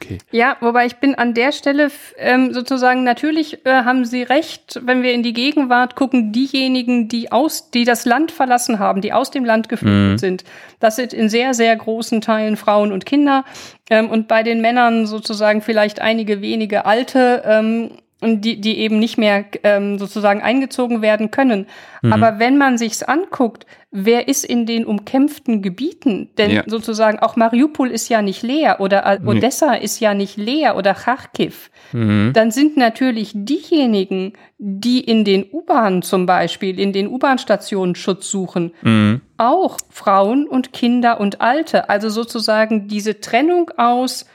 Okay. 0.00 0.18
Ja, 0.30 0.56
wobei 0.60 0.86
ich 0.86 0.96
bin 0.96 1.16
an 1.16 1.34
der 1.34 1.50
Stelle 1.50 1.90
ähm, 2.18 2.54
sozusagen 2.54 3.02
natürlich 3.02 3.66
äh, 3.66 3.82
haben 3.82 4.04
Sie 4.04 4.22
recht, 4.22 4.80
wenn 4.84 5.02
wir 5.02 5.12
in 5.12 5.24
die 5.24 5.32
Gegenwart 5.32 5.96
gucken, 5.96 6.32
diejenigen, 6.32 7.08
die 7.08 7.32
aus, 7.32 7.70
die 7.70 7.84
das 7.84 8.04
Land 8.04 8.30
verlassen 8.30 8.78
haben, 8.78 9.00
die 9.00 9.12
aus 9.12 9.30
dem 9.30 9.44
Land 9.44 9.68
geflüchtet 9.68 10.12
mhm. 10.12 10.18
sind, 10.18 10.44
das 10.78 10.96
sind 10.96 11.12
in 11.12 11.28
sehr 11.28 11.52
sehr 11.52 11.74
großen 11.74 12.20
Teilen 12.20 12.56
Frauen 12.56 12.92
und 12.92 13.06
Kinder 13.06 13.44
ähm, 13.90 14.08
und 14.08 14.28
bei 14.28 14.44
den 14.44 14.60
Männern 14.60 15.06
sozusagen 15.06 15.62
vielleicht 15.62 16.00
einige 16.00 16.40
wenige 16.40 16.86
Alte. 16.86 17.42
Ähm, 17.44 17.90
die, 18.20 18.60
die 18.60 18.78
eben 18.78 18.98
nicht 18.98 19.16
mehr 19.16 19.44
ähm, 19.62 19.98
sozusagen 19.98 20.42
eingezogen 20.42 21.02
werden 21.02 21.30
können. 21.30 21.66
Mhm. 22.02 22.12
Aber 22.12 22.38
wenn 22.40 22.58
man 22.58 22.76
sich's 22.76 23.04
anguckt, 23.04 23.64
wer 23.92 24.26
ist 24.26 24.44
in 24.44 24.66
den 24.66 24.84
umkämpften 24.84 25.62
Gebieten? 25.62 26.30
Denn 26.36 26.50
ja. 26.50 26.62
sozusagen 26.66 27.20
auch 27.20 27.36
Mariupol 27.36 27.90
ist 27.90 28.08
ja 28.08 28.20
nicht 28.20 28.42
leer 28.42 28.80
oder 28.80 29.20
Odessa 29.24 29.72
nee. 29.72 29.84
ist 29.84 30.00
ja 30.00 30.14
nicht 30.14 30.36
leer 30.36 30.76
oder 30.76 30.94
Kharkiv. 30.94 31.70
Mhm. 31.92 32.32
Dann 32.34 32.50
sind 32.50 32.76
natürlich 32.76 33.32
diejenigen, 33.34 34.32
die 34.58 35.00
in 35.00 35.24
den 35.24 35.46
U-Bahnen 35.52 36.02
zum 36.02 36.26
Beispiel, 36.26 36.80
in 36.80 36.92
den 36.92 37.06
U-Bahn-Stationen 37.06 37.94
Schutz 37.94 38.28
suchen, 38.28 38.74
mhm. 38.82 39.20
auch 39.36 39.78
Frauen 39.90 40.48
und 40.48 40.72
Kinder 40.72 41.20
und 41.20 41.40
Alte. 41.40 41.88
Also 41.88 42.08
sozusagen 42.08 42.88
diese 42.88 43.20
Trennung 43.20 43.70
aus 43.76 44.26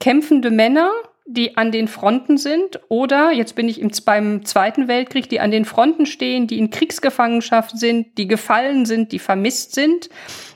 kämpfende 0.00 0.50
Männer 0.50 0.90
die 1.30 1.58
an 1.58 1.70
den 1.70 1.88
Fronten 1.88 2.38
sind 2.38 2.80
oder, 2.88 3.32
jetzt 3.32 3.54
bin 3.54 3.68
ich 3.68 3.80
im, 3.80 3.90
beim 4.06 4.44
Zweiten 4.46 4.88
Weltkrieg, 4.88 5.28
die 5.28 5.40
an 5.40 5.50
den 5.50 5.66
Fronten 5.66 6.06
stehen, 6.06 6.46
die 6.46 6.58
in 6.58 6.70
Kriegsgefangenschaft 6.70 7.78
sind, 7.78 8.16
die 8.16 8.26
gefallen 8.26 8.86
sind, 8.86 9.12
die 9.12 9.18
vermisst 9.18 9.74
sind 9.74 10.08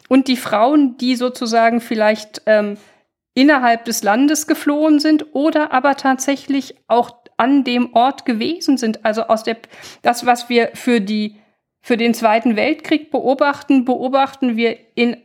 und 0.09 0.29
die 0.29 0.37
Frauen, 0.37 0.97
die 0.97 1.15
sozusagen 1.17 1.81
vielleicht 1.83 2.43
ähm, 2.47 2.79
innerhalb 3.35 3.85
des 3.85 4.03
Landes 4.03 4.47
geflohen 4.47 4.99
sind 4.99 5.35
oder 5.35 5.73
aber 5.73 5.97
tatsächlich 5.97 6.75
auch 6.89 7.17
an 7.37 7.65
dem 7.65 7.95
Ort 7.95 8.25
gewesen 8.25 8.79
sind. 8.79 9.05
Also 9.05 9.25
aus 9.25 9.43
der, 9.43 9.59
das, 10.01 10.25
was 10.25 10.49
wir 10.49 10.71
für 10.75 11.03
die, 11.03 11.37
für 11.83 11.99
den 11.99 12.15
Zweiten 12.15 12.57
Weltkrieg 12.57 13.11
beobachten, 13.11 13.85
beobachten 13.85 14.57
wir 14.57 14.79
in 14.95 15.17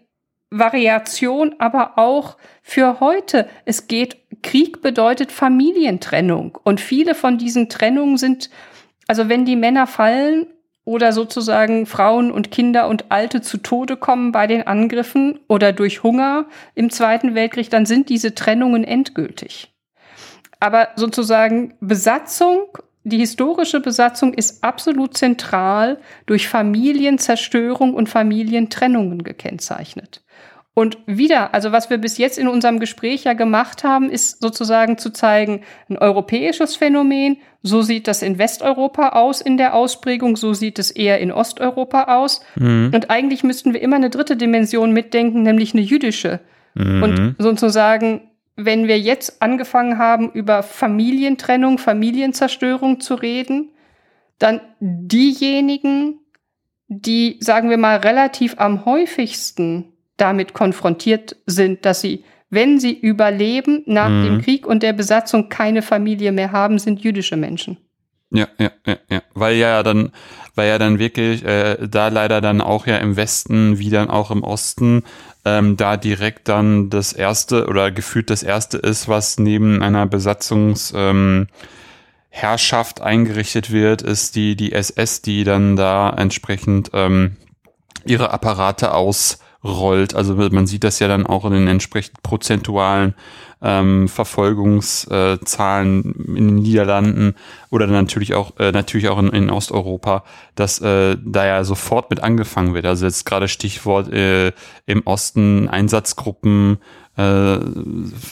Variation, 0.50 1.56
aber 1.60 1.98
auch 1.98 2.38
für 2.68 3.00
heute. 3.00 3.48
Es 3.64 3.88
geht, 3.88 4.18
Krieg 4.44 4.82
bedeutet 4.82 5.32
Familientrennung. 5.32 6.60
Und 6.66 6.82
viele 6.82 7.16
von 7.16 7.38
diesen 7.38 7.70
Trennungen 7.70 8.18
sind, 8.18 8.50
also 9.08 9.30
wenn 9.30 9.46
die 9.46 9.56
Männer 9.56 9.88
fallen 9.88 10.48
oder 10.84 11.14
sozusagen 11.14 11.86
Frauen 11.86 12.30
und 12.30 12.52
Kinder 12.52 12.90
und 12.90 13.06
Alte 13.10 13.42
zu 13.42 13.58
Tode 13.60 13.96
kommen 13.96 14.34
bei 14.34 14.48
den 14.48 14.68
Angriffen 14.68 15.40
oder 15.48 15.72
durch 15.72 16.04
Hunger 16.04 16.48
im 16.76 16.90
Zweiten 16.90 17.36
Weltkrieg, 17.36 17.70
dann 17.70 17.86
sind 17.86 18.10
diese 18.10 18.36
Trennungen 18.36 18.84
endgültig. 18.84 19.74
Aber 20.60 20.90
sozusagen 20.98 21.74
Besatzung 21.80 22.68
die 23.06 23.20
historische 23.20 23.80
Besatzung 23.80 24.34
ist 24.34 24.66
absolut 24.66 25.16
zentral 25.16 26.02
durch 26.26 26.50
Familienzerstörung 26.50 27.94
und 27.94 28.10
Familientrennungen 28.10 29.24
gekennzeichnet. 29.24 30.26
Und 30.78 31.00
wieder, 31.08 31.56
also 31.56 31.72
was 31.72 31.90
wir 31.90 31.98
bis 31.98 32.20
jetzt 32.20 32.38
in 32.38 32.48
unserem 32.48 32.80
Gespräch 32.80 33.24
ja 33.24 33.34
gemacht 33.34 33.84
haben, 33.84 34.12
ist 34.12 34.44
sozusagen 34.44 35.00
zu 35.00 35.10
zeigen, 35.10 35.62
ein 35.90 35.98
europäisches 35.98 36.76
Phänomen, 36.76 37.38
so 37.64 37.82
sieht 37.82 38.08
das 38.08 38.22
in 38.22 38.38
Westeuropa 38.38 39.10
aus 39.10 39.42
in 39.42 39.58
der 39.58 39.74
Ausprägung, 39.74 40.36
so 40.36 40.54
sieht 40.54 40.78
es 40.78 40.92
eher 40.92 41.18
in 41.18 41.32
Osteuropa 41.32 42.16
aus. 42.16 42.42
Mhm. 42.58 42.92
Und 42.94 43.10
eigentlich 43.10 43.44
müssten 43.44 43.74
wir 43.74 43.82
immer 43.82 43.96
eine 43.96 44.12
dritte 44.12 44.38
Dimension 44.38 44.92
mitdenken, 44.92 45.42
nämlich 45.42 45.74
eine 45.74 45.82
jüdische. 45.82 46.42
Mhm. 46.76 47.02
Und 47.02 47.36
sozusagen, 47.40 48.30
wenn 48.56 48.88
wir 48.88 49.00
jetzt 49.00 49.42
angefangen 49.42 49.98
haben, 49.98 50.30
über 50.30 50.62
Familientrennung, 50.62 51.80
Familienzerstörung 51.80 53.00
zu 53.00 53.16
reden, 53.16 53.72
dann 54.38 54.62
diejenigen, 54.80 56.20
die, 56.88 57.38
sagen 57.40 57.72
wir 57.72 57.78
mal, 57.78 57.98
relativ 57.98 58.60
am 58.60 58.86
häufigsten 58.86 59.97
damit 60.18 60.54
konfrontiert 60.54 61.36
sind, 61.46 61.86
dass 61.86 62.02
sie, 62.02 62.24
wenn 62.50 62.80
sie 62.80 62.94
überleben 62.94 63.84
nach 63.86 64.10
mhm. 64.10 64.24
dem 64.24 64.42
Krieg 64.42 64.66
und 64.66 64.84
der 64.84 64.94
Besatzung 64.94 65.50
keine 65.50 65.82
Familie 65.82 66.32
mehr 66.32 66.52
haben, 66.52 66.80
sind 66.80 67.02
jüdische 67.02 67.38
Menschen. 67.38 67.78
Ja, 68.30 68.48
ja, 68.60 68.72
ja, 68.86 68.98
ja. 69.10 69.22
Weil 69.34 69.56
ja 69.56 69.84
dann, 69.84 70.12
weil 70.54 70.68
ja 70.68 70.78
dann 70.78 71.00
wirklich 71.00 71.46
äh, 71.46 71.78
da 71.88 72.10
leider 72.10 72.42
dann 72.42 72.60
auch 72.60 72.86
ja 72.86 72.98
im 72.98 73.16
Westen 73.16 73.80
wie 73.80 73.90
dann 73.90 74.10
auch 74.10 74.32
im 74.32 74.44
Osten 74.44 75.04
ähm, 75.46 75.78
da 75.78 75.96
direkt 75.96 76.50
dann 76.50 76.90
das 76.90 77.14
erste 77.14 77.68
oder 77.68 77.90
gefühlt 77.90 78.30
das 78.30 78.44
erste 78.44 78.80
ist, 78.80 79.08
was 79.08 79.40
neben 79.40 79.82
einer 79.82 80.06
Besatzungs 80.08 80.94
ähm, 80.96 81.48
Herrschaft 82.30 83.02
eingerichtet 83.02 83.72
wird, 83.72 84.02
ist 84.02 84.36
die 84.36 84.58
die 84.58 84.74
SS, 84.74 85.22
die 85.22 85.46
dann 85.46 85.78
da 85.78 86.10
entsprechend 86.10 86.92
ähm, 86.94 87.38
ihre 88.06 88.32
Apparate 88.32 88.94
aus 88.94 89.40
rollt. 89.64 90.16
Also 90.16 90.36
man 90.36 90.68
sieht 90.68 90.84
das 90.84 91.00
ja 91.00 91.08
dann 91.08 91.26
auch 91.26 91.46
in 91.46 91.54
den 91.54 91.68
entsprechend 91.68 92.22
prozentualen 92.24 93.16
ähm, 93.62 94.08
Verfolgungszahlen 94.08 96.26
in 96.28 96.48
den 96.48 96.56
Niederlanden 96.56 97.36
oder 97.70 97.88
natürlich 97.88 98.36
auch 98.36 98.58
äh, 98.60 98.72
natürlich 98.72 99.10
auch 99.10 99.20
in, 99.20 99.30
in 99.30 99.50
Osteuropa, 99.50 100.24
dass 100.56 100.80
äh, 100.80 101.18
da 101.24 101.46
ja 101.46 101.64
sofort 101.64 102.10
mit 102.10 102.22
angefangen 102.22 102.74
wird. 102.74 102.86
Also 102.86 103.06
jetzt 103.06 103.26
gerade 103.26 103.48
Stichwort 103.48 104.12
äh, 104.14 104.52
im 104.86 105.06
Osten 105.06 105.70
Einsatzgruppen, 105.70 106.78
äh, 107.18 107.60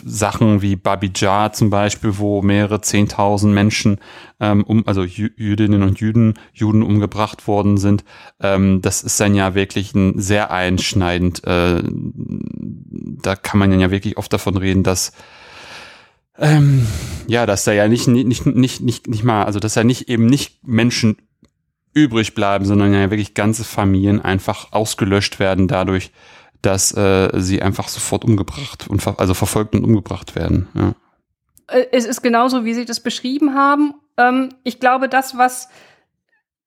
Sachen 0.06 0.62
wie 0.62 0.76
Babija 0.76 1.52
zum 1.52 1.70
Beispiel, 1.70 2.18
wo 2.18 2.42
mehrere 2.42 2.82
Zehntausend 2.82 3.54
Menschen, 3.54 3.98
ähm, 4.40 4.64
um, 4.64 4.88
also 4.88 5.04
Jü 5.04 5.32
Jüdinnen 5.36 5.84
und 5.84 6.00
Juden, 6.00 6.36
Juden 6.54 6.84
umgebracht 6.84 7.48
worden 7.48 7.78
sind. 7.78 8.04
Ähm, 8.40 8.82
das 8.82 9.02
ist 9.02 9.20
dann 9.20 9.36
ja 9.36 9.56
wirklich 9.56 9.94
ein 9.96 10.20
sehr 10.20 10.52
einschneidend. 10.52 11.44
Äh, 11.46 11.82
da 11.84 13.36
kann 13.36 13.60
man 13.60 13.80
ja 13.80 13.92
wirklich 13.92 14.18
oft 14.18 14.32
davon 14.32 14.56
reden, 14.56 14.84
dass 14.84 15.14
ähm, 16.38 16.86
ja, 17.28 17.46
dass 17.46 17.64
da 17.64 17.72
ja 17.72 17.88
nicht, 17.88 18.08
nicht, 18.08 18.46
nicht, 18.46 18.82
nicht, 18.82 19.08
nicht 19.08 19.24
mal, 19.24 19.46
also 19.46 19.60
dass 19.60 19.76
ja 19.76 19.84
nicht 19.84 20.10
eben 20.10 20.26
nicht 20.26 20.68
Menschen 20.68 21.18
übrig 21.94 22.36
bleiben, 22.36 22.66
sondern 22.66 22.94
ja 22.94 23.10
wirklich 23.10 23.34
ganze 23.34 23.64
Familien 23.64 24.22
einfach 24.22 24.74
ausgelöscht 24.74 25.40
werden 25.40 25.68
dadurch, 25.68 26.12
dass 26.62 26.96
äh, 26.96 27.30
sie 27.36 27.62
einfach 27.62 27.88
sofort 27.88 28.26
umgebracht 28.26 28.88
und 28.88 29.02
ver 29.02 29.20
also 29.20 29.34
verfolgt 29.34 29.76
und 29.76 29.84
umgebracht 29.84 30.36
werden. 30.36 30.68
Ja. 30.74 30.96
Äh, 31.68 31.88
es 31.92 32.06
ist 32.06 32.22
genauso, 32.22 32.66
wie 32.66 32.74
Sie 32.74 32.86
das 32.86 33.00
beschrieben 33.00 33.54
haben. 33.54 33.94
Ähm, 34.18 34.50
ich 34.64 34.80
glaube, 34.80 35.10
das, 35.10 35.38
was 35.38 35.70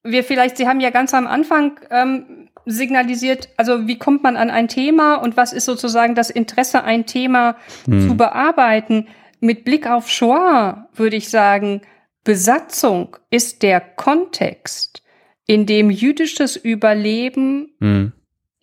wir 0.03 0.25
vielleicht, 0.25 0.57
Sie 0.57 0.69
haben 0.69 0.81
ja 0.81 0.91
ganz 0.91 1.15
am 1.15 1.27
Anfang 1.27 1.81
ähm, 1.91 2.49
signalisiert, 2.65 3.49
also 3.57 3.87
wie 3.87 3.99
kommt 3.99 4.23
man 4.23 4.37
an 4.37 4.51
ein 4.51 4.69
Thema 4.69 5.17
und 5.17 5.37
was 5.37 5.53
ist 5.53 5.65
sozusagen 5.65 6.15
das 6.15 6.31
Interesse, 6.31 6.85
ein 6.85 7.07
Thema 7.07 7.57
hm. 7.87 8.09
zu 8.09 8.17
bearbeiten. 8.17 9.09
Mit 9.41 9.65
Blick 9.65 9.89
auf 9.89 10.11
Shoah 10.11 10.89
würde 10.95 11.17
ich 11.17 11.31
sagen, 11.31 11.83
Besatzung 12.25 13.17
ist 13.31 13.63
der 13.63 13.81
Kontext, 13.81 15.03
in 15.47 15.65
dem 15.65 15.91
jüdisches 15.91 16.57
Überleben 16.57 17.71
hm 17.81 18.13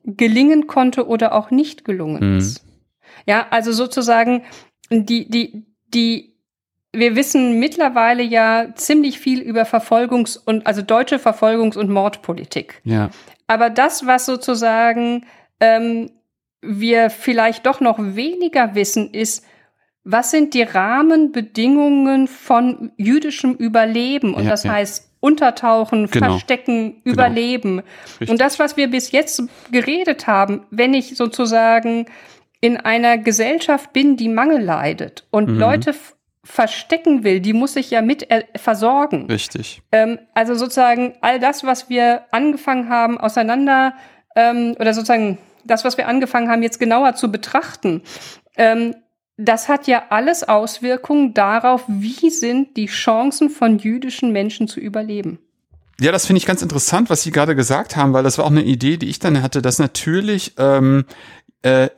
gelingen 0.05 0.67
konnte 0.67 1.07
oder 1.07 1.33
auch 1.33 1.51
nicht 1.51 1.85
gelungen 1.85 2.33
mhm. 2.33 2.37
ist. 2.37 2.65
Ja, 3.25 3.47
also 3.49 3.71
sozusagen 3.71 4.43
die, 4.89 5.29
die, 5.29 5.65
die, 5.87 6.35
wir 6.93 7.15
wissen 7.15 7.59
mittlerweile 7.59 8.23
ja 8.23 8.73
ziemlich 8.75 9.19
viel 9.19 9.39
über 9.39 9.63
Verfolgungs- 9.63 10.37
und, 10.37 10.67
also 10.67 10.81
deutsche 10.81 11.17
Verfolgungs- 11.17 11.77
und 11.77 11.89
Mordpolitik. 11.89 12.81
Ja. 12.83 13.09
Aber 13.47 13.69
das, 13.69 14.05
was 14.05 14.25
sozusagen 14.25 15.25
ähm, 15.59 16.11
wir 16.61 17.09
vielleicht 17.09 17.65
doch 17.65 17.79
noch 17.79 17.97
weniger 17.99 18.75
wissen, 18.75 19.13
ist, 19.13 19.45
was 20.03 20.29
sind 20.31 20.53
die 20.53 20.61
Rahmenbedingungen 20.61 22.27
von 22.27 22.91
jüdischem 22.95 23.55
Überleben? 23.55 24.35
Und 24.35 24.43
ja, 24.43 24.51
das 24.51 24.63
ja. 24.63 24.73
heißt 24.73 25.14
untertauchen, 25.25 26.07
genau. 26.11 26.29
verstecken, 26.29 27.01
genau. 27.03 27.13
überleben. 27.13 27.81
Richtig. 28.07 28.29
Und 28.29 28.39
das, 28.39 28.59
was 28.59 28.77
wir 28.77 28.89
bis 28.89 29.11
jetzt 29.11 29.41
geredet 29.71 30.27
haben, 30.27 30.65
wenn 30.69 30.93
ich 30.93 31.17
sozusagen 31.17 32.05
in 32.61 32.77
einer 32.77 33.17
Gesellschaft 33.17 33.91
bin, 33.91 34.17
die 34.17 34.29
Mangel 34.29 34.61
leidet 34.61 35.25
und 35.31 35.49
mhm. 35.49 35.59
Leute 35.59 35.95
verstecken 36.43 37.23
will, 37.23 37.39
die 37.39 37.53
muss 37.53 37.75
ich 37.75 37.89
ja 37.89 38.03
mit 38.03 38.27
versorgen. 38.55 39.25
Richtig. 39.25 39.81
Ähm, 39.91 40.19
also 40.35 40.53
sozusagen 40.53 41.15
all 41.21 41.39
das, 41.39 41.63
was 41.63 41.89
wir 41.89 42.25
angefangen 42.29 42.87
haben, 42.89 43.17
auseinander 43.17 43.95
ähm, 44.35 44.75
oder 44.79 44.93
sozusagen 44.93 45.39
das, 45.63 45.83
was 45.83 45.97
wir 45.97 46.07
angefangen 46.07 46.49
haben, 46.49 46.61
jetzt 46.61 46.79
genauer 46.79 47.15
zu 47.15 47.31
betrachten, 47.31 48.03
ähm, 48.57 48.95
das 49.37 49.67
hat 49.67 49.87
ja 49.87 50.05
alles 50.09 50.43
Auswirkungen 50.43 51.33
darauf, 51.33 51.83
wie 51.87 52.29
sind 52.29 52.77
die 52.77 52.85
Chancen 52.85 53.49
von 53.49 53.79
jüdischen 53.79 54.31
Menschen 54.31 54.67
zu 54.67 54.79
überleben. 54.79 55.39
Ja, 55.99 56.11
das 56.11 56.25
finde 56.25 56.39
ich 56.39 56.45
ganz 56.45 56.61
interessant, 56.61 57.09
was 57.09 57.23
Sie 57.23 57.31
gerade 57.31 57.55
gesagt 57.55 57.95
haben, 57.95 58.13
weil 58.13 58.23
das 58.23 58.37
war 58.37 58.45
auch 58.45 58.51
eine 58.51 58.63
Idee, 58.63 58.97
die 58.97 59.07
ich 59.07 59.19
dann 59.19 59.41
hatte, 59.41 59.61
dass 59.61 59.79
natürlich 59.79 60.53
ähm, 60.57 61.05
äh, 61.61 61.89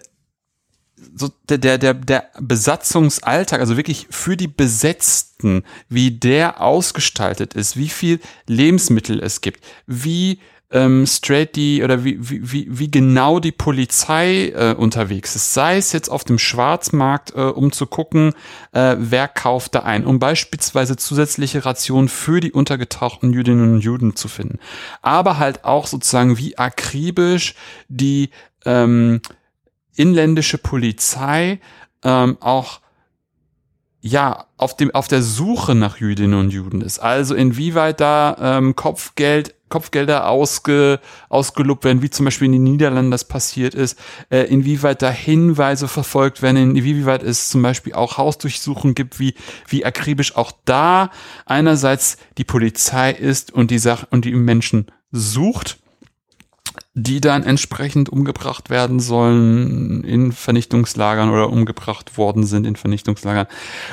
so 1.15 1.29
der, 1.49 1.77
der, 1.77 1.93
der, 1.93 2.29
Besatzungsalltag, 2.39 3.59
also 3.59 3.77
wirklich 3.77 4.07
für 4.09 4.37
die 4.37 4.47
Besetzten, 4.47 5.63
wie 5.89 6.11
der 6.11 6.61
ausgestaltet 6.61 7.53
ist, 7.53 7.75
wie 7.75 7.89
viel 7.89 8.19
Lebensmittel 8.45 9.19
es 9.19 9.41
gibt, 9.41 9.63
wie 9.87 10.39
ähm, 10.69 11.05
straight 11.07 11.55
die 11.55 11.81
oder 11.81 12.03
wie, 12.03 12.17
wie, 12.19 12.67
wie 12.69 12.91
genau 12.91 13.39
die 13.39 13.53
Polizei 13.53 14.49
äh, 14.49 14.73
unterwegs 14.73 15.35
ist. 15.35 15.53
Sei 15.53 15.77
es 15.77 15.93
jetzt 15.93 16.09
auf 16.09 16.25
dem 16.25 16.39
Schwarzmarkt, 16.39 17.33
äh, 17.35 17.41
um 17.41 17.71
zu 17.71 17.85
gucken, 17.85 18.33
äh, 18.73 18.95
wer 18.99 19.27
kauft 19.29 19.75
da 19.75 19.79
ein, 19.81 20.05
um 20.05 20.19
beispielsweise 20.19 20.97
zusätzliche 20.97 21.65
Rationen 21.65 22.09
für 22.09 22.41
die 22.41 22.51
untergetauchten 22.51 23.31
Jüdinnen 23.31 23.75
und 23.75 23.81
Juden 23.81 24.15
zu 24.15 24.27
finden. 24.27 24.59
Aber 25.01 25.37
halt 25.37 25.63
auch 25.63 25.87
sozusagen 25.87 26.37
wie 26.37 26.57
akribisch 26.57 27.55
die 27.87 28.29
ähm, 28.65 29.21
inländische 29.95 30.57
Polizei 30.57 31.59
ähm, 32.03 32.37
auch 32.41 32.81
ja, 34.01 34.45
auf 34.57 34.77
dem, 34.77 34.93
auf 34.93 35.07
der 35.07 35.21
Suche 35.21 35.75
nach 35.75 35.97
Jüdinnen 35.97 36.39
und 36.39 36.51
Juden 36.51 36.81
ist. 36.81 36.99
Also 36.99 37.35
inwieweit 37.35 37.99
da 37.99 38.37
ähm, 38.39 38.75
Kopfgeld 38.75 39.55
Kopfgelder 39.69 40.29
ausge, 40.29 40.99
ausgelobt 41.29 41.83
werden, 41.83 42.01
wie 42.01 42.09
zum 42.09 42.25
Beispiel 42.25 42.45
in 42.45 42.53
den 42.53 42.63
Niederlanden 42.63 43.11
das 43.11 43.25
passiert 43.25 43.75
ist, 43.75 43.97
äh, 44.29 44.43
inwieweit 44.43 45.01
da 45.01 45.09
Hinweise 45.09 45.87
verfolgt 45.87 46.41
werden, 46.41 46.75
inwieweit 46.75 47.23
es 47.23 47.49
zum 47.49 47.61
Beispiel 47.61 47.93
auch 47.93 48.17
Hausdurchsuchungen 48.17 48.95
gibt, 48.95 49.19
wie, 49.19 49.33
wie 49.67 49.85
akribisch 49.85 50.35
auch 50.35 50.51
da 50.65 51.11
einerseits 51.45 52.17
die 52.37 52.43
Polizei 52.43 53.11
ist 53.11 53.51
und 53.51 53.71
die 53.71 53.79
Sache 53.79 54.07
und 54.09 54.25
die 54.25 54.33
Menschen 54.33 54.87
sucht 55.11 55.77
die 56.99 57.21
dann 57.21 57.43
entsprechend 57.43 58.09
umgebracht 58.09 58.71
werden 58.71 58.99
sollen 58.99 60.03
in 60.03 60.31
Vernichtungslagern 60.31 61.29
oder 61.29 61.51
umgebracht 61.51 62.17
worden 62.17 62.43
sind 62.43 62.65
in 62.65 62.75
Vernichtungslagern. 62.75 63.45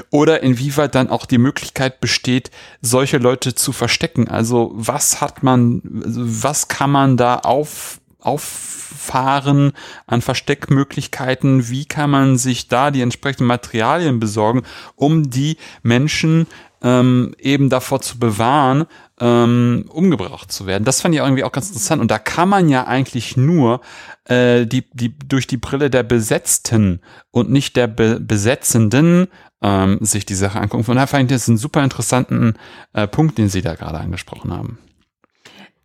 Oder 0.08 0.42
inwieweit 0.42 0.94
dann 0.94 1.10
auch 1.10 1.26
die 1.26 1.36
Möglichkeit 1.36 2.00
besteht, 2.00 2.50
solche 2.80 3.18
Leute 3.18 3.54
zu 3.54 3.72
verstecken. 3.72 4.28
Also 4.28 4.72
was 4.74 5.20
hat 5.20 5.42
man, 5.42 5.82
was 5.84 6.68
kann 6.68 6.90
man 6.90 7.18
da 7.18 7.36
auf, 7.36 8.00
auffahren 8.20 9.72
an 10.06 10.22
Versteckmöglichkeiten? 10.22 11.68
Wie 11.68 11.84
kann 11.84 12.08
man 12.08 12.38
sich 12.38 12.68
da 12.68 12.90
die 12.90 13.02
entsprechenden 13.02 13.48
Materialien 13.48 14.18
besorgen, 14.18 14.62
um 14.96 15.28
die 15.28 15.58
Menschen 15.82 16.46
ähm, 16.84 17.34
eben 17.38 17.68
davor 17.68 18.00
zu 18.00 18.18
bewahren, 18.18 18.86
ähm, 19.20 19.84
umgebracht 19.88 20.50
zu 20.50 20.66
werden. 20.66 20.84
Das 20.84 21.00
fand 21.00 21.14
ich 21.14 21.20
irgendwie 21.20 21.44
auch 21.44 21.52
ganz 21.52 21.68
interessant. 21.68 22.00
Und 22.00 22.10
da 22.10 22.18
kann 22.18 22.48
man 22.48 22.68
ja 22.68 22.86
eigentlich 22.86 23.36
nur 23.36 23.80
äh, 24.24 24.66
die, 24.66 24.88
die 24.92 25.16
durch 25.16 25.46
die 25.46 25.56
Brille 25.56 25.90
der 25.90 26.02
Besetzten 26.02 27.00
und 27.30 27.50
nicht 27.50 27.76
der 27.76 27.86
Be 27.86 28.18
Besetzenden 28.20 29.28
ähm, 29.62 29.98
sich 30.00 30.26
die 30.26 30.34
Sache 30.34 30.60
angucken. 30.60 30.84
Von 30.84 30.96
daher 30.96 31.06
fand 31.06 31.30
ich 31.30 31.36
das 31.36 31.48
einen 31.48 31.58
super 31.58 31.84
interessanten 31.84 32.54
äh, 32.92 33.06
Punkt, 33.06 33.38
den 33.38 33.48
Sie 33.48 33.62
da 33.62 33.74
gerade 33.74 33.98
angesprochen 33.98 34.52
haben. 34.52 34.78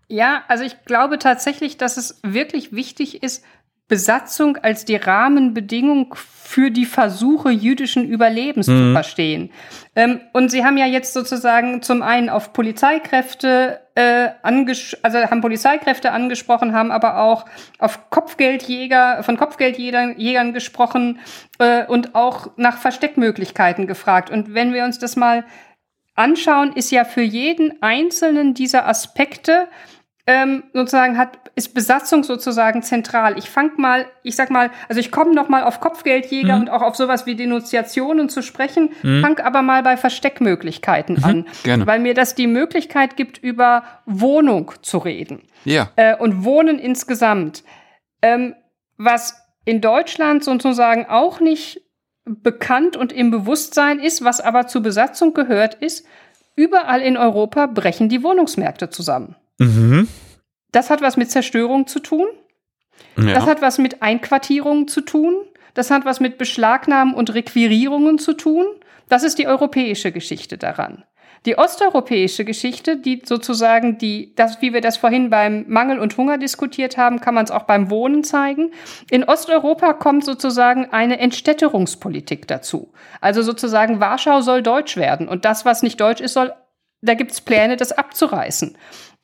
Ja, 0.08 0.44
also 0.48 0.64
ich 0.64 0.86
glaube 0.86 1.20
tatsächlich, 1.20 1.78
dass 1.78 1.98
es 1.98 2.20
wirklich 2.24 2.74
wichtig 2.74 3.22
ist, 3.22 3.44
Besatzung 3.90 4.56
als 4.58 4.86
die 4.86 4.96
Rahmenbedingung 4.96 6.16
für 6.16 6.72
die 6.72 6.86
Versuche 6.86 7.50
jüdischen 7.50 8.08
Überlebens 8.08 8.68
mhm. 8.68 8.78
zu 8.78 8.94
verstehen. 8.94 9.52
Ähm, 9.96 10.22
und 10.32 10.50
Sie 10.50 10.64
haben 10.64 10.78
ja 10.78 10.86
jetzt 10.86 11.14
sozusagen 11.14 11.82
zum 11.82 12.02
einen 12.02 12.30
auf 12.30 12.54
Polizeikräfte 12.54 13.82
äh, 13.96 14.30
also 14.42 15.18
haben 15.20 15.42
Polizeikräfte 15.42 16.12
angesprochen, 16.12 16.74
haben 16.74 16.92
aber 16.92 17.20
auch 17.20 17.46
auf 17.80 18.10
Kopfgeldjäger 18.10 19.24
von 19.24 19.38
Kopfgeldjägern 19.38 20.18
Jägern 20.18 20.54
gesprochen 20.54 21.20
äh, 21.60 21.86
und 21.86 22.16
auch 22.16 22.52
nach 22.56 22.78
Versteckmöglichkeiten 22.78 23.88
gefragt. 23.88 24.30
Und 24.30 24.54
wenn 24.54 24.74
wir 24.74 24.86
uns 24.86 25.00
das 25.00 25.16
mal 25.16 25.44
anschauen, 26.16 26.74
ist 26.74 26.92
ja 26.92 27.06
für 27.06 27.22
jeden 27.22 27.82
einzelnen 27.82 28.54
dieser 28.54 28.88
Aspekte 28.88 29.68
ähm, 30.30 30.62
sozusagen 30.74 31.18
hat, 31.18 31.40
ist 31.56 31.74
Besatzung 31.74 32.24
sozusagen 32.24 32.84
zentral. 32.84 33.40
Ich 33.40 33.50
fang 33.50 33.72
mal, 33.78 34.06
ich 34.22 34.36
sag 34.36 34.52
mal, 34.52 34.70
also 34.88 35.00
ich 35.00 35.12
komme 35.12 35.34
noch 35.34 35.50
mal 35.50 35.64
auf 35.64 35.80
Kopfgeldjäger 35.80 36.56
mhm. 36.56 36.62
und 36.62 36.70
auch 36.70 36.84
auf 36.84 36.96
sowas 36.96 37.26
wie 37.26 37.34
Denunziationen 37.34 38.30
zu 38.30 38.44
sprechen, 38.44 38.92
mhm. 39.02 39.24
fang 39.24 39.40
aber 39.40 39.64
mal 39.64 39.82
bei 39.82 39.98
Versteckmöglichkeiten 39.98 41.16
mhm. 41.16 41.24
an, 41.24 41.46
Gerne. 41.64 41.88
weil 41.88 41.98
mir 41.98 42.14
das 42.14 42.36
die 42.36 42.46
Möglichkeit 42.46 43.18
gibt, 43.18 43.40
über 43.40 43.82
Wohnung 44.06 44.72
zu 44.84 45.00
reden. 45.00 45.42
Ja. 45.66 45.90
Äh, 45.96 46.16
und 46.16 46.44
Wohnen 46.44 46.78
insgesamt. 46.78 47.64
Ähm, 48.22 48.54
was 48.98 49.42
in 49.66 49.82
Deutschland 49.82 50.44
sozusagen 50.44 51.08
auch 51.08 51.40
nicht 51.40 51.82
bekannt 52.26 52.98
und 52.98 53.12
im 53.12 53.32
Bewusstsein 53.32 54.00
ist, 54.00 54.24
was 54.24 54.42
aber 54.42 54.68
zur 54.68 54.84
Besatzung 54.84 55.34
gehört, 55.34 55.74
ist, 55.74 56.06
überall 56.56 57.02
in 57.02 57.18
Europa 57.18 57.66
brechen 57.66 58.10
die 58.10 58.22
Wohnungsmärkte 58.22 58.92
zusammen. 58.92 59.36
Mhm. 59.60 60.08
Das 60.72 60.90
hat 60.90 61.02
was 61.02 61.16
mit 61.18 61.32
Zerstörung 61.32 61.88
zu 61.88 62.00
tun. 62.00 62.28
Ja. 63.18 63.34
Das 63.34 63.46
hat 63.46 63.62
was 63.62 63.78
mit 63.78 64.02
Einquartierung 64.02 64.88
zu 64.88 65.02
tun. 65.02 65.36
Das 65.74 65.92
hat 65.92 66.06
was 66.06 66.20
mit 66.20 66.38
Beschlagnahmen 66.38 67.14
und 67.14 67.34
Requirierungen 67.34 68.18
zu 68.18 68.34
tun. 68.34 68.66
Das 69.08 69.24
ist 69.24 69.38
die 69.40 69.48
europäische 69.48 70.12
Geschichte 70.12 70.58
daran. 70.58 71.04
Die 71.46 71.58
osteuropäische 71.58 72.44
Geschichte, 72.44 72.98
die 72.98 73.22
sozusagen 73.26 73.98
die, 73.98 74.36
das, 74.36 74.62
wie 74.62 74.74
wir 74.74 74.82
das 74.82 74.98
vorhin 74.98 75.30
beim 75.30 75.64
Mangel 75.70 76.00
und 76.00 76.18
Hunger 76.18 76.38
diskutiert 76.38 76.98
haben, 76.98 77.22
kann 77.22 77.34
man 77.34 77.46
es 77.46 77.52
auch 77.52 77.64
beim 77.64 77.90
Wohnen 77.90 78.26
zeigen. 78.26 78.72
In 79.10 79.24
Osteuropa 79.24 79.94
kommt 79.94 80.26
sozusagen 80.26 80.88
eine 80.92 81.20
Entstädterungspolitik 81.20 82.48
dazu. 82.48 82.92
Also 83.22 83.42
sozusagen 83.42 84.02
Warschau 84.02 84.42
soll 84.42 84.62
deutsch 84.62 84.98
werden 84.98 85.30
und 85.30 85.46
das, 85.46 85.64
was 85.64 85.82
nicht 85.82 86.02
deutsch 86.02 86.20
ist, 86.20 86.34
soll, 86.34 86.52
da 87.02 87.14
gibt 87.14 87.32
es 87.32 87.40
Pläne, 87.40 87.78
das 87.78 87.94
abzureißen. 87.94 88.78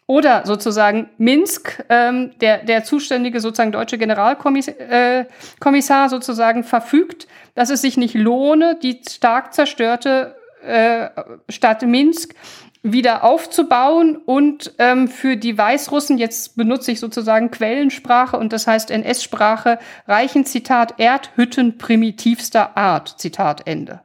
Oder 0.08 0.46
sozusagen 0.46 1.10
Minsk, 1.18 1.84
ähm, 1.90 2.38
der, 2.40 2.64
der 2.64 2.84
zuständige 2.84 3.40
sozusagen 3.40 3.72
deutsche 3.72 3.98
Generalkommissar 3.98 6.06
äh, 6.06 6.10
sozusagen 6.10 6.64
verfügt, 6.64 7.28
dass 7.56 7.72
es 7.72 7.82
sich 7.82 7.98
nicht 7.98 8.14
lohne, 8.14 8.78
die 8.82 9.02
stark 9.10 9.56
zerstörte 9.56 10.36
äh, 10.64 11.10
Stadt 11.50 11.82
Minsk 11.82 12.36
wieder 12.84 13.24
aufzubauen 13.24 14.16
und 14.16 14.74
ähm, 14.78 15.08
für 15.08 15.38
die 15.38 15.58
Weißrussen, 15.58 16.20
jetzt 16.20 16.56
benutze 16.56 16.92
ich 16.92 17.00
sozusagen 17.00 17.50
Quellensprache 17.50 18.38
und 18.38 18.54
das 18.54 18.68
heißt 18.68 18.92
NS-Sprache, 18.92 19.80
reichen 20.08 20.46
Zitat 20.46 21.00
Erdhütten 21.00 21.80
primitivster 21.80 22.78
Art, 22.78 23.16
Zitat 23.18 23.66
Ende. 23.66 24.02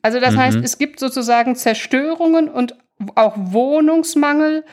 Also 0.00 0.20
das 0.20 0.34
mhm. 0.34 0.38
heißt, 0.38 0.58
es 0.62 0.78
gibt 0.78 1.00
sozusagen 1.00 1.54
Zerstörungen 1.54 2.48
und 2.48 2.76
auch 3.14 3.34
Wohnungsmangel, 3.36 4.64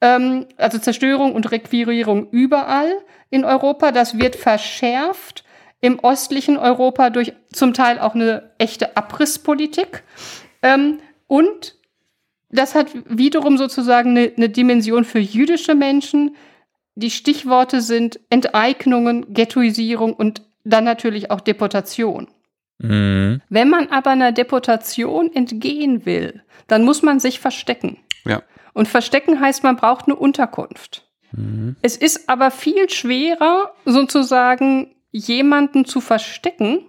ähm, 0.00 0.46
also 0.56 0.78
Zerstörung 0.78 1.34
und 1.34 1.50
Requirierung 1.50 2.28
überall 2.30 2.92
in 3.30 3.44
Europa. 3.44 3.92
Das 3.92 4.18
wird 4.18 4.36
verschärft 4.36 5.44
im 5.80 5.98
östlichen 6.02 6.56
Europa 6.56 7.10
durch 7.10 7.32
zum 7.52 7.74
Teil 7.74 7.98
auch 7.98 8.14
eine 8.14 8.50
echte 8.58 8.96
Abrisspolitik. 8.96 10.04
Ähm, 10.62 11.00
und 11.26 11.76
das 12.50 12.74
hat 12.74 12.88
wiederum 13.06 13.58
sozusagen 13.58 14.10
eine, 14.10 14.32
eine 14.36 14.48
Dimension 14.48 15.04
für 15.04 15.18
jüdische 15.18 15.74
Menschen. 15.74 16.36
Die 16.94 17.10
Stichworte 17.10 17.80
sind 17.80 18.20
Enteignungen, 18.30 19.32
Ghettoisierung 19.32 20.12
und 20.12 20.42
dann 20.64 20.84
natürlich 20.84 21.30
auch 21.30 21.40
Deportation. 21.40 22.28
Mhm. 22.78 23.40
Wenn 23.48 23.68
man 23.68 23.88
aber 23.88 24.10
einer 24.10 24.32
Deportation 24.32 25.32
entgehen 25.32 26.04
will, 26.06 26.42
dann 26.66 26.84
muss 26.84 27.02
man 27.02 27.20
sich 27.20 27.40
verstecken. 27.40 27.98
Ja. 28.24 28.42
Und 28.74 28.88
verstecken 28.88 29.40
heißt, 29.40 29.62
man 29.62 29.76
braucht 29.76 30.06
eine 30.06 30.16
Unterkunft. 30.16 31.08
Mhm. 31.32 31.76
Es 31.82 31.96
ist 31.96 32.28
aber 32.28 32.50
viel 32.50 32.88
schwerer, 32.90 33.72
sozusagen 33.84 34.94
jemanden 35.10 35.84
zu 35.84 36.00
verstecken, 36.00 36.88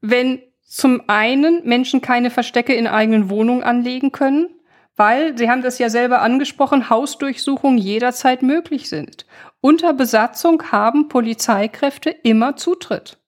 wenn 0.00 0.40
zum 0.62 1.02
einen 1.08 1.66
Menschen 1.66 2.00
keine 2.00 2.30
Verstecke 2.30 2.74
in 2.74 2.86
eigenen 2.86 3.28
Wohnungen 3.30 3.62
anlegen 3.62 4.12
können, 4.12 4.48
weil, 4.96 5.36
Sie 5.38 5.48
haben 5.48 5.62
das 5.62 5.78
ja 5.78 5.88
selber 5.88 6.20
angesprochen, 6.20 6.90
Hausdurchsuchungen 6.90 7.78
jederzeit 7.78 8.42
möglich 8.42 8.88
sind. 8.88 9.26
Unter 9.60 9.92
Besatzung 9.92 10.70
haben 10.70 11.08
Polizeikräfte 11.08 12.10
immer 12.10 12.56
Zutritt. 12.56 13.19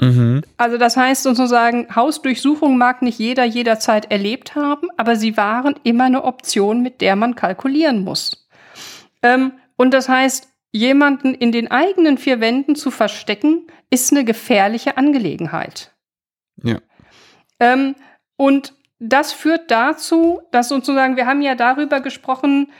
Mhm. 0.00 0.42
Also 0.56 0.78
das 0.78 0.96
heißt 0.96 1.22
sozusagen, 1.22 1.94
Hausdurchsuchung 1.94 2.78
mag 2.78 3.02
nicht 3.02 3.18
jeder 3.18 3.44
jederzeit 3.44 4.10
erlebt 4.10 4.54
haben, 4.54 4.88
aber 4.96 5.16
sie 5.16 5.36
waren 5.36 5.74
immer 5.82 6.04
eine 6.04 6.24
Option, 6.24 6.82
mit 6.82 7.00
der 7.00 7.16
man 7.16 7.34
kalkulieren 7.34 8.04
muss. 8.04 8.48
Ähm, 9.22 9.52
und 9.76 9.92
das 9.92 10.08
heißt, 10.08 10.48
jemanden 10.72 11.34
in 11.34 11.52
den 11.52 11.70
eigenen 11.70 12.18
vier 12.18 12.40
Wänden 12.40 12.76
zu 12.76 12.90
verstecken, 12.90 13.66
ist 13.90 14.12
eine 14.12 14.24
gefährliche 14.24 14.96
Angelegenheit. 14.96 15.92
Ja. 16.62 16.78
Ähm, 17.58 17.94
und 18.36 18.74
das 19.00 19.32
führt 19.32 19.70
dazu, 19.70 20.40
dass 20.52 20.68
sozusagen, 20.68 21.16
wir 21.16 21.26
haben 21.26 21.42
ja 21.42 21.54
darüber 21.54 22.00
gesprochen, 22.00 22.70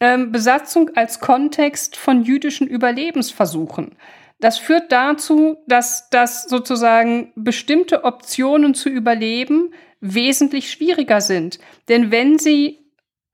ähm, 0.00 0.32
Besatzung 0.32 0.90
als 0.96 1.20
Kontext 1.20 1.96
von 1.96 2.22
jüdischen 2.22 2.66
Überlebensversuchen. 2.66 3.96
Das 4.44 4.58
führt 4.58 4.92
dazu, 4.92 5.56
dass 5.66 6.10
das 6.10 6.42
sozusagen 6.42 7.32
bestimmte 7.34 8.04
Optionen 8.04 8.74
zu 8.74 8.90
überleben 8.90 9.72
wesentlich 10.02 10.70
schwieriger 10.70 11.22
sind. 11.22 11.58
Denn 11.88 12.10
wenn 12.10 12.38
sie 12.38 12.78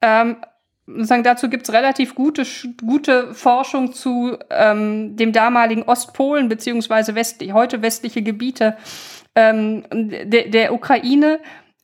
ähm, 0.03 0.37
sozusagen 0.87 1.25
dazu 1.25 1.49
gibt's 1.49 1.73
relativ 1.73 2.15
gute, 2.15 2.45
gute 2.87 3.35
Forschung 3.35 3.93
zu 3.93 4.37
ähm, 4.51 5.17
dem 5.17 5.33
damaligen 5.33 5.83
Ostpolen 5.83 6.49
beziehungsweise 6.49 7.17
westlich, 7.17 7.55
heute 7.55 7.83
westliche 7.83 8.23
Gebiete 8.23 8.77
ähm, 9.35 9.83
de, 9.91 10.49
der 10.49 10.73
Ukraine. 10.73 11.41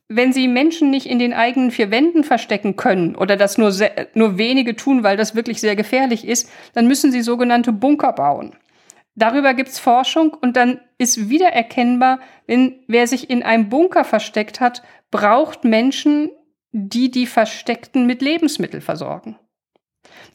Wenn 0.07 0.31
sie 0.31 0.47
Menschen 0.47 0.89
nicht 0.89 1.05
in 1.05 1.19
den 1.19 1.33
eigenen 1.33 1.71
vier 1.71 1.91
Wänden 1.91 2.23
verstecken 2.23 2.77
können 2.77 3.13
oder 3.13 3.35
das 3.35 3.57
nur, 3.57 3.73
sehr, 3.73 4.07
nur 4.13 4.37
wenige 4.37 4.77
tun, 4.77 5.03
weil 5.03 5.17
das 5.17 5.35
wirklich 5.35 5.59
sehr 5.59 5.75
gefährlich 5.75 6.25
ist, 6.25 6.49
dann 6.73 6.87
müssen 6.87 7.11
sie 7.11 7.21
sogenannte 7.21 7.73
Bunker 7.73 8.13
bauen. 8.13 8.55
Darüber 9.17 9.55
gibt's 9.55 9.79
Forschung 9.79 10.37
und 10.39 10.55
dann 10.55 10.79
ist 10.99 11.27
wieder 11.27 11.47
erkennbar, 11.47 12.19
wenn 12.45 12.83
wer 12.87 13.07
sich 13.07 13.31
in 13.31 13.41
einem 13.41 13.67
Bunker 13.67 14.03
versteckt 14.03 14.59
hat, 14.59 14.83
braucht 15.09 15.63
Menschen, 15.63 16.29
die 16.71 17.09
die 17.09 17.25
Versteckten 17.25 18.05
mit 18.05 18.21
Lebensmitteln 18.21 18.83
versorgen. 18.83 19.39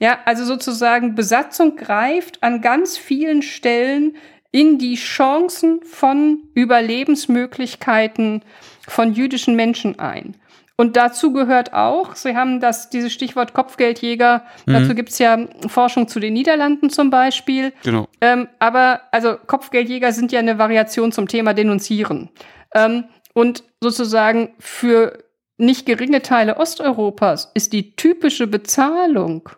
Ja, 0.00 0.18
also 0.24 0.44
sozusagen 0.44 1.14
Besatzung 1.14 1.76
greift 1.76 2.42
an 2.42 2.60
ganz 2.60 2.98
vielen 2.98 3.42
Stellen 3.42 4.16
in 4.50 4.78
die 4.78 4.96
Chancen 4.96 5.80
von 5.84 6.48
Überlebensmöglichkeiten 6.54 8.42
von 8.88 9.14
jüdischen 9.14 9.54
Menschen 9.54 10.00
ein. 10.00 10.36
Und 10.82 10.96
dazu 10.96 11.32
gehört 11.32 11.74
auch, 11.74 12.16
Sie 12.16 12.34
haben 12.34 12.58
das, 12.58 12.90
dieses 12.90 13.12
Stichwort 13.12 13.54
Kopfgeldjäger, 13.54 14.42
mhm. 14.66 14.72
dazu 14.72 14.96
gibt's 14.96 15.20
ja 15.20 15.38
Forschung 15.68 16.08
zu 16.08 16.18
den 16.18 16.32
Niederlanden 16.32 16.90
zum 16.90 17.08
Beispiel. 17.08 17.72
Genau. 17.84 18.08
Ähm, 18.20 18.48
aber 18.58 19.02
also 19.12 19.36
Kopfgeldjäger 19.46 20.10
sind 20.12 20.32
ja 20.32 20.40
eine 20.40 20.58
Variation 20.58 21.12
zum 21.12 21.28
Thema 21.28 21.54
Denunzieren. 21.54 22.30
Ähm, 22.74 23.04
und 23.32 23.62
sozusagen 23.80 24.54
für 24.58 25.22
nicht 25.56 25.86
geringe 25.86 26.20
Teile 26.20 26.56
Osteuropas 26.56 27.52
ist 27.54 27.72
die 27.72 27.94
typische 27.94 28.48
Bezahlung 28.48 29.50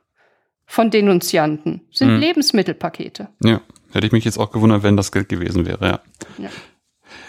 von 0.66 0.90
Denunzianten 0.90 1.86
sind 1.90 2.16
mhm. 2.16 2.20
Lebensmittelpakete. 2.20 3.28
Ja, 3.42 3.62
hätte 3.92 4.06
ich 4.06 4.12
mich 4.12 4.26
jetzt 4.26 4.36
auch 4.36 4.50
gewundert, 4.50 4.82
wenn 4.82 4.98
das 4.98 5.10
Geld 5.10 5.30
gewesen 5.30 5.64
wäre, 5.64 5.86
ja. 5.86 6.00
ja. 6.36 6.50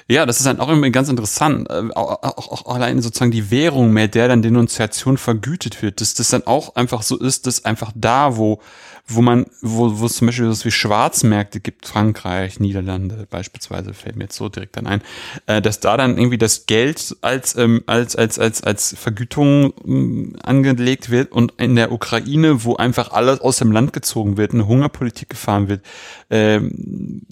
Ja, 0.08 0.28
das 0.28 0.38
ist 0.38 0.45
dann 0.45 0.60
auch 0.60 0.70
irgendwie 0.70 0.91
ganz 0.91 1.10
interessant. 1.10 1.68
Äh, 1.70 1.89
auch, 1.95 2.22
auch, 2.22 2.51
auch 2.68 2.76
allein 2.76 3.01
sozusagen 3.01 3.32
die 3.32 3.49
Währung, 3.49 3.91
mit 3.91 4.14
der 4.14 4.28
dann 4.28 4.43
Denunziation 4.43 5.18
vergütet 5.18 5.82
wird, 5.82 5.99
dass 5.99 6.14
das 6.14 6.30
dann 6.30 6.45
auch 6.45 6.76
einfach 6.76 7.01
so 7.01 7.18
ist, 7.18 7.47
dass 7.47 7.66
einfach 7.66 7.91
da, 7.95 8.38
wo, 8.38 8.62
wo 9.08 9.24
man, 9.24 9.47
wo, 9.64 9.97
wo 9.99 10.06
es 10.06 10.18
zum 10.18 10.28
Beispiel 10.28 10.53
so 10.53 10.66
wie 10.66 10.72
Schwarzmärkte 10.72 11.60
gibt, 11.60 11.88
Frankreich, 11.88 12.60
Niederlande 12.60 13.26
beispielsweise, 13.32 13.95
fällt 13.95 14.16
mir 14.16 14.26
jetzt 14.26 14.36
so 14.36 14.47
direkt 14.47 14.78
dann 14.78 14.86
ein, 14.86 15.01
äh, 15.47 15.60
dass 15.60 15.80
da 15.80 15.97
dann 15.97 16.20
irgendwie 16.20 16.38
das 16.38 16.68
Geld 16.68 17.18
als, 17.22 17.56
ähm, 17.56 17.84
als, 17.88 18.16
als, 18.16 18.38
als, 18.38 18.64
als 18.64 18.95
Vergütung 18.95 19.74
ähm, 19.88 20.36
angelegt 20.43 21.10
wird 21.10 21.32
und 21.32 21.53
in 21.58 21.76
der 21.76 21.91
Ukraine, 21.91 22.64
wo 22.64 22.76
einfach 22.76 23.12
alles 23.12 23.41
aus 23.41 23.58
dem 23.58 23.72
Land 23.72 23.91
gezogen 23.91 24.38
wird, 24.38 24.53
eine 24.53 24.68
Hungerpolitik 24.68 25.30
gefahren 25.32 25.68
wird, 25.68 25.84
ähm, 26.30 27.24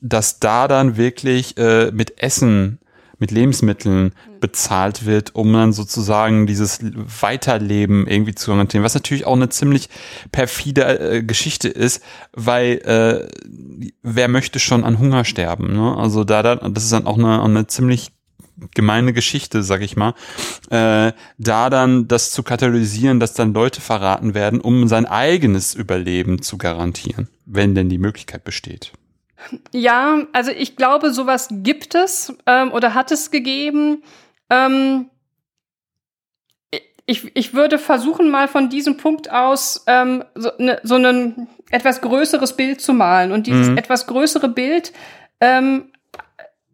dass 0.00 0.40
da 0.40 0.68
dann 0.68 0.96
wirklich 0.96 1.56
äh, 1.58 1.90
mit 1.92 2.22
Essen, 2.22 2.78
mit 3.18 3.30
Lebensmitteln 3.30 4.12
bezahlt 4.40 5.06
wird, 5.06 5.34
um 5.34 5.52
dann 5.52 5.72
sozusagen 5.72 6.46
dieses 6.46 6.80
Weiterleben 6.82 8.06
irgendwie 8.06 8.34
zu 8.34 8.50
garantieren, 8.50 8.84
was 8.84 8.94
natürlich 8.94 9.24
auch 9.24 9.36
eine 9.36 9.48
ziemlich 9.48 9.88
perfide 10.32 10.82
äh, 10.98 11.22
Geschichte 11.22 11.68
ist, 11.68 12.02
weil 12.32 12.78
äh, 12.84 13.28
wer 14.02 14.28
möchte 14.28 14.58
schon 14.58 14.84
an 14.84 14.98
Hunger 14.98 15.24
sterben? 15.24 15.72
Ne? 15.72 15.96
Also 15.96 16.24
da, 16.24 16.42
da, 16.42 16.56
das 16.56 16.84
ist 16.84 16.92
dann 16.92 17.06
auch 17.06 17.18
eine, 17.18 17.42
eine 17.42 17.66
ziemlich 17.66 18.12
gemeine 18.74 19.12
Geschichte, 19.12 19.62
sag 19.62 19.82
ich 19.82 19.96
mal, 19.96 20.14
äh, 20.70 21.12
da 21.38 21.70
dann 21.70 22.08
das 22.08 22.32
zu 22.32 22.42
katalysieren, 22.42 23.20
dass 23.20 23.34
dann 23.34 23.52
Leute 23.52 23.80
verraten 23.80 24.34
werden, 24.34 24.60
um 24.60 24.88
sein 24.88 25.06
eigenes 25.06 25.74
Überleben 25.74 26.42
zu 26.42 26.58
garantieren, 26.58 27.28
wenn 27.44 27.74
denn 27.74 27.88
die 27.88 27.98
Möglichkeit 27.98 28.44
besteht. 28.44 28.92
Ja, 29.72 30.22
also 30.32 30.50
ich 30.50 30.76
glaube, 30.76 31.12
sowas 31.12 31.48
gibt 31.50 31.94
es 31.94 32.36
ähm, 32.46 32.72
oder 32.72 32.94
hat 32.94 33.12
es 33.12 33.30
gegeben. 33.30 34.02
Ähm, 34.50 35.10
ich, 37.06 37.30
ich 37.36 37.54
würde 37.54 37.78
versuchen, 37.78 38.30
mal 38.30 38.48
von 38.48 38.68
diesem 38.68 38.96
Punkt 38.96 39.30
aus 39.30 39.84
ähm, 39.86 40.24
so, 40.34 40.50
ne, 40.58 40.80
so 40.82 40.96
ein 40.96 41.48
etwas 41.70 42.00
größeres 42.00 42.56
Bild 42.56 42.80
zu 42.80 42.92
malen. 42.92 43.32
Und 43.32 43.46
dieses 43.46 43.68
mhm. 43.68 43.78
etwas 43.78 44.06
größere 44.06 44.48
Bild 44.48 44.92
ähm, 45.40 45.92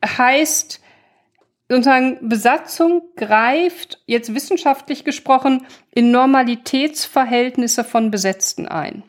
heißt, 0.04 0.80
sozusagen, 1.68 2.28
Besatzung 2.28 3.02
greift, 3.16 4.02
jetzt 4.06 4.34
wissenschaftlich 4.34 5.04
gesprochen, 5.04 5.66
in 5.90 6.10
Normalitätsverhältnisse 6.10 7.84
von 7.84 8.10
Besetzten 8.10 8.66
ein. 8.66 9.02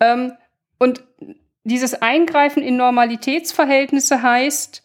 Ähm, 0.00 0.32
und 0.78 1.04
dieses 1.64 2.00
Eingreifen 2.00 2.62
in 2.62 2.76
Normalitätsverhältnisse 2.76 4.22
heißt, 4.22 4.82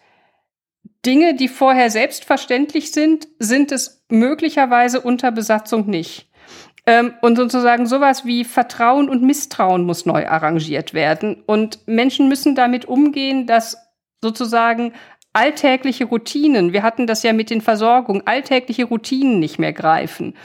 Dinge, 1.05 1.33
die 1.33 1.47
vorher 1.47 1.89
selbstverständlich 1.89 2.91
sind, 2.91 3.27
sind 3.39 3.71
es 3.71 4.05
möglicherweise 4.09 5.01
unter 5.01 5.31
Besatzung 5.31 5.87
nicht. 5.87 6.29
Ähm, 6.85 7.13
und 7.21 7.35
sozusagen 7.35 7.85
sowas 7.85 8.25
wie 8.25 8.43
Vertrauen 8.43 9.09
und 9.09 9.21
Misstrauen 9.21 9.83
muss 9.83 10.05
neu 10.05 10.27
arrangiert 10.27 10.93
werden. 10.93 11.43
Und 11.45 11.87
Menschen 11.87 12.27
müssen 12.27 12.55
damit 12.55 12.85
umgehen, 12.85 13.45
dass 13.45 13.77
sozusagen 14.21 14.93
alltägliche 15.31 16.05
Routinen, 16.05 16.73
wir 16.73 16.83
hatten 16.83 17.07
das 17.07 17.23
ja 17.23 17.33
mit 17.33 17.49
den 17.49 17.61
Versorgungen, 17.61 18.25
alltägliche 18.25 18.85
Routinen 18.85 19.39
nicht 19.39 19.59
mehr 19.59 19.73
greifen. 19.73 20.35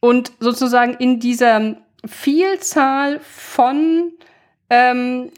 Und 0.00 0.32
sozusagen 0.38 0.94
in 0.94 1.18
dieser 1.18 1.76
Vielzahl 2.06 3.18
von 3.20 4.12
ähm, 4.70 5.30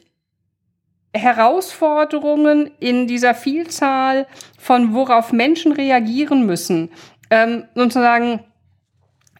Herausforderungen 1.14 2.70
in 2.80 3.06
dieser 3.06 3.34
Vielzahl 3.34 4.26
von 4.58 4.94
worauf 4.94 5.32
Menschen 5.32 5.72
reagieren 5.72 6.44
müssen, 6.46 6.90
ähm, 7.30 7.64
sozusagen 7.74 8.44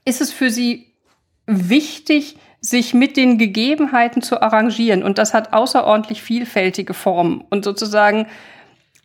ist 0.04 0.20
es 0.20 0.32
für 0.32 0.50
sie 0.50 0.94
wichtig, 1.46 2.36
sich 2.60 2.92
mit 2.94 3.16
den 3.16 3.38
Gegebenheiten 3.38 4.22
zu 4.22 4.42
arrangieren. 4.42 5.02
Und 5.02 5.18
das 5.18 5.32
hat 5.32 5.52
außerordentlich 5.52 6.22
vielfältige 6.22 6.94
Formen. 6.94 7.44
Und 7.50 7.64
sozusagen 7.64 8.26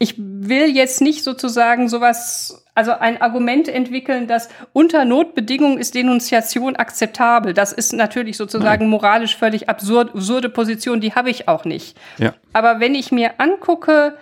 ich 0.04 0.16
will 0.18 0.68
jetzt 0.68 1.02
nicht 1.02 1.24
sozusagen 1.24 1.88
sowas, 1.88 2.66
also 2.76 2.92
ein 2.92 3.22
Argument 3.22 3.70
entwickeln, 3.70 4.28
dass 4.28 4.50
unter 4.74 5.06
Notbedingungen 5.06 5.78
ist 5.78 5.96
Denunziation 5.96 6.76
akzeptabel. 6.76 7.54
Das 7.54 7.72
ist 7.72 7.94
natürlich 7.94 8.36
sozusagen 8.36 8.84
Nein. 8.84 8.90
moralisch 8.90 9.38
völlig 9.38 9.70
absurd, 9.70 10.10
absurde 10.14 10.50
Position, 10.50 11.00
die 11.00 11.16
habe 11.16 11.30
ich 11.30 11.48
auch 11.48 11.64
nicht. 11.64 11.98
Ja. 12.18 12.34
Aber 12.52 12.82
wenn 12.82 12.96
ich 12.96 13.14
mir 13.14 13.40
angucke, 13.40 14.18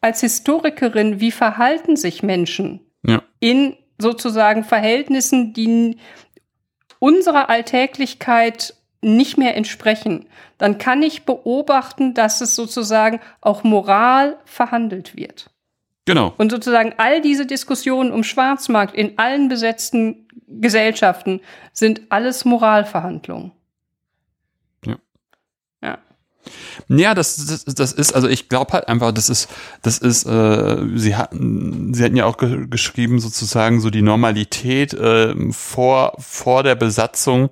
als 0.00 0.20
Historikerin, 0.20 1.18
wie 1.18 1.32
verhalten 1.32 1.96
sich 1.96 2.22
Menschen 2.22 2.80
ja. 3.02 3.20
in 3.40 3.74
sozusagen 3.98 4.62
Verhältnissen, 4.62 5.52
die 5.52 5.96
unserer 7.00 7.50
Alltäglichkeit 7.50 8.74
nicht 9.04 9.38
mehr 9.38 9.56
entsprechen, 9.56 10.26
dann 10.58 10.78
kann 10.78 11.02
ich 11.02 11.24
beobachten, 11.24 12.14
dass 12.14 12.40
es 12.40 12.56
sozusagen 12.56 13.20
auch 13.40 13.64
Moral 13.64 14.36
verhandelt 14.44 15.16
wird. 15.16 15.50
Genau. 16.06 16.34
Und 16.36 16.50
sozusagen 16.50 16.94
all 16.98 17.20
diese 17.20 17.46
Diskussionen 17.46 18.12
um 18.12 18.24
Schwarzmarkt 18.24 18.94
in 18.94 19.18
allen 19.18 19.48
besetzten 19.48 20.28
Gesellschaften 20.46 21.40
sind 21.72 22.02
alles 22.10 22.44
Moralverhandlungen. 22.44 23.52
Ja. 24.84 24.96
Ja. 25.82 25.98
Ja, 26.88 27.14
das, 27.14 27.36
das, 27.46 27.64
das 27.64 27.92
ist, 27.92 28.14
also 28.14 28.28
ich 28.28 28.50
glaube 28.50 28.74
halt 28.74 28.88
einfach, 28.88 29.12
das 29.12 29.30
ist, 29.30 29.48
das 29.80 29.96
ist, 29.96 30.26
äh, 30.26 30.76
sie 30.94 31.16
hatten, 31.16 31.94
sie 31.94 32.04
hatten 32.04 32.16
ja 32.16 32.26
auch 32.26 32.36
ge 32.36 32.66
geschrieben, 32.68 33.18
sozusagen 33.18 33.80
so 33.80 33.88
die 33.88 34.02
Normalität 34.02 34.92
äh, 34.92 35.34
vor, 35.52 36.14
vor 36.18 36.62
der 36.62 36.74
Besatzung 36.74 37.48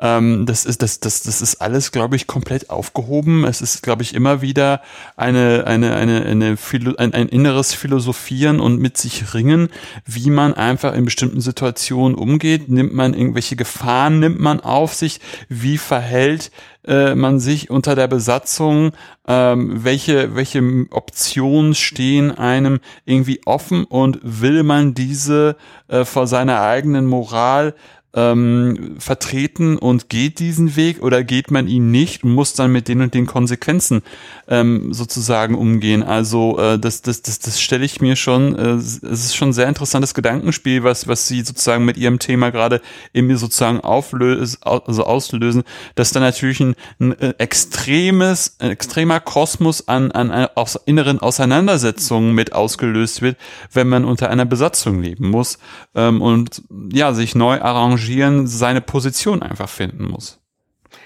ähm, 0.00 0.46
das 0.46 0.64
ist, 0.64 0.82
das, 0.82 1.00
das, 1.00 1.22
das 1.22 1.42
ist 1.42 1.56
alles, 1.60 1.90
glaube 1.90 2.16
ich, 2.16 2.26
komplett 2.26 2.70
aufgehoben. 2.70 3.44
Es 3.44 3.60
ist, 3.60 3.82
glaube 3.82 4.02
ich, 4.02 4.14
immer 4.14 4.42
wieder 4.42 4.80
eine, 5.16 5.64
eine, 5.66 5.96
eine, 5.96 6.24
eine 6.24 6.56
Philo 6.56 6.94
ein, 6.96 7.14
ein 7.14 7.28
inneres 7.28 7.74
Philosophieren 7.74 8.60
und 8.60 8.78
mit 8.80 8.96
sich 8.96 9.34
ringen, 9.34 9.68
wie 10.04 10.30
man 10.30 10.54
einfach 10.54 10.94
in 10.94 11.04
bestimmten 11.04 11.40
Situationen 11.40 12.16
umgeht. 12.16 12.68
Nimmt 12.68 12.94
man 12.94 13.14
irgendwelche 13.14 13.56
Gefahren, 13.56 14.20
nimmt 14.20 14.38
man 14.38 14.60
auf 14.60 14.94
sich, 14.94 15.20
wie 15.48 15.78
verhält 15.78 16.52
äh, 16.88 17.14
man 17.14 17.40
sich 17.40 17.68
unter 17.70 17.94
der 17.94 18.08
Besatzung, 18.08 18.92
ähm, 19.26 19.84
welche, 19.84 20.34
welche 20.34 20.86
Optionen 20.90 21.74
stehen 21.74 22.30
einem 22.30 22.80
irgendwie 23.04 23.40
offen 23.44 23.84
und 23.84 24.20
will 24.22 24.62
man 24.62 24.94
diese 24.94 25.56
äh, 25.88 26.04
vor 26.04 26.26
seiner 26.26 26.60
eigenen 26.62 27.06
Moral 27.06 27.74
ähm, 28.18 28.96
vertreten 28.98 29.78
und 29.78 30.08
geht 30.08 30.40
diesen 30.40 30.74
Weg 30.74 31.02
oder 31.02 31.22
geht 31.22 31.52
man 31.52 31.68
ihn 31.68 31.92
nicht 31.92 32.24
und 32.24 32.32
muss 32.32 32.52
dann 32.54 32.72
mit 32.72 32.88
den 32.88 33.00
und 33.00 33.14
den 33.14 33.26
Konsequenzen 33.26 34.02
ähm, 34.48 34.92
sozusagen 34.92 35.54
umgehen. 35.54 36.02
Also 36.02 36.58
äh, 36.58 36.78
das, 36.80 37.02
das, 37.02 37.22
das, 37.22 37.38
das 37.38 37.60
stelle 37.60 37.84
ich 37.84 38.00
mir 38.00 38.16
schon, 38.16 38.56
äh, 38.56 38.70
es 38.72 39.02
ist 39.02 39.36
schon 39.36 39.50
ein 39.50 39.52
sehr 39.52 39.68
interessantes 39.68 40.14
Gedankenspiel, 40.14 40.82
was, 40.82 41.06
was 41.06 41.28
Sie 41.28 41.42
sozusagen 41.42 41.84
mit 41.84 41.96
Ihrem 41.96 42.18
Thema 42.18 42.50
gerade 42.50 42.80
in 43.12 43.26
mir 43.28 43.38
sozusagen 43.38 43.80
auflösen, 43.80 44.58
also 44.62 45.04
auslösen, 45.04 45.62
dass 45.94 46.10
da 46.10 46.18
natürlich 46.18 46.58
ein, 46.58 46.74
ein 46.98 47.18
äh, 47.20 47.34
extremes, 47.38 48.56
ein 48.58 48.72
extremer 48.72 49.20
Kosmos 49.20 49.86
an, 49.86 50.10
an, 50.10 50.32
an 50.32 50.48
aus 50.56 50.76
inneren 50.86 51.20
Auseinandersetzungen 51.20 52.34
mit 52.34 52.52
ausgelöst 52.52 53.22
wird, 53.22 53.36
wenn 53.72 53.88
man 53.88 54.04
unter 54.04 54.28
einer 54.28 54.44
Besatzung 54.44 55.02
leben 55.02 55.30
muss 55.30 55.58
ähm, 55.94 56.20
und 56.20 56.62
ja, 56.92 57.12
sich 57.14 57.36
neu 57.36 57.60
arrangieren, 58.08 58.46
seine 58.46 58.80
Position 58.80 59.42
einfach 59.42 59.68
finden 59.68 60.08
muss. 60.08 60.40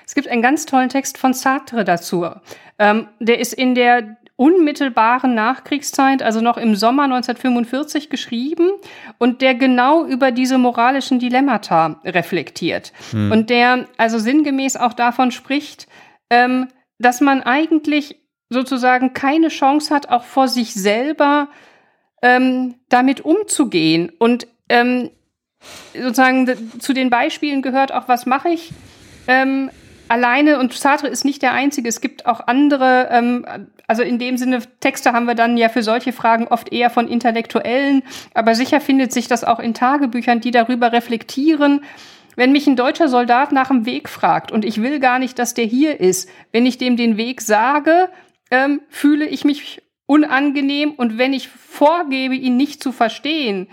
Es 0.06 0.14
gibt 0.14 0.28
einen 0.28 0.42
ganz 0.42 0.66
tollen 0.66 0.88
Text 0.88 1.18
von 1.18 1.34
Sartre 1.34 1.84
dazu. 1.84 2.26
Ähm, 2.78 3.08
der 3.20 3.38
ist 3.38 3.52
in 3.52 3.74
der 3.74 4.16
unmittelbaren 4.36 5.34
Nachkriegszeit, 5.34 6.22
also 6.22 6.40
noch 6.40 6.56
im 6.56 6.74
Sommer 6.74 7.04
1945 7.04 8.10
geschrieben 8.10 8.70
und 9.18 9.40
der 9.40 9.54
genau 9.54 10.04
über 10.04 10.32
diese 10.32 10.58
moralischen 10.58 11.18
Dilemmata 11.18 12.00
reflektiert. 12.04 12.92
Hm. 13.10 13.30
Und 13.30 13.50
der 13.50 13.86
also 13.98 14.18
sinngemäß 14.18 14.76
auch 14.76 14.94
davon 14.94 15.30
spricht, 15.30 15.86
ähm, 16.30 16.68
dass 16.98 17.20
man 17.20 17.42
eigentlich 17.42 18.20
sozusagen 18.48 19.12
keine 19.12 19.48
Chance 19.48 19.94
hat, 19.94 20.08
auch 20.08 20.24
vor 20.24 20.48
sich 20.48 20.74
selber 20.74 21.48
ähm, 22.22 22.74
damit 22.88 23.20
umzugehen. 23.22 24.10
Und 24.18 24.46
ähm, 24.68 25.10
sozusagen 25.94 26.80
zu 26.80 26.92
den 26.92 27.10
Beispielen 27.10 27.62
gehört 27.62 27.92
auch, 27.92 28.08
was 28.08 28.26
mache 28.26 28.48
ich 28.48 28.72
ähm, 29.26 29.70
alleine 30.08 30.58
und 30.58 30.72
Sartre 30.74 31.08
ist 31.08 31.24
nicht 31.24 31.42
der 31.42 31.52
einzige. 31.52 31.88
Es 31.88 32.00
gibt 32.00 32.26
auch 32.26 32.46
andere, 32.46 33.08
ähm, 33.10 33.46
also 33.86 34.02
in 34.02 34.18
dem 34.18 34.36
Sinne, 34.36 34.60
Texte 34.80 35.12
haben 35.12 35.26
wir 35.26 35.34
dann 35.34 35.56
ja 35.56 35.68
für 35.68 35.82
solche 35.82 36.12
Fragen 36.12 36.48
oft 36.48 36.72
eher 36.72 36.90
von 36.90 37.08
Intellektuellen, 37.08 38.02
aber 38.34 38.54
sicher 38.54 38.80
findet 38.80 39.12
sich 39.12 39.28
das 39.28 39.44
auch 39.44 39.58
in 39.58 39.74
Tagebüchern, 39.74 40.40
die 40.40 40.50
darüber 40.50 40.92
reflektieren. 40.92 41.84
Wenn 42.34 42.52
mich 42.52 42.66
ein 42.66 42.76
deutscher 42.76 43.08
Soldat 43.08 43.52
nach 43.52 43.68
dem 43.68 43.84
Weg 43.84 44.08
fragt 44.08 44.52
und 44.52 44.64
ich 44.64 44.80
will 44.80 45.00
gar 45.00 45.18
nicht, 45.18 45.38
dass 45.38 45.54
der 45.54 45.66
hier 45.66 46.00
ist, 46.00 46.28
wenn 46.50 46.66
ich 46.66 46.78
dem 46.78 46.96
den 46.96 47.16
Weg 47.16 47.42
sage, 47.42 48.08
ähm, 48.50 48.80
fühle 48.88 49.26
ich 49.26 49.44
mich 49.44 49.82
unangenehm 50.06 50.92
und 50.92 51.18
wenn 51.18 51.32
ich 51.32 51.48
vorgebe, 51.48 52.34
ihn 52.34 52.56
nicht 52.56 52.82
zu 52.82 52.92
verstehen, 52.92 53.68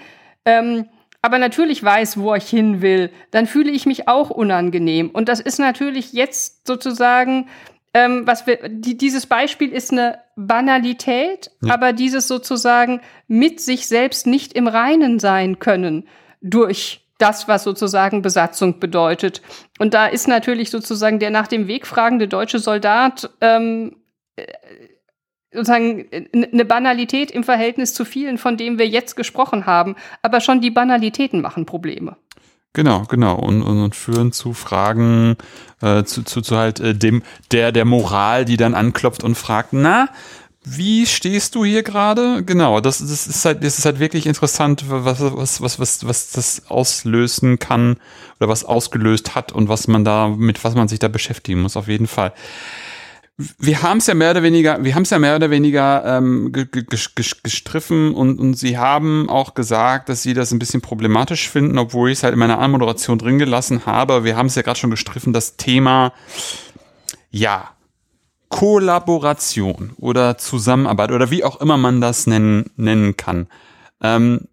ähm, 0.46 0.86
aber 1.22 1.38
natürlich 1.38 1.84
weiß, 1.84 2.18
wo 2.18 2.34
ich 2.36 2.50
hin 2.50 2.82
will, 2.82 3.12
dann 3.32 3.46
fühle 3.46 3.72
ich 3.72 3.86
mich 3.86 4.08
auch 4.08 4.30
unangenehm. 4.30 5.10
Und 5.10 5.30
das 5.30 5.40
ist 5.40 5.60
natürlich 5.60 6.14
jetzt 6.14 6.66
sozusagen, 6.66 7.50
ähm, 7.94 8.26
was 8.26 8.48
wir, 8.48 8.70
die, 8.70 8.98
dieses 8.98 9.26
Beispiel 9.26 9.72
ist 9.72 9.92
eine 9.92 10.20
Banalität, 10.36 11.52
ja. 11.62 11.74
aber 11.74 11.92
dieses 11.92 12.28
sozusagen 12.28 13.02
mit 13.28 13.60
sich 13.60 13.88
selbst 13.88 14.28
nicht 14.28 14.54
im 14.54 14.68
Reinen 14.68 15.20
sein 15.20 15.60
können 15.60 16.08
durch 16.42 17.06
das, 17.18 17.50
was 17.50 17.64
sozusagen 17.64 18.22
Besatzung 18.22 18.80
bedeutet. 18.80 19.42
Und 19.78 19.94
da 19.94 20.08
ist 20.08 20.28
natürlich 20.28 20.70
sozusagen 20.70 21.20
der 21.20 21.32
nach 21.32 21.48
dem 21.48 21.68
Weg 21.68 21.86
fragende 21.86 22.30
deutsche 22.30 22.60
Soldat 22.60 23.30
ähm, 23.42 23.98
sozusagen 25.52 26.06
eine 26.34 26.66
Banalität 26.66 27.32
im 27.32 27.44
Verhältnis 27.44 27.94
zu 27.94 28.06
vielen, 28.06 28.38
von 28.38 28.58
denen 28.58 28.78
wir 28.78 28.88
jetzt 28.88 29.16
gesprochen 29.16 29.66
haben. 29.66 29.96
Aber 30.22 30.42
schon 30.42 30.62
die 30.62 30.72
Banalitäten 30.72 31.42
machen 31.42 31.66
Probleme. 31.66 32.18
Genau, 32.74 33.04
genau. 33.10 33.36
Und, 33.36 33.64
und, 33.64 33.84
und 33.84 33.96
führen 33.96 34.32
zu 34.32 34.54
Fragen, 34.54 35.38
äh, 35.82 36.04
zu, 36.04 36.24
zu, 36.24 36.42
zu 36.42 36.56
halt 36.56 36.80
äh, 36.80 36.94
dem, 36.94 37.24
der, 37.52 37.72
der 37.72 37.86
Moral, 37.86 38.46
die 38.46 38.58
dann 38.58 38.76
anklopft 38.76 39.24
und 39.24 39.36
fragt, 39.36 39.74
na, 39.74 40.10
wie 40.64 41.08
stehst 41.08 41.56
du 41.56 41.66
hier 41.66 41.84
gerade? 41.84 42.44
Genau, 42.44 42.80
das, 42.80 43.00
das 43.00 43.28
ist 43.28 43.46
halt, 43.46 43.64
das 43.64 43.80
ist 43.80 43.86
halt 43.86 44.00
wirklich 44.00 44.28
interessant, 44.28 44.86
was, 44.88 45.20
was, 45.20 45.62
was, 45.62 45.80
was, 45.80 46.08
was 46.08 46.32
das 46.32 46.70
auslösen 46.70 47.58
kann 47.58 47.98
oder 48.40 48.50
was 48.50 48.66
ausgelöst 48.66 49.36
hat 49.36 49.52
und 49.52 49.70
was 49.70 49.88
man 49.88 50.04
da, 50.04 50.28
mit 50.28 50.64
was 50.64 50.76
man 50.76 50.88
sich 50.88 51.00
da 51.00 51.08
beschäftigen 51.08 51.62
muss, 51.62 51.78
auf 51.78 51.88
jeden 51.88 52.08
Fall 52.08 52.34
wir 53.58 53.82
haben 53.82 54.00
es 54.00 54.08
ja 54.08 54.16
mehr 54.16 54.32
oder 54.32 54.44
weniger, 54.44 54.84
wir 54.84 54.94
haben 54.96 55.04
es 55.04 55.12
ja 55.12 55.20
mehr 55.20 55.38
oder 55.38 55.50
weniger 55.50 56.04
ähm, 56.18 56.52
gestriffen 56.52 58.14
und, 58.14 58.38
und 58.38 58.56
sie 58.56 58.78
haben 58.78 59.30
auch 59.30 59.54
gesagt, 59.54 60.10
dass 60.10 60.24
sie 60.24 60.34
das 60.34 60.52
ein 60.52 60.60
bisschen 60.60 60.82
problematisch 60.82 61.48
finden, 61.50 61.78
obwohl 61.78 62.10
ich 62.10 62.18
es 62.18 62.24
halt 62.24 62.34
in 62.34 62.40
meiner 62.40 62.60
Anmoderation 62.60 63.18
drin 63.18 63.40
gelassen 63.40 63.86
habe. 63.86 64.26
Wir 64.26 64.36
haben 64.36 64.48
es 64.48 64.56
ja 64.56 64.62
gerade 64.62 64.78
schon 64.78 64.90
gestriffen, 64.90 65.32
das 65.32 65.56
Thema, 65.56 66.12
ja, 67.32 67.70
Kollaboration 68.50 69.94
oder 69.96 70.38
Zusammenarbeit 70.38 71.12
oder 71.12 71.32
wie 71.32 71.46
auch 71.46 71.62
immer 71.62 71.78
man 71.78 72.02
das 72.02 72.28
nennen, 72.28 72.72
nennen 72.76 73.16
kann. 73.16 73.48
Ähm, 74.02 74.50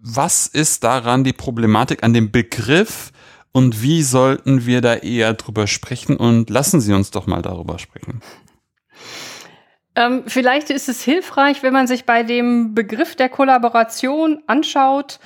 was 0.00 0.46
ist 0.46 0.84
daran 0.84 1.24
die 1.24 1.32
Problematik 1.32 2.04
an 2.04 2.12
dem 2.12 2.30
Begriff 2.30 3.10
und 3.54 3.82
wie 3.82 4.02
sollten 4.02 4.66
wir 4.66 4.80
da 4.80 4.94
eher 4.94 5.32
drüber 5.32 5.68
sprechen? 5.68 6.16
Und 6.16 6.50
lassen 6.50 6.80
Sie 6.80 6.92
uns 6.92 7.12
doch 7.12 7.28
mal 7.28 7.40
darüber 7.40 7.78
sprechen. 7.78 8.20
Ähm, 9.94 10.24
vielleicht 10.26 10.70
ist 10.70 10.88
es 10.88 11.04
hilfreich, 11.04 11.62
wenn 11.62 11.72
man 11.72 11.86
sich 11.86 12.04
bei 12.04 12.24
dem 12.24 12.74
Begriff 12.74 13.14
der 13.14 13.28
Kollaboration 13.28 14.42
anschaut, 14.48 15.20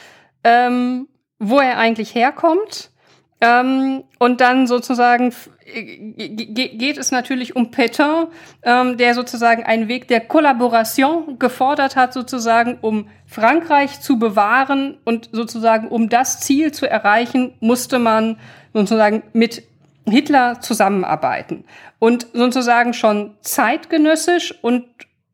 ähm, 0.44 1.08
wo 1.38 1.58
er 1.58 1.78
eigentlich 1.78 2.14
herkommt. 2.14 2.90
Ähm, 3.40 4.04
und 4.18 4.40
dann 4.40 4.66
sozusagen 4.66 5.32
geht 5.64 6.98
es 6.98 7.12
natürlich 7.12 7.54
um 7.54 7.70
Petain, 7.70 8.28
ähm, 8.62 8.96
der 8.96 9.14
sozusagen 9.14 9.64
einen 9.64 9.86
Weg 9.86 10.08
der 10.08 10.20
Kollaboration 10.20 11.38
gefordert 11.38 11.94
hat, 11.94 12.12
sozusagen, 12.12 12.78
um 12.80 13.08
Frankreich 13.26 14.00
zu 14.00 14.18
bewahren 14.18 14.98
und 15.04 15.28
sozusagen, 15.32 15.88
um 15.88 16.08
das 16.08 16.40
Ziel 16.40 16.72
zu 16.72 16.90
erreichen, 16.90 17.54
musste 17.60 17.98
man 17.98 18.38
sozusagen 18.72 19.22
mit 19.34 19.62
Hitler 20.06 20.60
zusammenarbeiten. 20.60 21.64
Und 21.98 22.26
sozusagen 22.32 22.94
schon 22.94 23.34
zeitgenössisch 23.42 24.54
und 24.62 24.84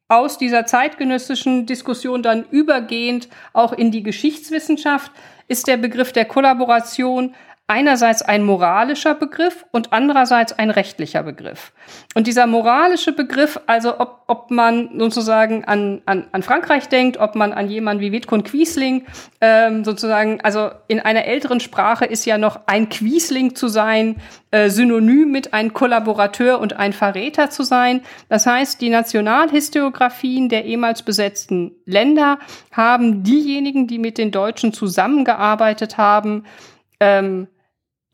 aus 0.08 0.36
dieser 0.36 0.66
zeitgenössischen 0.66 1.64
Diskussion 1.64 2.22
dann 2.22 2.44
übergehend 2.50 3.28
auch 3.52 3.72
in 3.72 3.90
die 3.90 4.02
Geschichtswissenschaft 4.02 5.10
ist 5.48 5.66
der 5.66 5.76
Begriff 5.76 6.12
der 6.12 6.24
Kollaboration 6.24 7.34
einerseits 7.66 8.20
ein 8.20 8.44
moralischer 8.44 9.14
Begriff 9.14 9.64
und 9.70 9.94
andererseits 9.94 10.52
ein 10.52 10.68
rechtlicher 10.68 11.22
Begriff. 11.22 11.72
Und 12.14 12.26
dieser 12.26 12.46
moralische 12.46 13.12
Begriff, 13.12 13.58
also 13.66 13.98
ob, 14.00 14.24
ob 14.26 14.50
man 14.50 14.98
sozusagen 14.98 15.64
an, 15.64 16.02
an, 16.04 16.26
an 16.32 16.42
Frankreich 16.42 16.90
denkt, 16.90 17.16
ob 17.16 17.34
man 17.36 17.54
an 17.54 17.70
jemanden 17.70 18.02
wie 18.02 18.12
Wittgrund 18.12 18.44
Quiesling, 18.44 19.06
ähm, 19.40 19.82
sozusagen, 19.82 20.42
also 20.42 20.72
in 20.88 21.00
einer 21.00 21.24
älteren 21.24 21.58
Sprache 21.58 22.04
ist 22.04 22.26
ja 22.26 22.36
noch 22.36 22.60
ein 22.66 22.90
Quiesling 22.90 23.54
zu 23.54 23.68
sein, 23.68 24.16
äh, 24.50 24.68
synonym 24.68 25.32
mit 25.32 25.54
ein 25.54 25.72
Kollaborateur 25.72 26.60
und 26.60 26.74
ein 26.74 26.92
Verräter 26.92 27.48
zu 27.48 27.62
sein. 27.62 28.02
Das 28.28 28.44
heißt, 28.44 28.78
die 28.82 28.90
Nationalhistoriografien 28.90 30.50
der 30.50 30.66
ehemals 30.66 31.02
besetzten 31.02 31.72
Länder 31.86 32.38
haben 32.72 33.22
diejenigen, 33.22 33.86
die 33.86 33.98
mit 33.98 34.18
den 34.18 34.32
Deutschen 34.32 34.74
zusammengearbeitet 34.74 35.96
haben, 35.96 36.44
ähm, 37.00 37.48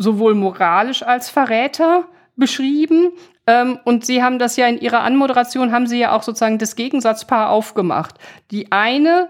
sowohl 0.00 0.34
moralisch 0.34 1.02
als 1.02 1.28
Verräter 1.28 2.08
beschrieben. 2.34 3.12
Ähm, 3.46 3.78
und 3.84 4.06
Sie 4.06 4.22
haben 4.22 4.38
das 4.38 4.56
ja 4.56 4.66
in 4.66 4.80
Ihrer 4.80 5.02
Anmoderation, 5.02 5.72
haben 5.72 5.86
Sie 5.86 5.98
ja 5.98 6.12
auch 6.12 6.22
sozusagen 6.22 6.58
das 6.58 6.74
Gegensatzpaar 6.74 7.50
aufgemacht. 7.50 8.14
Die 8.50 8.72
eine, 8.72 9.28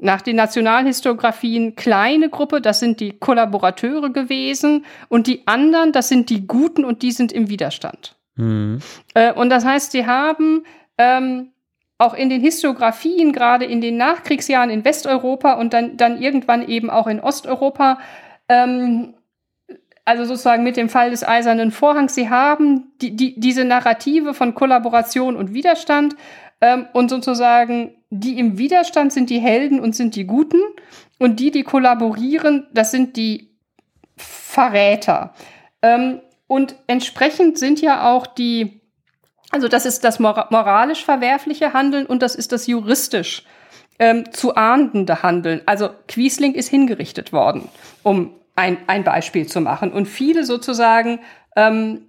nach 0.00 0.22
den 0.22 0.36
Nationalhistoriografien, 0.36 1.74
kleine 1.74 2.30
Gruppe, 2.30 2.60
das 2.60 2.78
sind 2.78 3.00
die 3.00 3.18
Kollaborateure 3.18 4.10
gewesen. 4.10 4.84
Und 5.08 5.26
die 5.26 5.46
anderen, 5.48 5.90
das 5.90 6.08
sind 6.08 6.30
die 6.30 6.46
Guten 6.46 6.84
und 6.84 7.02
die 7.02 7.12
sind 7.12 7.32
im 7.32 7.48
Widerstand. 7.48 8.14
Mhm. 8.36 8.78
Äh, 9.14 9.32
und 9.32 9.50
das 9.50 9.64
heißt, 9.64 9.90
Sie 9.90 10.06
haben 10.06 10.62
ähm, 10.96 11.50
auch 11.98 12.14
in 12.14 12.30
den 12.30 12.40
Historiografien, 12.40 13.32
gerade 13.32 13.64
in 13.64 13.80
den 13.80 13.96
Nachkriegsjahren 13.96 14.70
in 14.70 14.84
Westeuropa 14.84 15.54
und 15.54 15.72
dann, 15.72 15.96
dann 15.96 16.22
irgendwann 16.22 16.68
eben 16.68 16.88
auch 16.88 17.08
in 17.08 17.18
Osteuropa, 17.18 17.98
ähm, 18.48 19.14
also 20.06 20.24
sozusagen 20.24 20.62
mit 20.62 20.76
dem 20.76 20.88
Fall 20.88 21.10
des 21.10 21.26
Eisernen 21.26 21.72
Vorhangs, 21.72 22.14
sie 22.14 22.30
haben 22.30 22.92
die, 23.02 23.14
die, 23.14 23.38
diese 23.38 23.64
Narrative 23.64 24.34
von 24.34 24.54
Kollaboration 24.54 25.36
und 25.36 25.52
Widerstand 25.52 26.14
ähm, 26.60 26.86
und 26.92 27.10
sozusagen 27.10 27.96
die 28.10 28.38
im 28.38 28.56
Widerstand 28.56 29.12
sind 29.12 29.30
die 29.30 29.40
Helden 29.40 29.80
und 29.80 29.96
sind 29.96 30.14
die 30.14 30.24
Guten 30.24 30.60
und 31.18 31.40
die, 31.40 31.50
die 31.50 31.64
kollaborieren, 31.64 32.68
das 32.72 32.92
sind 32.92 33.16
die 33.16 33.50
Verräter. 34.16 35.34
Ähm, 35.82 36.20
und 36.46 36.76
entsprechend 36.86 37.58
sind 37.58 37.80
ja 37.80 38.08
auch 38.08 38.28
die, 38.28 38.80
also 39.50 39.66
das 39.66 39.86
ist 39.86 40.04
das 40.04 40.20
moralisch 40.20 41.04
verwerfliche 41.04 41.72
Handeln 41.72 42.06
und 42.06 42.22
das 42.22 42.36
ist 42.36 42.52
das 42.52 42.68
juristisch 42.68 43.44
ähm, 43.98 44.30
zu 44.32 44.54
ahndende 44.54 45.24
Handeln. 45.24 45.62
Also 45.66 45.90
Quiesling 46.06 46.54
ist 46.54 46.68
hingerichtet 46.68 47.32
worden, 47.32 47.68
um 48.04 48.34
ein, 48.56 48.78
ein 48.88 49.04
Beispiel 49.04 49.46
zu 49.46 49.60
machen. 49.60 49.92
Und 49.92 50.06
viele 50.06 50.44
sozusagen 50.44 51.20
ähm, 51.54 52.08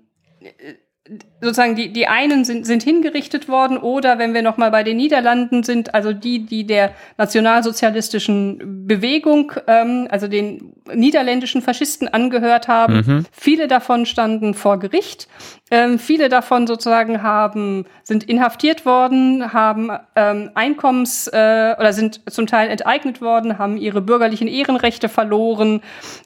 sozusagen 1.41 1.75
die, 1.75 1.93
die 1.93 2.07
einen 2.07 2.45
sind, 2.45 2.65
sind 2.65 2.83
hingerichtet 2.83 3.47
worden 3.47 3.77
oder 3.77 4.17
wenn 4.17 4.33
wir 4.33 4.41
nochmal 4.41 4.71
bei 4.71 4.83
den 4.83 4.97
Niederlanden 4.97 5.63
sind, 5.63 5.93
also 5.93 6.11
die, 6.11 6.45
die 6.45 6.65
der 6.65 6.93
nationalsozialistischen 7.17 8.87
Bewegung, 8.87 9.51
ähm, 9.67 10.07
also 10.09 10.27
den 10.27 10.73
niederländischen 10.93 11.61
Faschisten 11.61 12.07
angehört 12.07 12.67
haben, 12.67 12.95
mhm. 12.95 13.25
viele 13.31 13.67
davon 13.67 14.05
standen 14.05 14.53
vor 14.53 14.79
Gericht, 14.79 15.27
ähm, 15.69 15.99
viele 15.99 16.29
davon 16.29 16.65
sozusagen 16.65 17.21
haben, 17.21 17.85
sind 18.03 18.23
inhaftiert 18.23 18.85
worden, 18.85 19.53
haben 19.53 19.91
ähm, 20.15 20.49
Einkommens- 20.55 21.27
äh, 21.27 21.75
oder 21.77 21.93
sind 21.93 22.21
zum 22.31 22.47
Teil 22.47 22.69
enteignet 22.69 23.21
worden, 23.21 23.59
haben 23.59 23.77
ihre 23.77 24.01
bürgerlichen 24.01 24.47
Ehrenrechte 24.47 25.09
verloren. 25.09 25.81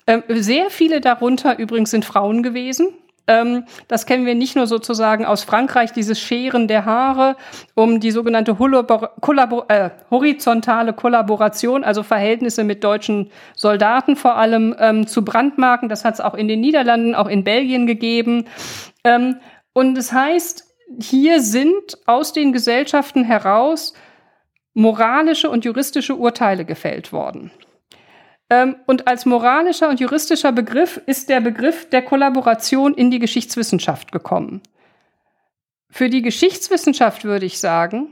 Ähm, 0.07 0.23
sehr 0.29 0.69
viele 0.69 1.01
darunter 1.01 1.59
übrigens 1.59 1.91
sind 1.91 2.05
Frauen 2.05 2.43
gewesen. 2.43 2.89
Ähm, 3.32 3.63
das 3.88 4.05
kennen 4.05 4.25
wir 4.25 4.36
nicht 4.36 4.57
nur 4.57 4.67
sozusagen 4.67 5.25
aus 5.25 5.43
Frankreich, 5.43 5.93
dieses 5.93 6.19
Scheren 6.19 6.67
der 6.67 6.84
Haare, 6.84 7.38
um 7.75 8.01
die 8.01 8.11
sogenannte 8.11 8.55
Kollabor 8.55 9.65
äh, 9.69 9.91
horizontale 10.09 10.91
Kollaboration, 10.91 11.86
also 11.86 12.03
Verhältnisse 12.03 12.65
mit 12.65 12.84
deutschen 12.84 13.32
Soldaten 13.55 14.17
vor 14.17 14.36
allem 14.36 14.75
ähm, 14.79 15.07
zu 15.07 15.23
brandmarken. 15.23 15.88
Das 15.88 16.03
hat 16.03 16.15
es 16.15 16.19
auch 16.19 16.34
in 16.34 16.49
den 16.49 16.59
Niederlanden, 16.59 17.15
auch 17.15 17.27
in 17.27 17.45
Belgien 17.45 17.88
gegeben. 17.88 18.47
Ähm, 19.05 19.38
und 19.71 19.95
das 19.95 20.11
heißt, 20.11 20.65
hier 20.99 21.39
sind 21.41 21.97
aus 22.05 22.34
den 22.34 22.51
Gesellschaften 22.51 23.23
heraus 23.23 23.93
moralische 24.73 25.49
und 25.49 25.63
juristische 25.63 26.15
Urteile 26.15 26.65
gefällt 26.65 27.13
worden. 27.13 27.51
Ähm, 28.52 28.76
und 28.86 29.08
als 29.08 29.26
moralischer 29.26 29.88
und 29.88 30.02
juristischer 30.02 30.52
Begriff 30.52 31.02
ist 31.06 31.30
der 31.30 31.39
Begriff 31.39 31.89
der 31.89 32.02
Kollaboration 32.02 32.93
in 32.93 33.10
die 33.10 33.20
Geschichtswissenschaft 33.20 34.12
gekommen. 34.12 34.62
Für 35.89 36.10
die 36.10 36.22
Geschichtswissenschaft 36.22 37.24
würde 37.24 37.45
ich 37.45 37.60
sagen, 37.60 38.12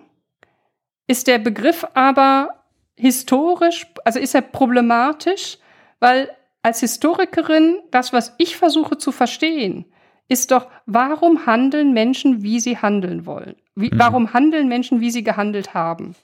ist 1.08 1.28
der 1.28 1.40
Begriff 1.40 1.86
aber 1.94 2.64
historisch, 2.96 3.86
also 4.06 4.18
ist 4.18 4.34
er 4.34 4.42
problematisch, 4.42 5.58
weil 6.00 6.30
als 6.62 6.80
Historikerin 6.80 7.82
das, 7.92 8.14
was 8.14 8.34
ich 8.38 8.56
versuche 8.56 8.98
zu 8.98 9.12
verstehen, 9.12 9.86
ist 10.30 10.52
doch, 10.52 10.68
warum 10.86 11.48
handeln 11.48 11.92
Menschen, 11.92 12.44
wie 12.44 12.62
sie 12.62 12.78
handeln 12.78 13.26
wollen? 13.26 13.56
Wie, 13.76 13.90
mhm. 13.92 14.00
Warum 14.00 14.34
handeln 14.34 14.70
Menschen, 14.70 15.02
wie 15.02 15.12
sie 15.12 15.24
gehandelt 15.24 15.74
haben? 15.74 16.16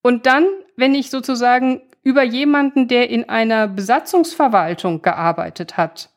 Und 0.00 0.24
dann, 0.24 0.46
wenn 0.76 0.94
ich 0.94 1.10
sozusagen 1.10 1.82
über 2.02 2.22
jemanden, 2.22 2.88
der 2.88 3.10
in 3.10 3.28
einer 3.28 3.68
Besatzungsverwaltung 3.68 5.02
gearbeitet 5.02 5.76
hat, 5.76 6.10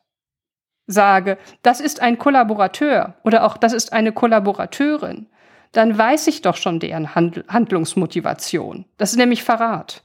sage, 0.88 1.38
das 1.62 1.80
ist 1.80 2.02
ein 2.02 2.18
Kollaborateur 2.18 3.16
oder 3.24 3.46
auch 3.46 3.58
das 3.58 3.74
ist 3.74 3.94
eine 3.94 4.12
Kollaborateurin, 4.12 5.28
dann 5.72 5.98
weiß 5.98 6.28
ich 6.28 6.42
doch 6.42 6.56
schon 6.56 6.80
deren 6.80 7.16
Handl 7.16 7.44
Handlungsmotivation. 7.48 8.86
Das 8.98 9.12
ist 9.12 9.18
nämlich 9.18 9.44
Verrat. 9.44 10.04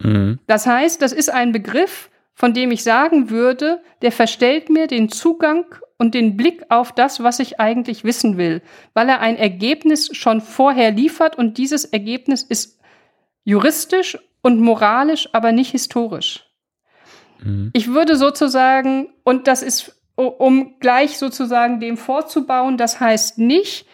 Mhm. 0.00 0.38
Das 0.46 0.66
heißt, 0.66 1.00
das 1.00 1.12
ist 1.12 1.30
ein 1.30 1.52
Begriff, 1.52 2.10
von 2.34 2.54
dem 2.54 2.70
ich 2.70 2.82
sagen 2.82 3.30
würde, 3.30 3.82
der 4.02 4.12
verstellt 4.12 4.68
mir 4.68 4.86
den 4.86 5.08
Zugang 5.08 5.64
und 5.98 6.14
den 6.14 6.36
Blick 6.36 6.64
auf 6.68 6.92
das, 6.92 7.22
was 7.22 7.38
ich 7.38 7.60
eigentlich 7.60 8.04
wissen 8.04 8.36
will, 8.36 8.62
weil 8.94 9.08
er 9.08 9.20
ein 9.20 9.36
Ergebnis 9.36 10.10
schon 10.16 10.40
vorher 10.40 10.90
liefert 10.90 11.38
und 11.38 11.58
dieses 11.58 11.84
Ergebnis 11.84 12.42
ist 12.42 12.80
juristisch 13.44 14.18
und 14.42 14.60
moralisch, 14.60 15.28
aber 15.32 15.52
nicht 15.52 15.70
historisch. 15.70 16.44
Mhm. 17.42 17.70
Ich 17.72 17.88
würde 17.88 18.16
sozusagen, 18.16 19.08
und 19.24 19.46
das 19.46 19.62
ist, 19.62 19.96
um 20.16 20.78
gleich 20.80 21.18
sozusagen 21.18 21.80
dem 21.80 21.96
vorzubauen, 21.96 22.76
das 22.76 23.00
heißt 23.00 23.38
nicht, 23.38 23.86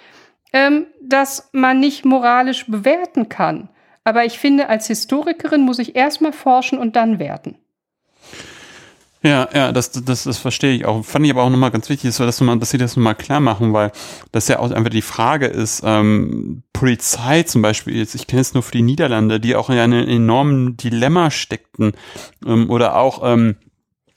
ähm, 0.53 0.86
dass 1.03 1.51
man 1.53 1.78
nicht 1.78 2.05
moralisch 2.05 2.66
bewerten 2.66 3.28
kann. 3.28 3.68
Aber 4.05 4.24
ich 4.24 4.38
finde, 4.38 4.68
als 4.68 4.86
Historikerin 4.86 5.61
muss 5.61 5.78
ich 5.78 5.94
erstmal 5.94 6.32
forschen 6.32 6.78
und 6.78 6.96
dann 6.96 7.18
werten. 7.18 7.59
Ja, 9.23 9.49
ja, 9.53 9.73
das, 9.73 9.91
das, 9.91 10.25
das 10.25 10.39
verstehe 10.39 10.77
ich 10.77 10.85
auch. 10.85 11.05
Fand 11.05 11.25
ich 11.25 11.33
aber 11.33 11.43
auch 11.43 11.51
nochmal 11.51 11.73
ganz 11.73 11.89
wichtig, 11.89 12.11
dass, 12.11 12.19
dass, 12.19 12.41
man, 12.41 12.61
dass 12.61 12.71
sie 12.71 12.79
das 12.79 12.97
nochmal 12.97 13.16
klar 13.16 13.41
machen, 13.41 13.73
weil 13.73 13.91
das 14.31 14.47
ja 14.47 14.61
auch 14.61 14.71
einfach 14.71 14.91
die 14.91 15.03
Frage 15.03 15.47
ist, 15.47 15.83
ähm, 15.85 16.62
Polizei 16.73 17.43
zum 17.43 17.61
Beispiel, 17.61 17.97
jetzt, 17.97 18.14
ich 18.14 18.29
kenne 18.29 18.43
es 18.43 18.55
nur 18.55 18.62
für 18.62 18.73
die 18.73 18.83
Niederlande, 18.83 19.41
die 19.41 19.57
auch 19.57 19.71
in 19.71 19.79
einem 19.79 20.09
enormen 20.09 20.77
Dilemma 20.77 21.33
steckten, 21.33 21.93
ähm, 22.47 22.71
oder 22.71 22.97
auch, 22.97 23.23
ähm, 23.25 23.57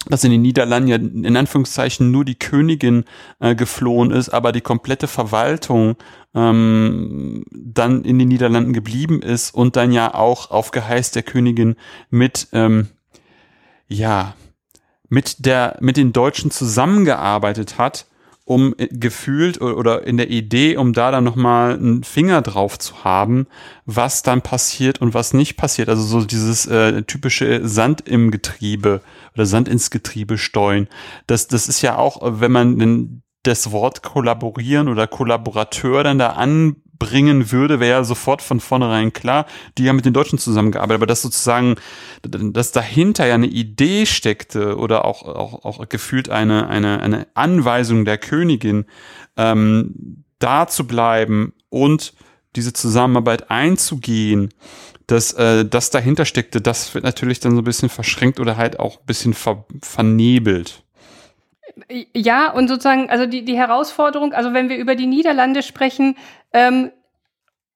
dass 0.08 0.24
in 0.24 0.32
den 0.32 0.44
Niederlanden 0.44 0.90
ja 0.90 0.96
in 0.98 1.36
Anführungszeichen 1.36 2.12
nur 2.12 2.26
die 2.26 2.38
Königin 2.38 3.06
äh, 3.40 3.56
geflohen 3.56 4.12
ist, 4.12 4.30
aber 4.30 4.52
die 4.52 4.62
komplette 4.62 5.08
Verwaltung 5.08 5.96
ähm, 6.36 7.44
dann 7.52 8.04
in 8.04 8.20
den 8.20 8.28
Niederlanden 8.28 8.74
geblieben 8.74 9.22
ist 9.22 9.54
und 9.54 9.76
dann 9.76 9.92
ja 9.92 10.14
auch 10.14 10.52
auf 10.52 10.72
Geheiß 10.72 11.12
der 11.12 11.24
Königin 11.24 11.76
mit 12.10 12.48
ähm, 12.52 12.90
ja 13.88 14.36
mit 15.12 15.46
der, 15.46 15.78
mit 15.82 15.98
den 15.98 16.14
Deutschen 16.14 16.52
zusammengearbeitet 16.52 17.78
hat, 17.78 18.06
um 18.46 18.74
äh, 18.78 18.88
gefühlt 18.88 19.60
oder 19.62 20.08
in 20.08 20.16
der 20.16 20.30
Idee, 20.30 20.78
um 20.78 20.94
da 20.94 21.12
dann 21.12 21.26
nochmal 21.26 21.74
einen 21.74 22.06
Finger 22.06 22.42
drauf 22.42 22.80
zu 22.80 23.04
haben, 23.04 23.46
was 23.86 24.24
dann 24.24 24.42
passiert 24.42 25.02
und 25.02 25.14
was 25.14 25.34
nicht 25.34 25.58
passiert. 25.58 25.90
Also 25.90 26.02
so 26.04 26.26
dieses 26.26 26.66
äh, 26.66 27.04
typische 27.04 27.68
Sand 27.68 28.08
im 28.08 28.32
Getriebe 28.32 29.02
oder 29.36 29.46
Sand 29.46 29.68
ins 29.68 29.92
Getriebe 29.92 30.38
steuern. 30.38 30.88
Das, 31.28 31.50
das 31.50 31.68
ist 31.68 31.82
ja 31.82 31.98
auch, 31.98 32.22
wenn 32.24 32.54
man 32.54 32.80
denn 32.80 33.22
das 33.44 33.74
Wort 33.74 34.04
kollaborieren 34.04 34.88
oder 34.88 35.08
Kollaborateur 35.08 36.06
dann 36.06 36.20
da 36.20 36.30
an 36.30 36.78
bringen 37.02 37.52
würde, 37.52 37.80
wäre 37.80 37.98
ja 37.98 38.04
sofort 38.04 38.44
von 38.44 38.60
vornherein 38.60 39.12
klar, 39.12 39.48
die 39.76 39.90
haben 39.90 39.96
mit 39.96 40.06
den 40.06 40.14
Deutschen 40.14 40.38
zusammengearbeitet, 40.38 41.00
aber 41.00 41.08
dass 41.08 41.24
sozusagen, 41.24 41.78
dass 42.22 42.72
dahinter 42.72 43.26
ja 43.26 43.34
eine 43.34 43.48
Idee 43.48 44.06
steckte 44.06 44.78
oder 44.78 45.04
auch, 45.04 45.24
auch, 45.24 45.66
auch 45.66 45.90
gefühlt 45.90 46.30
eine, 46.30 46.68
eine, 46.68 47.02
eine 47.02 47.26
Anweisung 47.34 48.06
der 48.06 48.20
Königin, 48.20 48.86
ähm, 49.36 50.24
da 50.38 50.68
zu 50.68 50.86
bleiben 50.86 51.54
und 51.70 52.14
diese 52.56 52.72
Zusammenarbeit 52.72 53.50
einzugehen, 53.50 54.50
dass 55.08 55.34
äh, 55.34 55.66
das 55.66 55.90
dahinter 55.90 56.26
steckte, 56.26 56.62
das 56.62 56.94
wird 56.94 57.04
natürlich 57.04 57.40
dann 57.40 57.54
so 57.54 57.62
ein 57.62 57.66
bisschen 57.66 57.90
verschränkt 57.90 58.40
oder 58.40 58.58
halt 58.58 58.80
auch 58.80 59.00
ein 59.00 59.06
bisschen 59.08 59.34
ver 59.34 59.66
vernebelt. 59.82 60.84
Ja, 62.16 62.52
und 62.52 62.68
sozusagen, 62.68 63.10
also 63.10 63.26
die, 63.26 63.44
die 63.46 63.58
Herausforderung, 63.58 64.34
also 64.34 64.54
wenn 64.54 64.70
wir 64.70 64.78
über 64.78 64.96
die 64.96 65.08
Niederlande 65.08 65.64
sprechen, 65.64 66.18
ähm, 66.54 66.92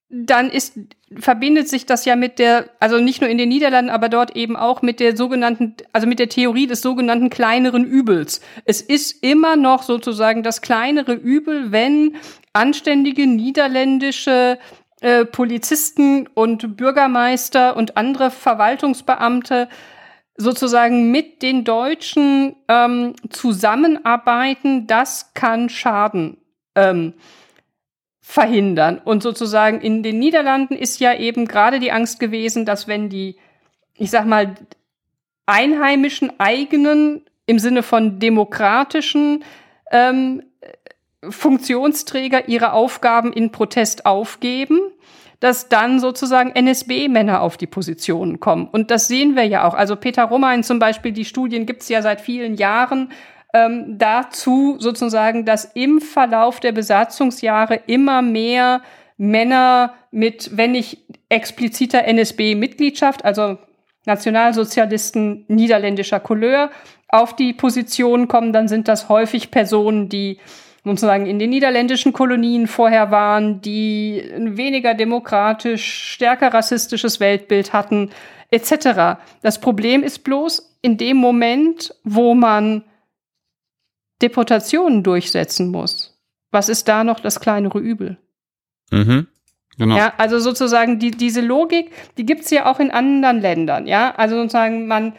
dann 0.10 0.50
ist, 0.50 0.78
verbindet 1.18 1.68
sich 1.68 1.86
das 1.86 2.06
ja 2.06 2.16
mit 2.16 2.40
der, 2.40 2.70
also 2.80 3.00
nicht 3.00 3.22
nur 3.22 3.30
in 3.30 3.38
den 3.38 3.50
Niederlanden, 3.50 3.90
aber 3.90 4.08
dort 4.08 4.36
eben 4.36 4.56
auch 4.56 4.82
mit 4.82 5.00
der 5.00 5.18
sogenannten, 5.18 5.76
also 5.94 6.08
mit 6.08 6.20
der 6.20 6.30
Theorie 6.30 6.68
des 6.68 6.82
sogenannten 6.82 7.30
kleineren 7.30 7.84
Übels. 7.84 8.42
Es 8.66 8.82
ist 8.82 9.24
immer 9.24 9.56
noch 9.56 9.84
sozusagen 9.84 10.44
das 10.44 10.62
kleinere 10.62 11.14
Übel, 11.14 11.72
wenn 11.72 12.16
anständige 12.54 13.28
niederländische 13.28 14.60
äh, 15.02 15.26
Polizisten 15.26 16.28
und 16.34 16.78
Bürgermeister 16.78 17.76
und 17.76 17.98
andere 17.98 18.32
Verwaltungsbeamte 18.32 19.68
sozusagen 20.38 21.12
mit 21.12 21.42
den 21.42 21.64
Deutschen 21.64 22.56
ähm, 22.68 23.14
zusammenarbeiten, 23.30 24.88
das 24.88 25.34
kann 25.34 25.70
Schaden 25.70 26.38
ähm, 26.76 27.14
verhindern. 28.22 29.00
Und 29.04 29.24
sozusagen 29.24 29.82
in 29.82 30.04
den 30.04 30.20
Niederlanden 30.20 30.76
ist 30.76 31.00
ja 31.00 31.14
eben 31.14 31.46
gerade 31.48 31.80
die 31.80 31.92
Angst 31.92 32.20
gewesen, 32.20 32.66
dass 32.66 32.88
wenn 32.88 33.10
die, 33.10 33.38
ich 33.96 34.10
sag 34.12 34.26
mal, 34.26 34.56
einheimischen 35.46 36.40
eigenen 36.40 37.22
im 37.46 37.60
Sinne 37.60 37.84
von 37.84 38.20
demokratischen 38.20 39.44
ähm, 39.92 40.44
Funktionsträger 41.30 42.50
ihre 42.50 42.74
Aufgaben 42.74 43.32
in 43.32 43.52
Protest 43.52 44.06
aufgeben, 44.06 44.80
dass 45.40 45.70
dann 45.70 46.00
sozusagen 46.00 46.52
NSB-Männer 46.52 47.42
auf 47.42 47.58
die 47.58 47.68
Positionen 47.68 48.40
kommen. 48.40 48.68
Und 48.68 48.92
das 48.92 49.08
sehen 49.08 49.36
wir 49.36 49.44
ja 49.44 49.68
auch. 49.68 49.74
Also 49.74 49.96
Peter 49.96 50.24
Romain 50.24 50.64
zum 50.64 50.80
Beispiel, 50.80 51.12
die 51.12 51.26
Studien 51.26 51.66
gibt's 51.66 51.90
ja 51.90 52.02
seit 52.02 52.22
vielen 52.22 52.56
Jahren 52.56 53.12
ähm, 53.54 53.98
dazu 53.98 54.78
sozusagen, 54.80 55.46
dass 55.46 55.66
im 55.74 56.02
Verlauf 56.02 56.60
der 56.60 56.72
Besatzungsjahre 56.72 57.82
immer 57.88 58.22
mehr 58.22 58.82
Männer 59.18 59.94
mit, 60.12 60.58
wenn 60.58 60.74
nicht 60.74 61.00
expliziter 61.30 62.04
NSB-Mitgliedschaft, 62.06 63.24
also 63.24 63.58
Nationalsozialisten 64.06 65.46
niederländischer 65.48 66.20
Couleur, 66.20 66.70
auf 67.08 67.36
die 67.36 67.54
Position 67.54 68.28
kommen, 68.28 68.52
dann 68.52 68.68
sind 68.68 68.88
das 68.88 69.10
häufig 69.10 69.52
Personen, 69.52 70.10
die 70.10 70.40
sozusagen 70.86 71.26
in 71.26 71.40
den 71.40 71.50
niederländischen 71.50 72.14
Kolonien 72.14 72.68
vorher 72.68 73.12
waren, 73.12 73.62
die 73.62 74.24
ein 74.36 74.56
weniger 74.56 74.94
demokratisch, 74.94 76.14
stärker 76.14 76.54
rassistisches 76.54 77.20
Weltbild 77.20 77.74
hatten, 77.74 78.12
etc. 78.52 79.20
Das 79.42 79.60
Problem 79.60 80.04
ist 80.04 80.24
bloß, 80.24 80.78
in 80.82 80.98
dem 80.98 81.18
Moment, 81.18 81.94
wo 82.04 82.36
man 82.36 82.84
Deportationen 84.22 85.04
durchsetzen 85.04 85.70
muss. 85.70 86.18
Was 86.52 86.70
ist 86.70 86.88
da 86.88 87.04
noch 87.04 87.20
das 87.20 87.40
kleinere 87.40 87.80
Übel? 87.80 88.18
Mhm. 88.92 89.28
Genau. 89.78 89.98
Ja, 89.98 90.14
also 90.18 90.40
sozusagen 90.40 91.00
die, 91.00 91.12
diese 91.12 91.42
Logik, 91.42 91.92
die 92.18 92.26
gibt's 92.26 92.50
ja 92.50 92.66
auch 92.72 92.80
in 92.80 92.92
anderen 92.92 93.42
Ländern. 93.42 93.88
Ja, 93.88 94.16
also 94.16 94.38
sozusagen 94.38 94.88
man, 94.88 95.14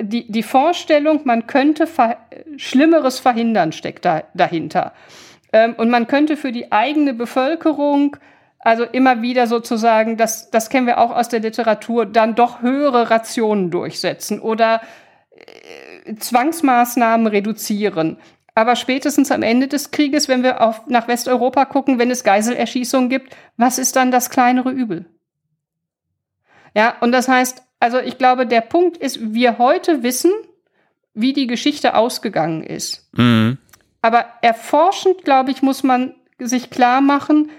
die, 0.00 0.30
die 0.30 0.42
Vorstellung, 0.42 1.22
man 1.24 1.46
könnte 1.46 1.86
ver 1.86 2.18
Schlimmeres 2.56 3.18
verhindern, 3.18 3.72
steckt 3.72 4.04
da, 4.04 4.24
dahinter. 4.34 4.92
Ähm, 5.52 5.74
und 5.76 5.90
man 5.90 6.06
könnte 6.06 6.36
für 6.36 6.52
die 6.52 6.70
eigene 6.70 7.14
Bevölkerung, 7.14 8.16
also 8.60 8.84
immer 8.84 9.22
wieder 9.22 9.46
sozusagen, 9.46 10.16
das, 10.16 10.50
das 10.50 10.70
kennen 10.70 10.86
wir 10.86 10.98
auch 10.98 11.14
aus 11.14 11.28
der 11.28 11.40
Literatur, 11.40 12.06
dann 12.06 12.34
doch 12.34 12.62
höhere 12.62 13.10
Rationen 13.10 13.70
durchsetzen 13.70 14.40
oder 14.40 14.80
äh, 15.30 16.14
Zwangsmaßnahmen 16.14 17.26
reduzieren. 17.26 18.18
Aber 18.54 18.74
spätestens 18.74 19.30
am 19.30 19.42
Ende 19.42 19.68
des 19.68 19.92
Krieges, 19.92 20.28
wenn 20.28 20.42
wir 20.42 20.60
auf, 20.60 20.86
nach 20.88 21.06
Westeuropa 21.06 21.64
gucken, 21.64 21.98
wenn 21.98 22.10
es 22.10 22.24
Geiselerschießungen 22.24 23.08
gibt, 23.08 23.36
was 23.56 23.78
ist 23.78 23.94
dann 23.94 24.10
das 24.10 24.30
kleinere 24.30 24.70
Übel? 24.70 25.06
Ja, 26.74 26.96
und 27.00 27.12
das 27.12 27.28
heißt, 27.28 27.62
also 27.80 27.98
ich 27.98 28.18
glaube, 28.18 28.46
der 28.46 28.60
Punkt 28.60 28.96
ist, 28.96 29.32
wir 29.34 29.58
heute 29.58 30.02
wissen, 30.02 30.32
wie 31.14 31.32
die 31.32 31.46
Geschichte 31.46 31.94
ausgegangen 31.94 32.62
ist. 32.62 33.08
Mhm. 33.16 33.58
Aber 34.02 34.26
erforschend, 34.42 35.24
glaube 35.24 35.50
ich, 35.50 35.62
muss 35.62 35.82
man 35.82 36.14
sich 36.38 36.70
klar 36.70 37.00
machen, 37.00 37.50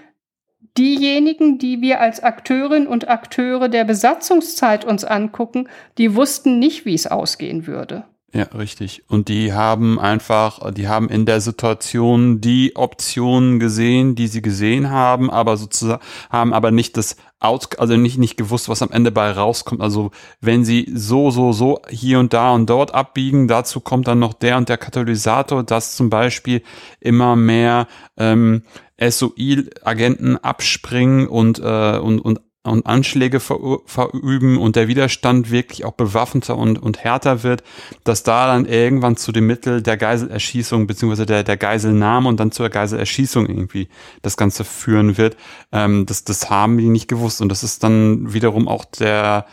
diejenigen, 0.78 1.58
die 1.58 1.80
wir 1.80 2.00
als 2.00 2.22
Akteurinnen 2.22 2.86
und 2.86 3.08
Akteure 3.08 3.68
der 3.68 3.84
Besatzungszeit 3.84 4.84
uns 4.84 5.04
angucken, 5.04 5.68
die 5.98 6.14
wussten 6.14 6.58
nicht, 6.58 6.86
wie 6.86 6.94
es 6.94 7.06
ausgehen 7.06 7.66
würde. 7.66 8.04
Ja, 8.32 8.44
richtig. 8.44 9.02
Und 9.08 9.28
die 9.28 9.52
haben 9.52 9.98
einfach, 9.98 10.72
die 10.72 10.86
haben 10.86 11.08
in 11.08 11.26
der 11.26 11.40
Situation 11.40 12.40
die 12.40 12.76
Optionen 12.76 13.58
gesehen, 13.58 14.14
die 14.14 14.28
sie 14.28 14.40
gesehen 14.40 14.90
haben, 14.90 15.30
aber 15.30 15.56
sozusagen 15.56 16.00
haben 16.30 16.52
aber 16.52 16.70
nicht 16.70 16.96
das 16.96 17.16
Out, 17.40 17.80
also 17.80 17.96
nicht, 17.96 18.18
nicht 18.18 18.36
gewusst, 18.36 18.68
was 18.68 18.82
am 18.82 18.90
Ende 18.92 19.10
bei 19.10 19.32
rauskommt. 19.32 19.80
Also 19.80 20.12
wenn 20.40 20.64
sie 20.64 20.88
so, 20.94 21.30
so, 21.30 21.52
so 21.52 21.80
hier 21.88 22.20
und 22.20 22.32
da 22.32 22.52
und 22.52 22.70
dort 22.70 22.94
abbiegen, 22.94 23.48
dazu 23.48 23.80
kommt 23.80 24.06
dann 24.06 24.20
noch 24.20 24.34
der 24.34 24.58
und 24.58 24.68
der 24.68 24.78
Katalysator, 24.78 25.64
dass 25.64 25.96
zum 25.96 26.08
Beispiel 26.08 26.62
immer 27.00 27.34
mehr 27.34 27.88
ähm, 28.16 28.62
SOI-Agenten 29.00 30.36
abspringen 30.36 31.26
und, 31.26 31.58
äh, 31.58 31.98
und, 31.98 32.20
und 32.20 32.40
und 32.62 32.84
Anschläge 32.86 33.40
verüben 33.40 34.58
und 34.58 34.76
der 34.76 34.86
Widerstand 34.86 35.50
wirklich 35.50 35.86
auch 35.86 35.92
bewaffneter 35.92 36.58
und, 36.58 36.78
und 36.78 37.02
härter 37.02 37.42
wird, 37.42 37.62
dass 38.04 38.22
da 38.22 38.48
dann 38.48 38.66
irgendwann 38.66 39.16
zu 39.16 39.32
dem 39.32 39.46
Mittel 39.46 39.80
der 39.80 39.96
Geiselerschießung 39.96 40.86
beziehungsweise 40.86 41.24
der, 41.24 41.42
der 41.42 41.56
Geiselnahme 41.56 42.28
und 42.28 42.38
dann 42.38 42.52
zur 42.52 42.68
Geiselerschießung 42.68 43.46
irgendwie 43.46 43.88
das 44.20 44.36
Ganze 44.36 44.64
führen 44.64 45.16
wird, 45.16 45.38
ähm, 45.72 46.04
das, 46.04 46.24
das 46.24 46.50
haben 46.50 46.76
die 46.76 46.90
nicht 46.90 47.08
gewusst 47.08 47.40
und 47.40 47.48
das 47.48 47.62
ist 47.62 47.82
dann 47.82 48.34
wiederum 48.34 48.68
auch 48.68 48.84
der, 48.84 49.46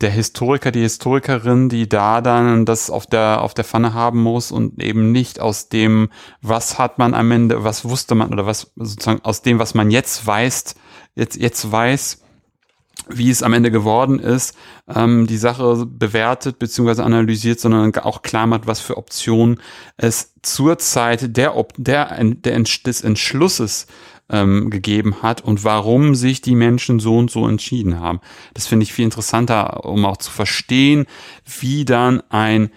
der 0.00 0.10
Historiker, 0.10 0.70
die 0.70 0.82
Historikerin, 0.82 1.68
die 1.68 1.88
da 1.88 2.20
dann 2.20 2.64
das 2.64 2.90
auf 2.90 3.06
der, 3.06 3.42
auf 3.42 3.54
der 3.54 3.64
Pfanne 3.64 3.92
haben 3.92 4.22
muss 4.22 4.52
und 4.52 4.80
eben 4.80 5.10
nicht 5.10 5.40
aus 5.40 5.68
dem, 5.68 6.10
was 6.42 6.78
hat 6.78 6.98
man 6.98 7.12
am 7.12 7.32
Ende, 7.32 7.64
was 7.64 7.84
wusste 7.84 8.14
man 8.14 8.32
oder 8.32 8.46
was 8.46 8.72
sozusagen 8.76 9.24
aus 9.24 9.42
dem, 9.42 9.58
was 9.58 9.74
man 9.74 9.90
jetzt 9.90 10.24
weiß, 10.24 10.76
jetzt, 11.16 11.36
jetzt 11.36 11.72
weiß, 11.72 12.22
wie 13.08 13.30
es 13.30 13.42
am 13.42 13.52
Ende 13.52 13.70
geworden 13.70 14.18
ist, 14.18 14.56
ähm, 14.94 15.26
die 15.26 15.36
Sache 15.36 15.86
bewertet 15.86 16.58
bzw. 16.58 17.02
analysiert, 17.02 17.60
sondern 17.60 17.94
auch 17.96 18.22
klar 18.22 18.46
macht, 18.46 18.66
was 18.66 18.80
für 18.80 18.96
Optionen 18.96 19.60
es 19.96 20.34
zur 20.42 20.78
Zeit 20.78 21.36
der, 21.36 21.54
der, 21.76 22.18
der 22.22 22.60
des 22.60 23.02
Entschlusses 23.02 23.86
ähm, 24.28 24.70
gegeben 24.70 25.22
hat 25.22 25.42
und 25.42 25.64
warum 25.64 26.14
sich 26.14 26.40
die 26.40 26.56
Menschen 26.56 26.98
so 26.98 27.16
und 27.16 27.30
so 27.30 27.46
entschieden 27.46 28.00
haben. 28.00 28.20
Das 28.54 28.66
finde 28.66 28.84
ich 28.84 28.92
viel 28.92 29.04
interessanter, 29.04 29.84
um 29.84 30.04
auch 30.04 30.16
zu 30.16 30.30
verstehen, 30.30 31.06
wie 31.60 31.84
dann 31.84 32.22
ein 32.30 32.70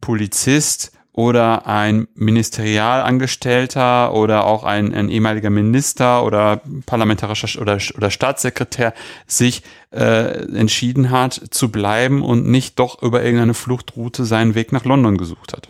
Polizist 0.00 0.93
oder 1.14 1.66
ein 1.68 2.08
Ministerialangestellter 2.16 4.12
oder 4.12 4.44
auch 4.46 4.64
ein, 4.64 4.92
ein 4.92 5.08
ehemaliger 5.08 5.48
Minister 5.48 6.24
oder 6.24 6.60
parlamentarischer 6.86 7.60
oder, 7.62 7.78
oder 7.96 8.10
Staatssekretär 8.10 8.92
sich 9.26 9.62
äh, 9.92 10.42
entschieden 10.56 11.10
hat 11.10 11.34
zu 11.50 11.70
bleiben 11.70 12.22
und 12.22 12.48
nicht 12.48 12.80
doch 12.80 13.00
über 13.00 13.22
irgendeine 13.22 13.54
Fluchtroute 13.54 14.24
seinen 14.24 14.56
Weg 14.56 14.72
nach 14.72 14.84
London 14.84 15.16
gesucht 15.16 15.52
hat. 15.52 15.68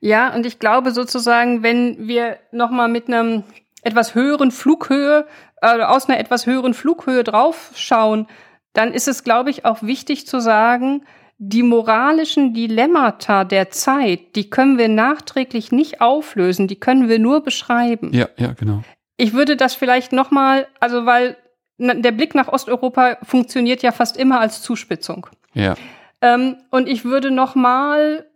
Ja, 0.00 0.34
und 0.34 0.46
ich 0.46 0.58
glaube 0.58 0.92
sozusagen, 0.92 1.62
wenn 1.62 2.08
wir 2.08 2.38
nochmal 2.50 2.88
mit 2.88 3.08
einem 3.08 3.44
etwas 3.82 4.14
höheren 4.14 4.52
Flughöhe, 4.52 5.26
äh, 5.60 5.82
aus 5.82 6.08
einer 6.08 6.18
etwas 6.18 6.46
höheren 6.46 6.72
Flughöhe 6.72 7.24
draufschauen, 7.24 8.26
dann 8.72 8.94
ist 8.94 9.06
es, 9.06 9.22
glaube 9.22 9.50
ich, 9.50 9.66
auch 9.66 9.82
wichtig 9.82 10.26
zu 10.26 10.40
sagen, 10.40 11.02
die 11.42 11.62
moralischen 11.62 12.52
Dilemmata 12.52 13.44
der 13.44 13.70
Zeit, 13.70 14.36
die 14.36 14.50
können 14.50 14.76
wir 14.76 14.88
nachträglich 14.88 15.72
nicht 15.72 16.02
auflösen, 16.02 16.68
die 16.68 16.78
können 16.78 17.08
wir 17.08 17.18
nur 17.18 17.42
beschreiben. 17.42 18.10
Ja, 18.12 18.28
ja, 18.36 18.52
genau. 18.52 18.82
Ich 19.16 19.32
würde 19.32 19.56
das 19.56 19.74
vielleicht 19.74 20.12
noch 20.12 20.30
mal, 20.30 20.68
also 20.80 21.06
weil 21.06 21.38
der 21.78 22.12
Blick 22.12 22.34
nach 22.34 22.48
Osteuropa 22.48 23.16
funktioniert 23.22 23.82
ja 23.82 23.90
fast 23.90 24.18
immer 24.18 24.38
als 24.38 24.60
Zuspitzung. 24.60 25.28
Ja. 25.54 25.76
Ähm, 26.20 26.56
und 26.70 26.86
ich 26.86 27.06
würde 27.06 27.30
noch 27.30 27.54
mal, 27.54 28.26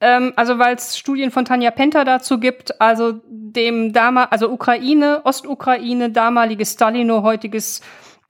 ähm, 0.00 0.32
also 0.36 0.58
weil 0.58 0.76
es 0.76 0.96
Studien 0.96 1.30
von 1.30 1.44
Tanja 1.44 1.72
Penta 1.72 2.04
dazu 2.04 2.40
gibt, 2.40 2.80
also 2.80 3.20
dem 3.28 3.92
damal, 3.92 4.28
also 4.30 4.48
Ukraine, 4.48 5.20
Ostukraine, 5.24 6.08
damaliges 6.08 6.72
Stalino, 6.72 7.22
heutiges 7.22 7.82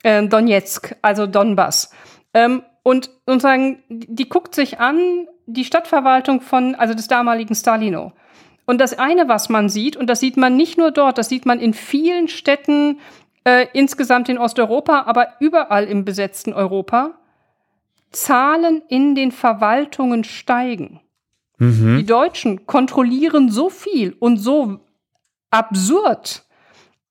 äh, 0.03 0.26
Donetsk, 0.26 0.97
also 1.01 1.28
Donbass. 1.28 1.92
Ähm, 2.34 2.64
und 2.85 3.11
sozusagen, 3.26 3.82
die 3.89 4.28
guckt 4.28 4.55
sich 4.55 4.78
an, 4.78 5.26
die 5.47 5.64
Stadtverwaltung 5.64 6.43
von, 6.43 6.74
also 6.76 6.95
des 6.95 7.09
damaligen 7.09 7.55
Stalino. 7.55 8.12
Und 8.66 8.80
das 8.80 8.99
eine, 8.99 9.26
was 9.26 9.49
man 9.49 9.68
sieht, 9.68 9.97
und 9.97 10.09
das 10.09 10.20
sieht 10.20 10.37
man 10.37 10.57
nicht 10.57 10.78
nur 10.78 10.91
dort, 10.91 11.18
das 11.18 11.28
sieht 11.28 11.47
man 11.47 11.61
in 11.61 11.74
vielen 11.74 12.28
Städten 12.28 13.01
äh, 13.45 13.66
insgesamt 13.72 14.28
in 14.28 14.39
Osteuropa, 14.39 15.05
aber 15.07 15.28
überall 15.41 15.85
im 15.85 16.05
besetzten 16.05 16.53
Europa, 16.53 17.18
Zahlen 18.11 18.82
in 18.89 19.14
den 19.14 19.32
Verwaltungen 19.32 20.22
steigen. 20.22 21.01
Mhm. 21.59 21.97
Die 21.99 22.07
Deutschen 22.07 22.66
kontrollieren 22.66 23.51
so 23.51 23.70
viel 23.70 24.14
und 24.18 24.37
so 24.37 24.80
absurd 25.51 26.43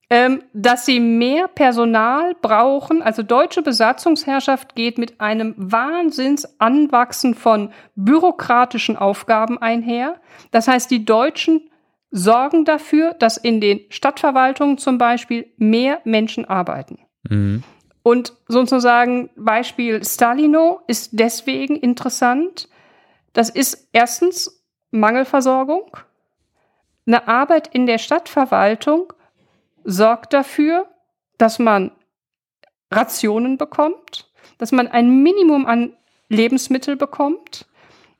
ähm, 0.10 0.43
dass 0.54 0.86
sie 0.86 0.99
mehr 0.99 1.47
Personal 1.47 2.36
brauchen. 2.41 3.01
Also 3.01 3.24
deutsche 3.24 3.62
Besatzungsherrschaft 3.62 4.76
geht 4.76 4.97
mit 4.97 5.20
einem 5.22 5.56
Wahnsinnsanwachsen 5.58 7.36
von 7.36 7.72
bürokratischen 7.95 8.97
Aufgaben 8.97 9.58
einher. 9.58 10.20
Das 10.51 10.68
heißt, 10.68 10.91
die 10.91 11.06
Deutschen 11.06 11.70
sorgen 12.12 12.64
dafür, 12.64 13.14
dass 13.16 13.38
in 13.38 13.60
den 13.60 13.82
Stadtverwaltungen 13.89 14.78
zum 14.78 14.97
Beispiel 14.97 15.51
mehr 15.58 15.99
Menschen 16.04 16.45
arbeiten. 16.45 16.99
Mhm. 17.28 17.64
Und 18.04 18.34
sozusagen 18.47 19.30
Beispiel 19.36 20.04
Stalino 20.04 20.82
ist 20.88 21.12
deswegen 21.14 21.78
interessant. 21.78 22.70
Das 23.32 23.49
ist 23.49 23.89
erstens 23.93 24.64
Mangelversorgung, 24.91 25.97
eine 27.08 27.28
Arbeit 27.28 27.68
in 27.70 27.88
der 27.88 27.97
Stadtverwaltung, 27.97 29.12
sorgt 29.84 30.34
dafür, 30.34 30.88
dass 31.38 31.59
man 31.59 31.91
Rationen 32.91 33.57
bekommt, 33.57 34.31
dass 34.57 34.71
man 34.71 34.88
ein 34.88 35.23
Minimum 35.23 35.65
an 35.65 35.93
Lebensmittel 36.29 36.95
bekommt. 36.95 37.65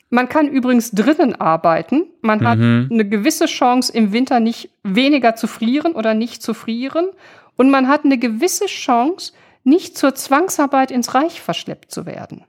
Man 0.10 0.30
kann 0.30 0.48
übrigens 0.48 0.92
drinnen 0.92 1.40
arbeiten. 1.40 2.08
Man 2.22 2.40
mhm. 2.40 2.46
hat 2.46 2.60
eine 2.60 3.08
gewisse 3.08 3.46
Chance, 3.46 3.92
im 3.94 4.14
Winter 4.14 4.40
nicht 4.40 4.70
weniger 4.84 5.36
zu 5.36 5.48
frieren 5.48 5.94
oder 5.94 6.14
nicht 6.14 6.42
zu 6.44 6.54
frieren. 6.54 7.08
Und 7.56 7.70
man 7.70 7.88
hat 7.88 8.06
eine 8.06 8.18
gewisse 8.18 8.66
Chance, 8.66 9.34
nicht 9.64 9.98
zur 9.98 10.14
Zwangsarbeit 10.16 10.92
ins 10.92 11.14
Reich 11.14 11.42
verschleppt 11.42 11.92
zu 11.92 12.06
werden. 12.06 12.44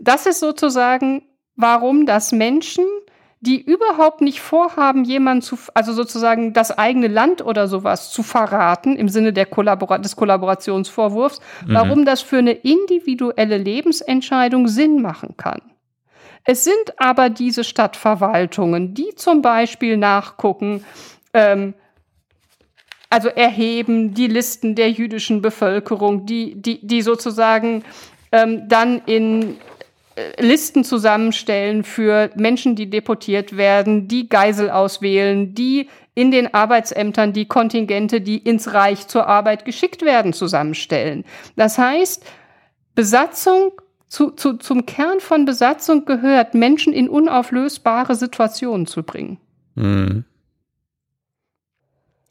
Das 0.00 0.26
ist 0.26 0.40
sozusagen, 0.40 1.22
warum 1.54 2.06
das 2.06 2.32
Menschen 2.32 2.84
die 3.40 3.60
überhaupt 3.60 4.22
nicht 4.22 4.40
vorhaben, 4.40 5.04
jemanden 5.04 5.42
zu, 5.42 5.58
also 5.74 5.92
sozusagen 5.92 6.52
das 6.52 6.76
eigene 6.76 7.08
Land 7.08 7.44
oder 7.44 7.68
sowas 7.68 8.10
zu 8.10 8.22
verraten 8.22 8.96
im 8.96 9.08
Sinne 9.08 9.32
der 9.32 9.46
Kollabora 9.46 9.98
des 9.98 10.16
Kollaborationsvorwurfs, 10.16 11.40
mhm. 11.66 11.74
warum 11.74 12.04
das 12.04 12.22
für 12.22 12.38
eine 12.38 12.52
individuelle 12.52 13.58
Lebensentscheidung 13.58 14.68
Sinn 14.68 15.02
machen 15.02 15.36
kann. 15.36 15.60
Es 16.44 16.64
sind 16.64 16.94
aber 16.96 17.28
diese 17.28 17.64
Stadtverwaltungen, 17.64 18.94
die 18.94 19.14
zum 19.16 19.42
Beispiel 19.42 19.96
nachgucken, 19.96 20.84
ähm, 21.34 21.74
also 23.10 23.28
erheben 23.28 24.14
die 24.14 24.28
Listen 24.28 24.74
der 24.74 24.90
jüdischen 24.90 25.42
Bevölkerung, 25.42 26.26
die, 26.26 26.60
die, 26.60 26.86
die 26.86 27.02
sozusagen 27.02 27.84
ähm, 28.32 28.68
dann 28.68 29.02
in 29.06 29.58
Listen 30.38 30.82
zusammenstellen 30.82 31.84
für 31.84 32.30
Menschen, 32.36 32.74
die 32.74 32.88
deportiert 32.88 33.56
werden, 33.56 34.08
die 34.08 34.28
Geisel 34.28 34.70
auswählen, 34.70 35.54
die 35.54 35.88
in 36.14 36.30
den 36.30 36.54
Arbeitsämtern 36.54 37.34
die 37.34 37.46
Kontingente, 37.46 38.22
die 38.22 38.38
ins 38.38 38.72
Reich 38.72 39.08
zur 39.08 39.26
Arbeit 39.26 39.66
geschickt 39.66 40.00
werden, 40.02 40.32
zusammenstellen. 40.32 41.24
Das 41.56 41.76
heißt, 41.76 42.24
Besatzung 42.94 43.72
zu, 44.08 44.30
zu, 44.30 44.54
zum 44.54 44.86
Kern 44.86 45.20
von 45.20 45.44
Besatzung 45.44 46.06
gehört, 46.06 46.54
Menschen 46.54 46.94
in 46.94 47.10
unauflösbare 47.10 48.14
Situationen 48.14 48.86
zu 48.86 49.02
bringen. 49.02 49.38
Mhm. 49.74 50.24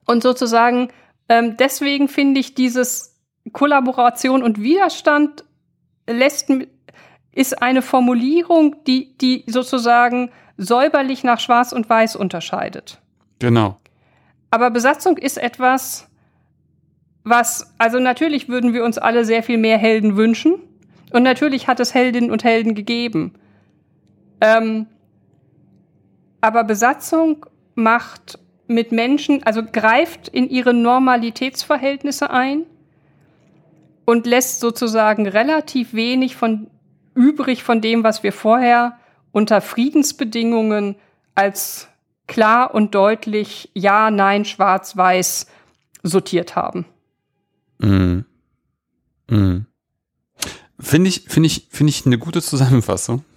Und 0.08 0.24
sozusagen, 0.24 0.90
ähm, 1.30 1.58
deswegen 1.58 2.08
finde 2.08 2.40
ich 2.40 2.56
dieses 2.56 3.20
Kollaboration 3.52 4.42
und 4.42 4.62
Widerstand 4.62 5.44
lässt, 6.08 6.50
ist 7.36 7.62
eine 7.62 7.82
Formulierung, 7.82 8.78
die, 8.88 9.16
die 9.18 9.44
sozusagen 9.46 10.32
säuberlich 10.58 11.24
nach 11.24 11.40
Schwarz 11.40 11.74
und 11.74 11.88
Weiß 11.90 12.16
unterscheidet. 12.16 13.00
Genau. 13.40 13.78
Aber 14.50 14.72
Besatzung 14.72 15.18
ist 15.18 15.38
etwas, 15.38 16.08
was, 17.26 17.74
also 17.78 18.00
natürlich 18.00 18.48
würden 18.48 18.74
wir 18.74 18.86
uns 18.86 18.98
alle 18.98 19.26
sehr 19.26 19.44
viel 19.44 19.58
mehr 19.58 19.78
Helden 19.78 20.16
wünschen. 20.16 20.56
Und 21.12 21.24
natürlich 21.24 21.68
hat 21.68 21.80
es 21.80 21.94
Heldinnen 21.94 22.32
und 22.32 22.44
Helden 22.44 22.74
gegeben. 22.74 23.34
Ähm, 24.40 24.88
aber 26.40 26.64
Besatzung 26.64 27.46
macht 27.76 28.40
mit 28.68 28.92
Menschen, 28.92 29.44
also 29.44 29.62
greift 29.64 30.30
in 30.30 30.50
ihre 30.50 30.74
Normalitätsverhältnisse 30.74 32.30
ein 32.30 32.64
und 34.06 34.26
lässt 34.26 34.60
sozusagen 34.62 35.28
relativ 35.28 35.94
wenig 35.94 36.36
von 36.36 36.68
übrig 37.16 37.64
von 37.64 37.82
dem, 37.82 38.04
was 38.04 38.24
wir 38.24 38.32
vorher 38.32 39.00
unter 39.32 39.62
Friedensbedingungen 39.62 40.96
als 41.34 41.88
klar 42.28 42.74
und 42.74 42.96
deutlich 42.96 43.70
Ja, 43.74 44.12
Nein, 44.12 44.46
Schwarz, 44.46 44.96
Weiß 44.96 45.48
sortiert 46.04 46.56
haben. 46.56 46.86
Mhm. 47.80 48.26
Mhm. 49.30 49.66
Finde 50.80 51.10
ich, 51.10 51.26
finde 51.28 51.48
ich, 51.48 51.68
finde 51.72 51.90
ich 51.90 52.06
eine 52.06 52.18
gute 52.18 52.42
Zusammenfassung. 52.42 53.24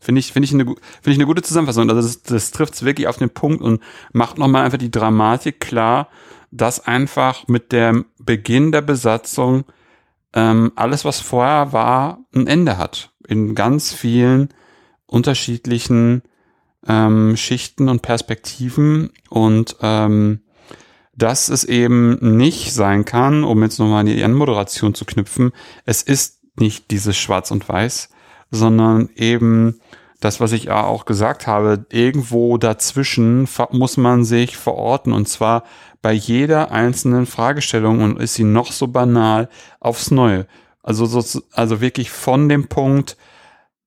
Finde 0.00 0.18
ich, 0.18 0.34
finde 0.34 0.44
ich, 0.44 0.52
eine, 0.52 0.64
finde 0.66 1.10
ich 1.12 1.16
eine 1.16 1.24
gute 1.24 1.40
Zusammenfassung. 1.40 1.88
Also 1.88 2.02
das, 2.02 2.22
das 2.22 2.50
trifft 2.50 2.74
es 2.74 2.84
wirklich 2.84 3.08
auf 3.08 3.16
den 3.16 3.30
Punkt 3.30 3.62
und 3.62 3.82
macht 4.12 4.36
nochmal 4.36 4.66
einfach 4.66 4.76
die 4.76 4.90
Dramatik 4.90 5.60
klar, 5.60 6.10
dass 6.50 6.86
einfach 6.86 7.48
mit 7.48 7.72
dem 7.72 8.04
Beginn 8.18 8.70
der 8.70 8.82
Besatzung 8.82 9.64
ähm, 10.34 10.72
alles, 10.74 11.04
was 11.04 11.20
vorher 11.20 11.72
war, 11.72 12.24
ein 12.34 12.46
Ende 12.46 12.76
hat. 12.76 13.12
In 13.26 13.54
ganz 13.54 13.92
vielen 13.92 14.48
unterschiedlichen 15.06 16.22
ähm, 16.86 17.36
Schichten 17.36 17.88
und 17.88 18.02
Perspektiven 18.02 19.10
und 19.30 19.76
ähm, 19.80 20.40
dass 21.16 21.48
es 21.48 21.64
eben 21.64 22.36
nicht 22.36 22.72
sein 22.72 23.04
kann, 23.04 23.44
um 23.44 23.62
jetzt 23.62 23.78
nochmal 23.78 24.00
an 24.00 24.06
die 24.06 24.22
Anmoderation 24.22 24.94
zu 24.94 25.04
knüpfen, 25.04 25.52
es 25.84 26.02
ist 26.02 26.40
nicht 26.58 26.90
dieses 26.90 27.16
Schwarz 27.16 27.50
und 27.50 27.68
Weiß, 27.68 28.10
sondern 28.50 29.08
eben 29.14 29.80
das, 30.20 30.40
was 30.40 30.52
ich 30.52 30.70
auch 30.70 31.04
gesagt 31.04 31.46
habe, 31.46 31.84
irgendwo 31.90 32.56
dazwischen 32.56 33.48
muss 33.70 33.96
man 33.96 34.24
sich 34.24 34.56
verorten 34.56 35.12
und 35.12 35.28
zwar 35.28 35.64
bei 36.02 36.12
jeder 36.12 36.70
einzelnen 36.70 37.26
Fragestellung 37.26 38.02
und 38.02 38.20
ist 38.20 38.34
sie 38.34 38.44
noch 38.44 38.72
so 38.72 38.88
banal 38.88 39.48
aufs 39.80 40.10
Neue. 40.10 40.46
Also, 40.82 41.06
so, 41.06 41.40
also 41.52 41.80
wirklich 41.80 42.10
von 42.10 42.48
dem 42.48 42.68
Punkt, 42.68 43.16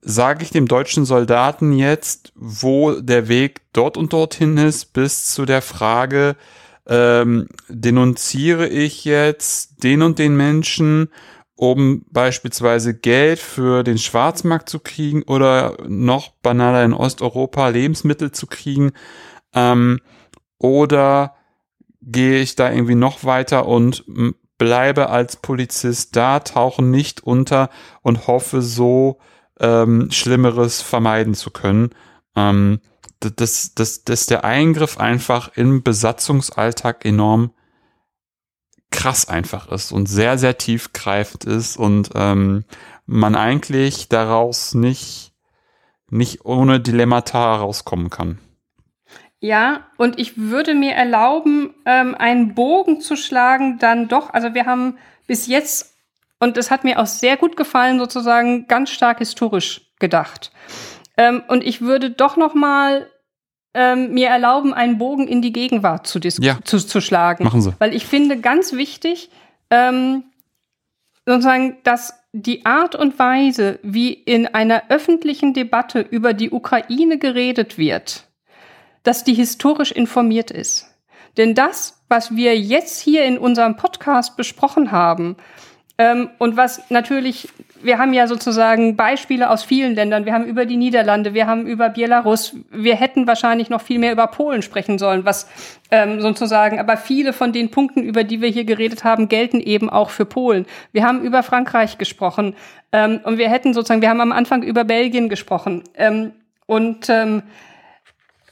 sage 0.02 0.44
ich 0.44 0.50
dem 0.50 0.68
deutschen 0.68 1.06
Soldaten 1.06 1.74
jetzt, 1.74 2.32
wo 2.36 2.94
der 3.02 3.28
Weg 3.28 3.62
dort 3.74 3.98
und 3.98 4.14
dorthin 4.14 4.58
ist, 4.58 4.94
bis 4.94 5.32
zu 5.32 5.46
der 5.46 5.62
Frage, 5.62 6.36
ähm, 6.88 7.48
denunziere 7.68 8.68
ich 8.68 9.06
jetzt 9.06 9.84
den 9.84 10.02
und 10.02 10.18
den 10.18 10.36
Menschen, 10.38 11.10
um 11.58 12.06
beispielsweise 12.12 12.94
Geld 12.94 13.40
für 13.40 13.84
den 13.84 13.98
Schwarzmarkt 13.98 14.70
zu 14.70 14.80
kriegen 14.80 15.24
oder 15.24 15.76
noch 15.88 16.30
banaler 16.42 16.86
in 16.86 16.94
Osteuropa 16.94 17.68
Lebensmittel 17.70 18.32
zu 18.32 18.48
kriegen, 18.48 18.92
ähm, 19.54 20.00
oder 20.60 21.36
gehe 22.02 22.40
ich 22.40 22.56
da 22.56 22.72
irgendwie 22.72 22.96
noch 22.96 23.24
weiter 23.24 23.68
und 23.68 24.06
bleibe 24.58 25.10
als 25.10 25.38
Polizist 25.38 26.16
da, 26.16 26.40
tauche 26.40 26.84
nicht 26.84 27.22
unter 27.22 27.70
und 28.02 28.28
hoffe 28.28 28.62
so 28.62 29.20
ähm, 29.60 30.10
Schlimmeres 30.12 30.82
vermeiden 30.82 31.34
zu 31.34 31.52
können. 31.52 31.90
Ähm, 32.36 32.80
dass, 33.20 33.74
dass, 33.74 34.04
dass 34.04 34.28
der 34.28 34.44
Eingriff 34.44 35.00
einfach 35.00 35.52
im 35.56 35.82
Besatzungsalltag 35.82 37.04
enorm 37.04 37.52
krass 38.92 39.28
einfach 39.28 39.72
ist 39.72 39.92
und 39.92 40.08
sehr, 40.08 40.38
sehr 40.38 40.58
tiefgreifend 40.58 41.46
ist 41.46 41.78
und 41.78 42.10
ähm, 42.16 42.64
man 43.06 43.36
eigentlich 43.36 44.10
daraus 44.10 44.74
nicht, 44.74 45.34
nicht 46.10 46.46
ohne 46.46 46.80
Dilemmata 46.80 47.56
rauskommen 47.58 48.10
kann. 48.10 48.40
Ja, 49.40 49.88
und 49.98 50.20
ich 50.20 50.38
würde 50.38 50.74
mir 50.74 50.94
erlauben, 50.94 51.74
ähm, 51.86 52.16
einen 52.16 52.56
Bogen 52.56 53.02
zu 53.02 53.16
schlagen, 53.16 53.78
dann 53.78 54.08
doch, 54.08 54.34
also 54.34 54.54
wir 54.54 54.66
haben 54.66 54.98
bis 55.28 55.48
jetzt, 55.48 55.96
und 56.40 56.58
es 56.58 56.72
hat 56.72 56.84
mir 56.84 57.00
auch 57.00 57.06
sehr 57.06 57.38
gut 57.38 57.56
gefallen, 57.56 58.00
sozusagen 58.00 58.68
ganz 58.68 58.90
stark 58.90 59.20
historisch 59.20 59.92
gedacht. 60.00 60.52
Ähm, 61.18 61.44
und 61.48 61.64
ich 61.64 61.82
würde 61.82 62.10
doch 62.10 62.36
noch 62.36 62.56
mal 62.56 63.08
ähm, 63.78 64.14
mir 64.16 64.28
erlauben, 64.30 64.74
einen 64.74 64.98
Bogen 64.98 65.28
in 65.28 65.44
die 65.44 65.54
Gegenwart 65.54 66.08
zu, 66.08 66.20
ja. 66.20 66.58
zu, 66.64 66.80
zu 66.80 67.00
schlagen. 67.00 67.44
Machen 67.44 67.62
Sie. 67.62 67.74
Weil 67.78 67.94
ich 67.94 68.08
finde 68.08 68.40
ganz 68.40 68.74
wichtig, 68.74 69.30
ähm, 69.70 70.24
sozusagen, 71.28 71.78
dass 71.84 72.16
die 72.34 72.66
Art 72.66 72.96
und 72.96 73.20
Weise, 73.20 73.80
wie 73.84 74.14
in 74.14 74.48
einer 74.48 74.90
öffentlichen 74.90 75.54
Debatte 75.54 76.00
über 76.02 76.34
die 76.34 76.50
Ukraine 76.50 77.20
geredet 77.20 77.78
wird, 77.78 78.28
dass 79.04 79.24
die 79.24 79.36
historisch 79.36 79.92
informiert 79.92 80.50
ist. 80.50 80.88
Denn 81.38 81.54
das, 81.54 82.04
was 82.10 82.36
wir 82.36 82.58
jetzt 82.60 83.00
hier 83.00 83.26
in 83.26 83.38
unserem 83.38 83.76
Podcast 83.76 84.38
besprochen 84.38 84.92
haben, 84.92 85.38
ähm, 86.00 86.30
und 86.38 86.58
was 86.58 86.92
natürlich, 86.92 87.50
wir 87.82 87.98
haben 87.98 88.14
ja 88.14 88.28
sozusagen 88.28 88.96
Beispiele 88.96 89.50
aus 89.50 89.64
vielen 89.64 89.96
Ländern. 89.96 90.26
Wir 90.26 90.34
haben 90.34 90.46
über 90.46 90.66
die 90.66 90.78
Niederlande, 90.78 91.34
wir 91.34 91.48
haben 91.48 91.66
über 91.66 91.90
Belarus. 91.90 92.56
Wir 92.70 92.96
hätten 92.96 93.26
wahrscheinlich 93.26 93.70
noch 93.70 93.82
viel 93.82 93.98
mehr 93.98 94.12
über 94.12 94.28
Polen 94.28 94.62
sprechen 94.62 95.00
sollen, 95.00 95.26
was 95.26 95.50
ähm, 95.90 96.22
sozusagen, 96.22 96.80
aber 96.80 96.98
viele 96.98 97.34
von 97.34 97.52
den 97.52 97.72
Punkten, 97.72 98.04
über 98.04 98.24
die 98.24 98.42
wir 98.42 98.50
hier 98.50 98.66
geredet 98.66 99.04
haben, 99.04 99.28
gelten 99.28 99.60
eben 99.60 99.90
auch 99.90 100.12
für 100.12 100.26
Polen. 100.26 100.68
Wir 100.92 101.04
haben 101.04 101.22
über 101.24 101.42
Frankreich 101.42 101.98
gesprochen 101.98 102.56
ähm, 102.92 103.20
und 103.24 103.40
wir 103.40 103.50
hätten 103.50 103.74
sozusagen, 103.74 104.02
wir 104.02 104.10
haben 104.10 104.22
am 104.22 104.32
Anfang 104.32 104.62
über 104.62 104.84
Belgien 104.84 105.30
gesprochen. 105.30 105.84
Ähm, 105.96 106.34
und 106.68 107.10
ähm, 107.10 107.42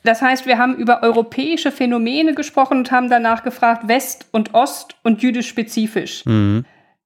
das 0.03 0.21
heißt, 0.21 0.47
wir 0.47 0.57
haben 0.57 0.75
über 0.75 1.03
europäische 1.03 1.71
Phänomene 1.71 2.33
gesprochen 2.33 2.79
und 2.79 2.91
haben 2.91 3.09
danach 3.09 3.43
gefragt, 3.43 3.87
West 3.87 4.27
und 4.31 4.53
Ost 4.55 4.95
und 5.03 5.21
jüdisch 5.21 5.47
spezifisch. 5.47 6.25
Mhm. 6.25 6.65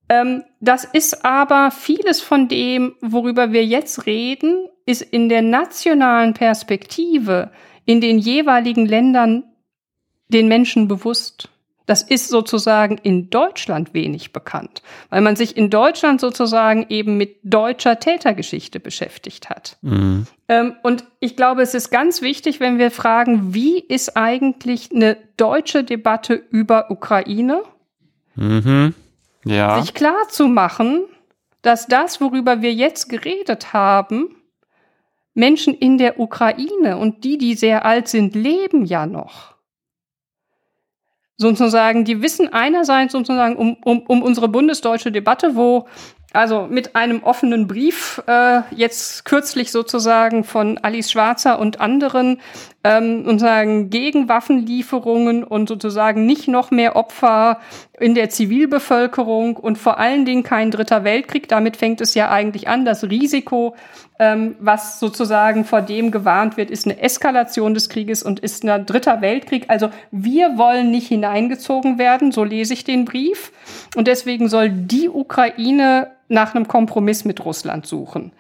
Ähm, 0.10 0.44
das 0.60 0.86
ist 0.86 1.24
aber 1.24 1.72
vieles 1.72 2.20
von 2.20 2.48
dem, 2.48 2.96
worüber 3.00 3.54
wir 3.54 3.64
jetzt 3.64 4.08
reden, 4.08 4.68
ist 4.86 5.04
in 5.04 5.30
der 5.30 5.44
nationalen 5.44 6.34
Perspektive 6.34 7.52
in 7.86 8.02
den 8.02 8.18
jeweiligen 8.18 8.88
Ländern 8.88 9.44
den 10.28 10.48
Menschen 10.48 10.88
bewusst. 10.88 11.50
Das 11.86 12.04
ist 12.04 12.28
sozusagen 12.28 13.00
in 13.00 13.32
Deutschland 13.32 13.96
wenig 13.96 14.32
bekannt, 14.32 14.84
weil 15.10 15.22
man 15.22 15.36
sich 15.36 15.58
in 15.58 15.72
Deutschland 15.72 16.22
sozusagen 16.22 16.86
eben 16.90 17.18
mit 17.18 17.38
deutscher 17.44 18.00
Tätergeschichte 18.00 18.80
beschäftigt 18.80 19.50
hat. 19.50 19.78
Mhm. 19.82 20.28
Ähm, 20.48 20.76
und 20.84 21.04
ich 21.20 21.36
glaube, 21.36 21.64
es 21.64 21.74
ist 21.74 21.90
ganz 21.90 22.22
wichtig, 22.22 22.60
wenn 22.60 22.78
wir 22.78 22.92
fragen, 22.92 23.56
wie 23.56 23.80
ist 23.80 24.18
eigentlich 24.18 24.92
eine 24.94 25.18
deutsche 25.38 25.84
Debatte 25.84 26.34
über 26.34 26.92
Ukraine? 26.92 27.64
Mhm 28.36 28.94
ja. 29.46 29.82
sich 29.82 29.94
klar 29.94 30.28
zu 30.30 30.48
machen, 30.48 31.04
dass 31.62 31.88
das, 31.88 32.22
worüber 32.22 32.62
wir 32.62 32.74
jetzt 32.74 33.10
geredet 33.10 33.74
haben, 33.74 34.36
Menschen 35.34 35.74
in 35.74 35.98
der 35.98 36.20
Ukraine 36.20 36.98
und 36.98 37.24
die, 37.24 37.38
die 37.38 37.56
sehr 37.56 37.86
alt 37.86 38.08
sind, 38.08 38.36
leben 38.36 38.86
ja 38.86 39.06
noch. 39.06 39.56
Sozusagen, 41.38 42.04
die 42.04 42.22
wissen 42.22 42.52
einerseits 42.52 43.14
sozusagen 43.14 43.56
um, 43.56 43.78
um, 43.86 44.02
um 44.02 44.22
unsere 44.22 44.50
bundesdeutsche 44.50 45.12
Debatte, 45.12 45.56
wo 45.56 45.88
also 46.32 46.68
mit 46.70 46.96
einem 46.96 47.24
offenen 47.24 47.68
Brief, 47.68 48.22
äh, 48.28 48.62
jetzt 48.72 49.26
kürzlich 49.26 49.72
sozusagen 49.72 50.44
von 50.44 50.78
Alice 50.78 51.10
Schwarzer 51.10 51.58
und 51.58 51.80
anderen, 51.80 52.40
ähm, 52.84 53.26
und 53.28 53.40
sagen 53.40 53.90
gegen 53.90 54.30
Waffenlieferungen 54.30 55.44
und 55.44 55.70
sozusagen 55.70 56.26
nicht 56.26 56.48
noch 56.48 56.70
mehr 56.72 56.96
Opfer 56.96 57.60
in 58.00 58.16
der 58.16 58.30
Zivilbevölkerung 58.30 59.58
und 59.58 59.78
vor 59.78 60.00
allen 60.00 60.26
Dingen 60.26 60.44
kein 60.44 60.72
dritter 60.72 61.04
Weltkrieg. 61.04 61.48
Damit 61.48 61.78
fängt 61.78 62.02
es 62.02 62.14
ja 62.14 62.30
eigentlich 62.30 62.68
an, 62.68 62.86
das 62.86 63.04
Risiko 63.04 63.76
Ähm, 64.22 64.58
was 64.60 65.00
sozusagen 65.00 65.64
vor 65.64 65.82
dem 65.82 66.12
gewarnt 66.12 66.58
wird, 66.58 66.70
ist 66.70 66.86
eine 66.86 67.00
Eskalation 67.00 67.74
des 67.74 67.88
Krieges 67.88 68.22
und 68.22 68.42
ist 68.42 68.66
ein 68.66 68.86
dritter 68.86 69.22
Weltkrieg. 69.22 69.66
Also 69.70 69.92
wir 70.12 70.58
wollen 70.58 70.92
nicht 70.92 71.08
hineingezogen 71.08 71.98
werden, 71.98 72.34
so 72.34 72.44
lese 72.44 72.74
ich 72.74 72.84
den 72.84 73.06
Brief. 73.06 73.54
Und 73.96 74.08
deswegen 74.08 74.50
soll 74.50 74.72
die 74.72 75.08
Ukraine 75.08 76.12
nach 76.28 76.54
einem 76.54 76.68
Kompromiss 76.68 77.24
mit 77.24 77.46
Russland 77.46 77.86
suchen. 77.86 78.34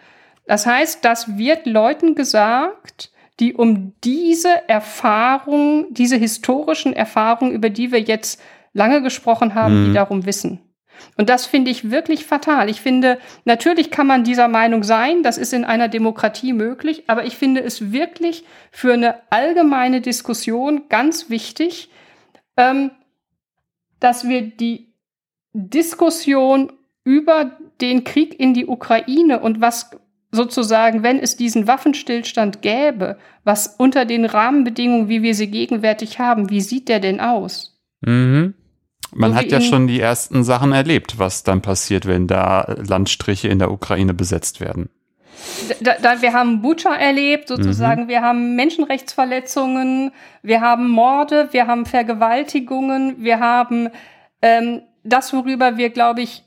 Das 0.47 0.65
heißt, 0.65 1.05
das 1.05 1.37
wird 1.37 1.65
Leuten 1.65 2.13
gesagt, 2.13 3.11
die 3.39 3.53
um 3.53 3.93
diese 4.03 4.67
Erfahrung, 4.67 5.85
diese 5.91 6.17
historischen 6.17 6.91
Erfahrungen, 6.91 7.53
über 7.53 7.69
die 7.69 7.93
wir 7.93 8.01
jetzt 8.01 8.41
lange 8.73 9.01
gesprochen 9.01 9.55
haben, 9.55 9.81
mhm. 9.81 9.85
die 9.87 9.93
darum 9.93 10.25
wissen. 10.25 10.59
Und 11.17 11.29
das 11.29 11.45
finde 11.45 11.71
ich 11.71 11.91
wirklich 11.91 12.25
fatal. 12.25 12.69
Ich 12.69 12.81
finde, 12.81 13.19
natürlich 13.45 13.91
kann 13.91 14.07
man 14.07 14.23
dieser 14.23 14.47
Meinung 14.47 14.83
sein, 14.83 15.23
das 15.23 15.37
ist 15.37 15.53
in 15.53 15.65
einer 15.65 15.87
Demokratie 15.87 16.53
möglich, 16.53 17.03
aber 17.07 17.25
ich 17.25 17.37
finde 17.37 17.61
es 17.61 17.91
wirklich 17.91 18.43
für 18.71 18.93
eine 18.93 19.15
allgemeine 19.29 20.01
Diskussion 20.01 20.83
ganz 20.89 21.29
wichtig, 21.29 21.89
ähm, 22.57 22.91
dass 23.99 24.27
wir 24.27 24.41
die 24.41 24.93
Diskussion 25.53 26.73
über 27.03 27.57
den 27.81 28.03
Krieg 28.03 28.39
in 28.39 28.53
die 28.53 28.67
Ukraine 28.67 29.39
und 29.39 29.61
was 29.61 29.91
sozusagen, 30.31 31.01
wenn 31.01 31.19
es 31.19 31.37
diesen 31.37 31.67
Waffenstillstand 31.67 32.61
gäbe, 32.61 33.17
was 33.43 33.75
unter 33.77 34.05
den 34.05 34.25
Rahmenbedingungen, 34.25 35.09
wie 35.09 35.23
wir 35.23 35.33
sie 35.33 35.49
gegenwärtig 35.49 36.19
haben, 36.19 36.49
wie 36.49 36.61
sieht 36.61 36.87
der 36.87 36.99
denn 36.99 37.19
aus? 37.19 37.79
Mhm. 38.01 38.53
Man 39.13 39.31
so 39.31 39.37
hat 39.37 39.51
ja 39.51 39.61
schon 39.61 39.87
die 39.87 39.99
ersten 39.99 40.43
Sachen 40.43 40.71
erlebt, 40.71 41.17
was 41.17 41.43
dann 41.43 41.61
passiert, 41.61 42.05
wenn 42.05 42.27
da 42.27 42.75
Landstriche 42.77 43.47
in 43.47 43.59
der 43.59 43.71
Ukraine 43.71 44.13
besetzt 44.13 44.61
werden. 44.61 44.89
Da, 45.79 45.95
da, 46.01 46.21
wir 46.21 46.33
haben 46.33 46.61
Bucha 46.61 46.93
erlebt, 46.93 47.47
sozusagen. 47.47 48.03
Mhm. 48.03 48.07
Wir 48.09 48.21
haben 48.21 48.55
Menschenrechtsverletzungen, 48.55 50.11
wir 50.41 50.61
haben 50.61 50.89
Morde, 50.89 51.49
wir 51.51 51.67
haben 51.67 51.85
Vergewaltigungen, 51.85 53.23
wir 53.23 53.39
haben 53.39 53.89
ähm, 54.41 54.81
das, 55.03 55.33
worüber 55.33 55.77
wir, 55.77 55.89
glaube 55.89 56.21
ich, 56.21 56.43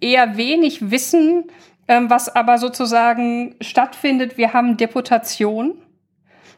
eher 0.00 0.36
wenig 0.36 0.90
wissen, 0.90 1.44
ähm, 1.88 2.10
was 2.10 2.34
aber 2.34 2.58
sozusagen 2.58 3.56
stattfindet. 3.60 4.38
Wir 4.38 4.52
haben 4.52 4.76
Deportation. 4.76 5.74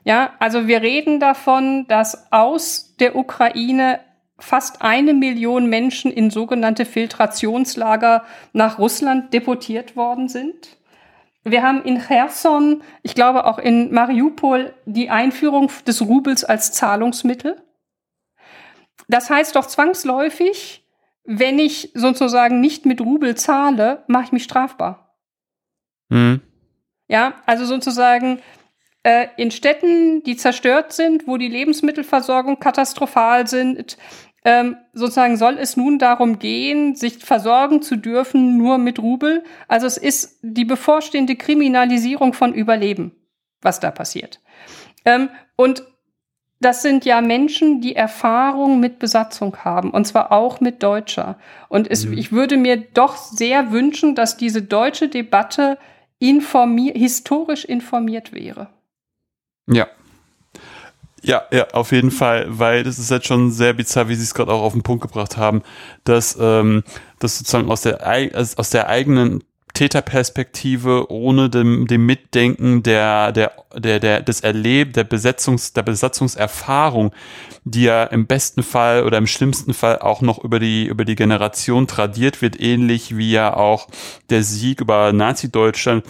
Ja, 0.04 0.32
also 0.38 0.66
wir 0.66 0.82
reden 0.82 1.20
davon, 1.20 1.86
dass 1.88 2.32
aus 2.32 2.96
der 2.98 3.16
Ukraine 3.16 4.00
fast 4.40 4.82
eine 4.82 5.14
Million 5.14 5.68
Menschen 5.68 6.10
in 6.10 6.30
sogenannte 6.30 6.84
Filtrationslager 6.84 8.24
nach 8.52 8.78
Russland 8.78 9.32
deportiert 9.32 9.96
worden 9.96 10.28
sind. 10.28 10.76
Wir 11.42 11.62
haben 11.62 11.82
in 11.84 12.00
Cherson, 12.00 12.82
ich 13.02 13.14
glaube 13.14 13.46
auch 13.46 13.58
in 13.58 13.92
Mariupol, 13.92 14.74
die 14.84 15.08
Einführung 15.08 15.70
des 15.86 16.02
Rubels 16.02 16.44
als 16.44 16.72
Zahlungsmittel. 16.72 17.62
Das 19.08 19.30
heißt 19.30 19.56
doch 19.56 19.66
zwangsläufig, 19.66 20.84
wenn 21.24 21.58
ich 21.58 21.90
sozusagen 21.94 22.60
nicht 22.60 22.86
mit 22.86 23.00
Rubel 23.00 23.36
zahle, 23.36 24.04
mache 24.06 24.24
ich 24.24 24.32
mich 24.32 24.44
strafbar. 24.44 25.16
Mhm. 26.08 26.40
Ja, 27.08 27.34
also 27.46 27.64
sozusagen 27.64 28.40
äh, 29.02 29.28
in 29.36 29.50
Städten, 29.50 30.22
die 30.22 30.36
zerstört 30.36 30.92
sind, 30.92 31.26
wo 31.26 31.38
die 31.38 31.48
Lebensmittelversorgung 31.48 32.60
katastrophal 32.60 33.46
sind, 33.46 33.96
ähm, 34.44 34.76
sozusagen 34.92 35.36
soll 35.36 35.58
es 35.58 35.76
nun 35.76 35.98
darum 35.98 36.38
gehen, 36.38 36.94
sich 36.94 37.18
versorgen 37.18 37.82
zu 37.82 37.96
dürfen 37.96 38.56
nur 38.56 38.78
mit 38.78 38.98
Rubel. 38.98 39.44
Also 39.68 39.86
es 39.86 39.98
ist 39.98 40.38
die 40.42 40.64
bevorstehende 40.64 41.36
Kriminalisierung 41.36 42.32
von 42.32 42.54
Überleben, 42.54 43.12
was 43.60 43.80
da 43.80 43.90
passiert. 43.90 44.40
Ähm, 45.04 45.28
und 45.56 45.84
das 46.60 46.82
sind 46.82 47.06
ja 47.06 47.20
Menschen, 47.22 47.80
die 47.80 47.96
Erfahrung 47.96 48.80
mit 48.80 48.98
Besatzung 48.98 49.56
haben, 49.64 49.90
und 49.90 50.06
zwar 50.06 50.30
auch 50.30 50.60
mit 50.60 50.82
Deutscher. 50.82 51.38
Und 51.68 51.90
es, 51.90 52.04
mhm. 52.04 52.12
ich 52.12 52.32
würde 52.32 52.58
mir 52.58 52.76
doch 52.76 53.16
sehr 53.16 53.72
wünschen, 53.72 54.14
dass 54.14 54.36
diese 54.36 54.62
deutsche 54.62 55.08
Debatte 55.08 55.78
informier 56.18 56.92
historisch 56.94 57.64
informiert 57.64 58.34
wäre. 58.34 58.68
Ja, 59.66 59.88
ja, 61.22 61.42
ja, 61.52 61.68
auf 61.72 61.92
jeden 61.92 62.10
Fall, 62.10 62.46
weil 62.48 62.82
das 62.82 62.98
ist 62.98 63.10
jetzt 63.10 63.26
schon 63.26 63.50
sehr 63.50 63.74
bizarr, 63.74 64.08
wie 64.08 64.14
Sie 64.14 64.22
es 64.22 64.34
gerade 64.34 64.52
auch 64.52 64.62
auf 64.62 64.72
den 64.72 64.82
Punkt 64.82 65.02
gebracht 65.02 65.36
haben, 65.36 65.62
dass 66.04 66.36
ähm, 66.40 66.82
das 67.18 67.38
sozusagen 67.38 67.70
aus 67.70 67.82
der 67.82 68.00
aus 68.56 68.70
der 68.70 68.88
eigenen 68.88 69.42
Täterperspektive 69.74 71.10
ohne 71.10 71.48
dem, 71.48 71.86
dem 71.86 72.04
Mitdenken 72.04 72.82
der 72.82 73.32
der 73.32 73.52
der 73.76 74.00
der 74.00 74.20
des 74.20 74.40
Erleb 74.40 74.94
der 74.94 75.04
Besetzungs 75.04 75.72
der 75.72 75.82
Besatzungserfahrung, 75.82 77.12
die 77.64 77.84
ja 77.84 78.04
im 78.04 78.26
besten 78.26 78.62
Fall 78.62 79.04
oder 79.04 79.18
im 79.18 79.26
schlimmsten 79.26 79.74
Fall 79.74 79.98
auch 79.98 80.22
noch 80.22 80.42
über 80.42 80.58
die 80.58 80.86
über 80.86 81.04
die 81.04 81.16
Generation 81.16 81.86
tradiert 81.86 82.42
wird, 82.42 82.60
ähnlich 82.60 83.16
wie 83.16 83.30
ja 83.30 83.56
auch 83.56 83.88
der 84.30 84.42
Sieg 84.42 84.80
über 84.80 85.12
Nazi-Deutschland 85.12 86.04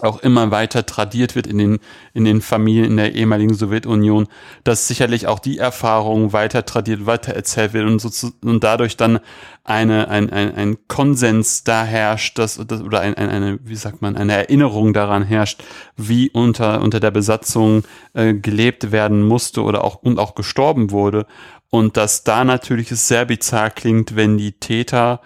auch 0.00 0.20
immer 0.20 0.50
weiter 0.50 0.86
tradiert 0.86 1.34
wird 1.34 1.46
in 1.46 1.58
den, 1.58 1.78
in 2.14 2.24
den 2.24 2.40
Familien 2.40 2.84
in 2.84 2.96
der 2.96 3.14
ehemaligen 3.14 3.54
Sowjetunion, 3.54 4.28
dass 4.64 4.86
sicherlich 4.86 5.26
auch 5.26 5.38
die 5.38 5.58
Erfahrung 5.58 6.32
weiter 6.32 6.64
tradiert, 6.64 7.06
weiter 7.06 7.32
erzählt 7.34 7.72
wird 7.72 7.86
und, 7.86 8.00
so, 8.00 8.30
und 8.42 8.62
dadurch 8.62 8.96
dann 8.96 9.20
eine, 9.64 10.08
ein, 10.08 10.30
ein, 10.30 10.54
ein 10.54 10.78
Konsens 10.88 11.64
da 11.64 11.84
herrscht, 11.84 12.38
dass, 12.38 12.60
das, 12.66 12.80
oder 12.80 13.00
ein, 13.00 13.14
ein, 13.14 13.28
eine, 13.28 13.58
wie 13.64 13.76
sagt 13.76 14.00
man, 14.00 14.16
eine 14.16 14.32
Erinnerung 14.34 14.92
daran 14.92 15.24
herrscht, 15.24 15.62
wie 15.96 16.30
unter, 16.30 16.80
unter 16.80 17.00
der 17.00 17.10
Besatzung 17.10 17.82
äh, 18.14 18.34
gelebt 18.34 18.92
werden 18.92 19.26
musste 19.26 19.62
oder 19.62 19.84
auch, 19.84 19.96
und 19.96 20.18
auch 20.18 20.34
gestorben 20.34 20.90
wurde. 20.90 21.26
Und 21.70 21.96
dass 21.96 22.24
da 22.24 22.44
natürlich 22.44 22.90
es 22.90 23.08
sehr 23.08 23.26
bizarr 23.26 23.70
klingt, 23.70 24.16
wenn 24.16 24.38
die 24.38 24.52
Täter 24.52 25.20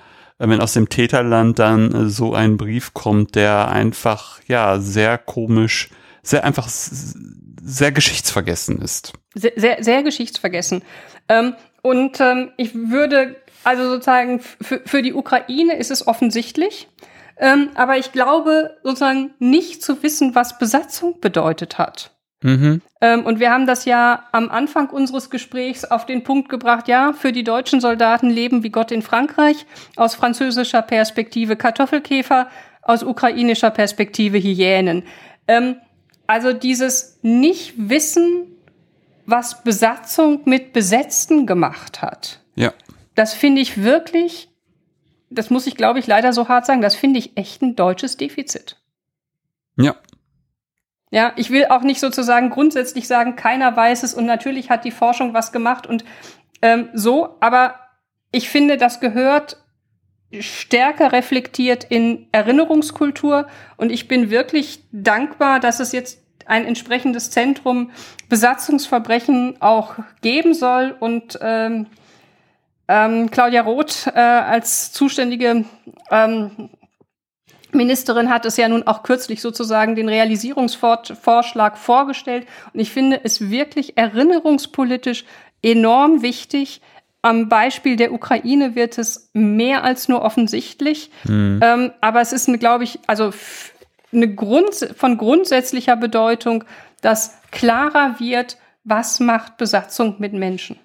wenn 0.51 0.61
aus 0.61 0.72
dem 0.72 0.88
Täterland 0.88 1.59
dann 1.59 1.95
äh, 1.95 2.09
so 2.09 2.34
ein 2.34 2.57
Brief 2.57 2.95
kommt, 2.95 3.34
der 3.34 3.68
einfach, 3.68 4.40
ja, 4.47 4.78
sehr 4.78 5.18
komisch, 5.18 5.90
sehr 6.22 6.45
einfach, 6.45 6.68
sehr 6.68 7.93
geschichtsvergessen 7.93 8.80
ist. 8.80 9.12
Sehr, 9.34 9.53
sehr, 9.57 9.82
sehr 9.82 10.03
geschichtsvergessen. 10.03 10.82
Ähm, 11.28 11.55
und 11.82 12.20
ähm, 12.20 12.53
ich 12.57 12.74
würde, 12.74 13.36
also 13.64 13.84
sozusagen, 13.88 14.40
für, 14.40 14.80
für 14.84 15.03
die 15.03 15.14
Ukraine 15.14 15.76
ist 15.76 15.90
es 15.90 16.07
offensichtlich, 16.07 16.88
ähm, 17.38 17.70
aber 17.74 17.97
ich 17.97 18.12
glaube 18.12 18.78
sozusagen 18.82 19.34
nicht 19.38 19.82
zu 19.82 20.03
wissen, 20.03 20.34
was 20.34 20.59
Besatzung 20.59 21.20
bedeutet 21.20 21.78
hat. 21.78 22.11
Mhm. 22.43 22.82
Ähm, 23.01 23.24
und 23.24 23.40
wir 23.40 23.51
haben 23.51 23.66
das 23.66 23.84
ja 23.84 24.24
am 24.32 24.51
Anfang 24.51 24.90
unseres 24.90 25.30
Gesprächs 25.30 25.84
auf 25.84 26.07
den 26.07 26.24
Punkt 26.24 26.49
gebracht, 26.49 26.88
ja, 26.88 27.12
für 27.12 27.32
die 27.32 27.45
deutschen 27.45 27.80
Soldaten 27.80 28.30
leben 28.30 28.62
wie 28.62 28.70
Gott 28.70 28.90
in 28.90 29.03
Frankreich, 29.03 29.66
aus 29.97 30.14
französischer 30.14 30.82
Perspektive 30.82 31.57
Kartoffelkäfer, 31.57 32.49
aus 32.82 33.03
ukrainischer 33.03 33.70
Perspektive 33.70 34.38
Hyänen. 34.38 35.05
Ähm, 35.47 35.76
also 36.26 36.53
dieses 36.53 37.18
Nicht-Wissen, 37.22 38.47
was 39.26 39.62
Besatzung 39.62 40.43
mit 40.45 40.72
Besetzten 40.72 41.47
gemacht 41.47 42.03
hat. 42.03 42.40
Ja. 42.57 42.72
Das 43.14 43.34
finde 43.34 43.61
ich 43.61 43.82
wirklich, 43.82 44.49
das 45.30 45.51
muss 45.51 45.66
ich 45.66 45.76
glaube 45.76 46.01
ich 46.01 46.07
leider 46.07 46.32
so 46.32 46.49
hart 46.49 46.66
sagen, 46.66 46.82
das 46.82 46.95
finde 46.95 47.18
ich 47.20 47.36
echt 47.36 47.62
ein 47.62 47.76
deutsches 47.76 48.16
Defizit. 48.16 48.78
Ja, 49.76 49.97
ja, 51.12 51.32
ich 51.36 51.50
will 51.50 51.66
auch 51.66 51.82
nicht 51.82 52.00
sozusagen 52.00 52.48
grundsätzlich 52.48 53.06
sagen, 53.06 53.36
keiner 53.36 53.76
weiß 53.76 54.02
es 54.02 54.14
und 54.14 54.24
natürlich 54.24 54.70
hat 54.70 54.84
die 54.84 54.90
Forschung 54.90 55.34
was 55.34 55.52
gemacht 55.52 55.86
und 55.86 56.04
ähm, 56.62 56.88
so, 56.94 57.36
aber 57.40 57.74
ich 58.32 58.48
finde, 58.48 58.78
das 58.78 58.98
gehört 58.98 59.58
stärker 60.40 61.12
reflektiert 61.12 61.84
in 61.84 62.28
Erinnerungskultur 62.32 63.46
und 63.76 63.92
ich 63.92 64.08
bin 64.08 64.30
wirklich 64.30 64.84
dankbar, 64.90 65.60
dass 65.60 65.80
es 65.80 65.92
jetzt 65.92 66.18
ein 66.46 66.64
entsprechendes 66.64 67.30
Zentrum 67.30 67.90
Besatzungsverbrechen 68.30 69.60
auch 69.60 69.96
geben 70.22 70.54
soll 70.54 70.96
und 70.98 71.38
ähm, 71.42 71.88
ähm, 72.88 73.30
Claudia 73.30 73.60
Roth 73.60 74.06
äh, 74.06 74.18
als 74.18 74.92
zuständige 74.92 75.66
ähm, 76.10 76.70
Ministerin 77.73 78.31
hat 78.31 78.47
es 78.47 78.57
ja 78.57 78.68
nun 78.68 78.87
auch 78.87 79.03
kürzlich 79.03 79.41
sozusagen 79.41 79.97
den 79.97 80.09
Realisierungsvorschlag 80.09 81.79
vorgestellt. 81.79 82.47
Und 82.73 82.81
ich 82.81 82.91
finde 82.91 83.20
es 83.25 83.51
wirklich 83.51 83.97
erinnerungspolitisch 83.97 85.25
enorm 85.62 86.23
wichtig. 86.23 86.81
Am 87.23 87.49
Beispiel 87.49 87.97
der 87.97 88.12
Ukraine 88.12 88.75
wird 88.75 88.99
es 88.99 89.31
mehr 89.33 89.85
als 89.85 90.09
nur 90.09 90.23
offensichtlich. 90.23 91.11
Mhm. 91.25 91.61
Ähm, 91.62 91.93
aber 92.01 92.20
es 92.20 92.33
ist, 92.33 92.53
glaube 92.59 92.85
ich, 92.85 92.99
also 93.07 93.33
eine 94.12 94.35
Grund, 94.35 94.75
von 94.97 95.16
grundsätzlicher 95.16 95.97
Bedeutung, 95.97 96.64
dass 97.01 97.39
klarer 97.51 98.16
wird, 98.18 98.59
was 98.85 99.20
macht 99.20 99.57
Besatzung 99.57 100.16
mit 100.18 100.33
Menschen? 100.33 100.79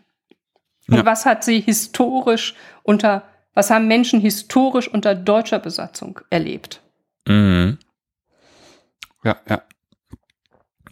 Und 0.89 0.97
ja. 0.97 1.05
was 1.05 1.25
hat 1.25 1.43
sie 1.43 1.59
historisch 1.59 2.55
unter 2.83 3.23
was 3.57 3.71
haben 3.71 3.87
Menschen 3.87 4.21
historisch 4.21 4.87
unter 4.87 5.15
deutscher 5.15 5.57
Besatzung 5.57 6.19
erlebt? 6.29 6.83
Mhm. 7.27 7.79
ja, 9.23 9.35
ja. 9.49 9.63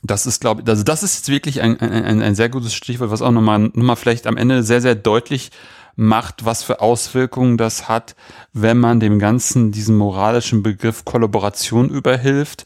Das 0.01 0.26
ist, 0.26 0.41
glaube 0.41 0.61
ich, 0.61 0.68
also 0.68 0.84
das 0.84 1.03
ist 1.03 1.16
jetzt 1.16 1.30
wirklich 1.30 1.61
ein, 1.61 1.80
ein, 1.80 2.24
ein 2.24 2.34
sehr 2.34 2.49
gutes 2.49 2.74
Stichwort, 2.74 3.11
was 3.11 3.22
auch 3.22 3.32
nochmal, 3.32 3.59
nochmal 3.59 3.95
vielleicht 3.95 4.26
am 4.26 4.36
Ende 4.36 4.63
sehr, 4.63 4.82
sehr 4.82 4.95
deutlich 4.95 5.51
macht, 5.95 6.45
was 6.45 6.63
für 6.63 6.82
Auswirkungen 6.82 7.57
das 7.57 7.88
hat, 7.88 8.16
wenn 8.51 8.80
man 8.80 8.99
dem 8.99 9.20
Ganzen 9.20 9.72
diesen 9.72 9.95
moralischen 9.95 10.63
Begriff 10.63 11.05
Kollaboration 11.05 11.89
überhilft, 11.89 12.66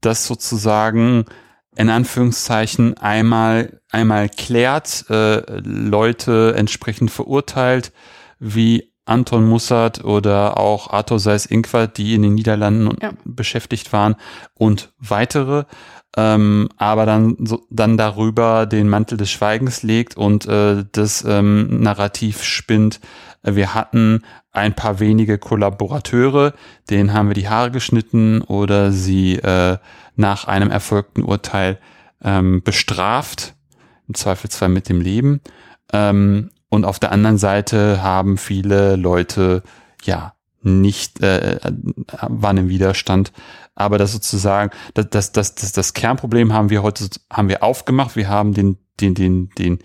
das 0.00 0.28
sozusagen 0.28 1.24
in 1.74 1.90
Anführungszeichen 1.90 2.96
einmal, 2.98 3.80
einmal 3.90 4.28
klärt, 4.28 5.06
äh, 5.10 5.42
Leute 5.60 6.54
entsprechend 6.56 7.10
verurteilt, 7.10 7.92
wie 8.38 8.89
Anton 9.10 9.48
Mussert 9.48 10.04
oder 10.04 10.58
auch 10.58 10.90
Arthur 10.90 11.18
Seis-Inquart, 11.18 11.98
die 11.98 12.14
in 12.14 12.22
den 12.22 12.34
Niederlanden 12.34 12.96
ja. 13.02 13.12
beschäftigt 13.24 13.92
waren 13.92 14.14
und 14.54 14.92
weitere, 14.98 15.64
ähm, 16.16 16.68
aber 16.76 17.06
dann 17.06 17.36
so, 17.40 17.66
dann 17.70 17.96
darüber 17.96 18.66
den 18.66 18.88
Mantel 18.88 19.18
des 19.18 19.30
Schweigens 19.30 19.82
legt 19.82 20.16
und 20.16 20.46
äh, 20.46 20.84
das 20.92 21.24
ähm, 21.26 21.80
Narrativ 21.80 22.44
spinnt. 22.44 23.00
Wir 23.42 23.74
hatten 23.74 24.22
ein 24.52 24.74
paar 24.74 25.00
wenige 25.00 25.38
Kollaborateure, 25.38 26.52
denen 26.88 27.12
haben 27.12 27.28
wir 27.28 27.34
die 27.34 27.48
Haare 27.48 27.70
geschnitten 27.70 28.42
oder 28.42 28.92
sie 28.92 29.36
äh, 29.36 29.78
nach 30.16 30.44
einem 30.46 30.70
erfolgten 30.70 31.22
Urteil 31.22 31.78
ähm, 32.22 32.62
bestraft, 32.62 33.54
im 34.06 34.14
Zweifelsfall 34.14 34.68
mit 34.68 34.88
dem 34.88 35.00
Leben. 35.00 35.40
Ähm, 35.92 36.50
und 36.70 36.84
auf 36.84 36.98
der 36.98 37.12
anderen 37.12 37.36
Seite 37.36 38.02
haben 38.02 38.38
viele 38.38 38.96
Leute 38.96 39.62
ja 40.02 40.34
nicht 40.62 41.20
äh, 41.20 41.58
waren 42.22 42.56
im 42.56 42.68
Widerstand, 42.68 43.32
aber 43.74 43.98
das 43.98 44.12
sozusagen 44.12 44.70
das, 44.94 45.10
das 45.10 45.32
das 45.32 45.54
das 45.54 45.72
das 45.72 45.94
Kernproblem 45.94 46.52
haben 46.52 46.70
wir 46.70 46.82
heute 46.82 47.08
haben 47.30 47.48
wir 47.48 47.62
aufgemacht. 47.62 48.16
Wir 48.16 48.28
haben 48.28 48.54
den 48.54 48.78
den 49.00 49.14
den 49.14 49.50
den 49.58 49.78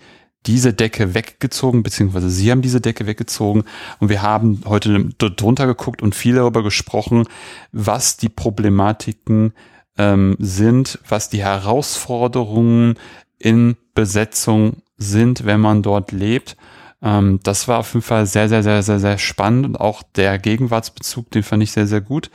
diese 0.46 0.72
Decke 0.72 1.14
weggezogen, 1.14 1.82
beziehungsweise 1.82 2.30
sie 2.30 2.50
haben 2.50 2.62
diese 2.62 2.80
Decke 2.80 3.06
weggezogen 3.06 3.64
und 3.98 4.08
wir 4.08 4.22
haben 4.22 4.60
heute 4.64 5.06
drunter 5.18 5.66
geguckt 5.66 6.02
und 6.02 6.14
viel 6.14 6.36
darüber 6.36 6.62
gesprochen, 6.62 7.24
was 7.72 8.16
die 8.16 8.28
Problematiken 8.28 9.54
ähm, 9.98 10.36
sind, 10.38 11.00
was 11.08 11.28
die 11.30 11.42
Herausforderungen 11.42 12.94
in 13.38 13.76
Besetzung 13.94 14.82
sind, 14.96 15.44
wenn 15.44 15.60
man 15.60 15.82
dort 15.82 16.12
lebt. 16.12 16.56
Ähm, 17.02 17.40
das 17.42 17.68
war 17.68 17.78
auf 17.78 17.94
jeden 17.94 18.02
Fall 18.02 18.26
sehr, 18.26 18.48
sehr, 18.48 18.62
sehr, 18.62 18.82
sehr, 18.82 18.98
sehr 18.98 19.18
spannend 19.18 19.66
und 19.66 19.76
auch 19.76 20.02
der 20.02 20.38
Gegenwartsbezug, 20.38 21.30
den 21.30 21.42
fand 21.42 21.62
ich 21.62 21.72
sehr, 21.72 21.86
sehr 21.86 22.00
gut. 22.00 22.30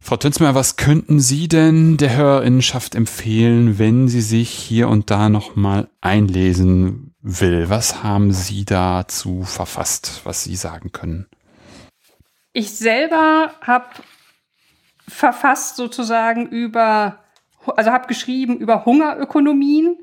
Frau 0.00 0.16
Tünzmer, 0.16 0.54
was 0.54 0.76
könnten 0.76 1.20
Sie 1.20 1.48
denn 1.48 1.96
der 1.96 2.16
Hörerinnenschaft 2.16 2.94
empfehlen, 2.94 3.78
wenn 3.78 4.08
sie 4.08 4.22
sich 4.22 4.48
hier 4.50 4.88
und 4.88 5.10
da 5.10 5.28
nochmal 5.28 5.90
einlesen 6.00 7.14
will? 7.20 7.68
Was 7.68 8.02
haben 8.02 8.32
Sie 8.32 8.64
dazu 8.64 9.42
verfasst, 9.42 10.22
was 10.24 10.44
Sie 10.44 10.56
sagen 10.56 10.92
können? 10.92 11.26
Ich 12.52 12.70
selber 12.70 13.52
habe 13.60 13.86
verfasst 15.06 15.76
sozusagen 15.76 16.46
über, 16.46 17.18
also 17.76 17.90
habe 17.90 18.06
geschrieben 18.06 18.56
über 18.56 18.84
Hungerökonomien 18.84 19.98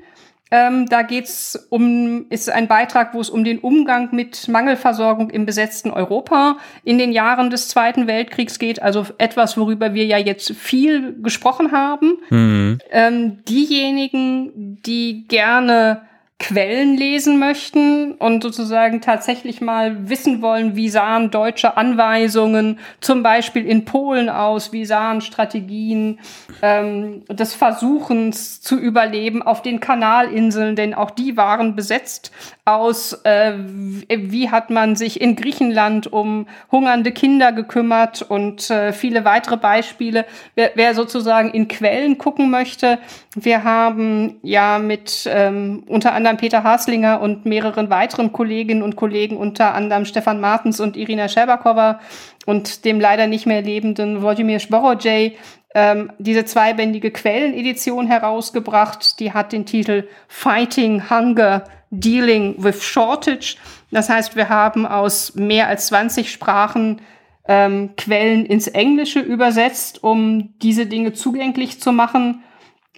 ähm, 0.56 0.86
da 0.86 1.02
geht's 1.02 1.66
um, 1.68 2.24
ist 2.30 2.48
ein 2.48 2.66
Beitrag, 2.66 3.12
wo 3.12 3.20
es 3.20 3.28
um 3.28 3.44
den 3.44 3.58
Umgang 3.58 4.08
mit 4.12 4.48
Mangelversorgung 4.48 5.28
im 5.28 5.44
besetzten 5.44 5.90
Europa 5.90 6.56
in 6.82 6.96
den 6.96 7.12
Jahren 7.12 7.50
des 7.50 7.68
Zweiten 7.68 8.06
Weltkriegs 8.06 8.58
geht. 8.58 8.80
Also 8.80 9.06
etwas, 9.18 9.58
worüber 9.58 9.92
wir 9.92 10.06
ja 10.06 10.16
jetzt 10.16 10.52
viel 10.54 11.20
gesprochen 11.20 11.72
haben. 11.72 12.18
Mhm. 12.30 12.78
Ähm, 12.90 13.44
diejenigen, 13.44 14.80
die 14.86 15.26
gerne 15.28 16.00
Quellen 16.38 16.98
lesen 16.98 17.38
möchten 17.38 18.12
und 18.12 18.42
sozusagen 18.42 19.00
tatsächlich 19.00 19.62
mal 19.62 20.10
wissen 20.10 20.42
wollen, 20.42 20.76
wie 20.76 20.90
sahen 20.90 21.30
deutsche 21.30 21.78
Anweisungen 21.78 22.78
zum 23.00 23.22
Beispiel 23.22 23.64
in 23.64 23.86
Polen 23.86 24.28
aus, 24.28 24.70
wie 24.70 24.84
sahen 24.84 25.22
Strategien 25.22 26.18
ähm, 26.60 27.24
des 27.30 27.54
Versuchens 27.54 28.60
zu 28.60 28.78
überleben 28.78 29.40
auf 29.40 29.62
den 29.62 29.80
Kanalinseln, 29.80 30.76
denn 30.76 30.92
auch 30.92 31.10
die 31.10 31.38
waren 31.38 31.74
besetzt 31.74 32.32
aus, 32.66 33.14
äh, 33.24 33.54
wie 33.56 34.50
hat 34.50 34.68
man 34.68 34.94
sich 34.94 35.20
in 35.22 35.36
Griechenland 35.36 36.12
um 36.12 36.46
hungernde 36.70 37.12
Kinder 37.12 37.52
gekümmert 37.52 38.20
und 38.20 38.68
äh, 38.70 38.92
viele 38.92 39.24
weitere 39.24 39.56
Beispiele. 39.56 40.26
Wer, 40.54 40.72
wer 40.74 40.94
sozusagen 40.94 41.50
in 41.50 41.66
Quellen 41.66 42.18
gucken 42.18 42.50
möchte, 42.50 42.98
wir 43.34 43.64
haben 43.64 44.36
ja 44.42 44.78
mit 44.78 45.28
ähm, 45.32 45.84
unter 45.86 46.12
anderem 46.12 46.25
Peter 46.34 46.64
Haslinger 46.64 47.20
und 47.20 47.46
mehreren 47.46 47.90
weiteren 47.90 48.32
Kolleginnen 48.32 48.82
und 48.82 48.96
Kollegen, 48.96 49.36
unter 49.36 49.74
anderem 49.74 50.04
Stefan 50.04 50.40
Martens 50.40 50.80
und 50.80 50.96
Irina 50.96 51.28
Scherbakova 51.28 52.00
und 52.46 52.84
dem 52.84 52.98
leider 53.00 53.26
nicht 53.28 53.46
mehr 53.46 53.62
lebenden 53.62 54.22
Wojciech 54.22 54.68
Borodjej, 54.68 55.36
ähm, 55.74 56.10
diese 56.18 56.44
zweibändige 56.44 57.10
Quellenedition 57.10 58.08
herausgebracht. 58.08 59.20
Die 59.20 59.32
hat 59.32 59.52
den 59.52 59.66
Titel 59.66 60.08
Fighting 60.26 61.08
Hunger, 61.08 61.64
Dealing 61.90 62.56
with 62.58 62.82
Shortage. 62.82 63.56
Das 63.90 64.08
heißt, 64.08 64.34
wir 64.34 64.48
haben 64.48 64.86
aus 64.86 65.34
mehr 65.36 65.68
als 65.68 65.86
20 65.86 66.32
Sprachen 66.32 67.00
ähm, 67.46 67.90
Quellen 67.96 68.44
ins 68.46 68.66
Englische 68.66 69.20
übersetzt, 69.20 70.02
um 70.02 70.54
diese 70.62 70.86
Dinge 70.86 71.12
zugänglich 71.12 71.80
zu 71.80 71.92
machen 71.92 72.42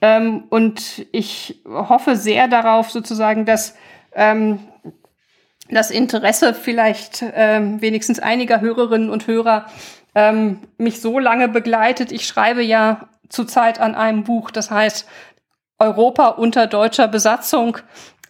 ähm, 0.01 0.44
und 0.49 1.07
ich 1.12 1.62
hoffe 1.66 2.16
sehr 2.16 2.49
darauf, 2.49 2.90
sozusagen, 2.90 3.44
dass 3.44 3.74
ähm, 4.12 4.61
das 5.70 5.90
Interesse 5.90 6.55
vielleicht 6.55 7.24
ähm, 7.34 7.80
wenigstens 7.82 8.20
einiger 8.20 8.61
Hörerinnen 8.61 9.11
und 9.11 9.26
Hörer 9.26 9.66
ähm, 10.14 10.61
mich 10.78 11.01
so 11.01 11.18
lange 11.18 11.49
begleitet. 11.49 12.12
Ich 12.12 12.26
schreibe 12.26 12.62
ja 12.62 13.09
zurzeit 13.28 13.80
an 13.80 13.94
einem 13.94 14.24
Buch, 14.24 14.51
das 14.51 14.70
heißt 14.70 15.07
Europa 15.78 16.28
unter 16.28 16.66
deutscher 16.66 17.09
Besatzung 17.09 17.78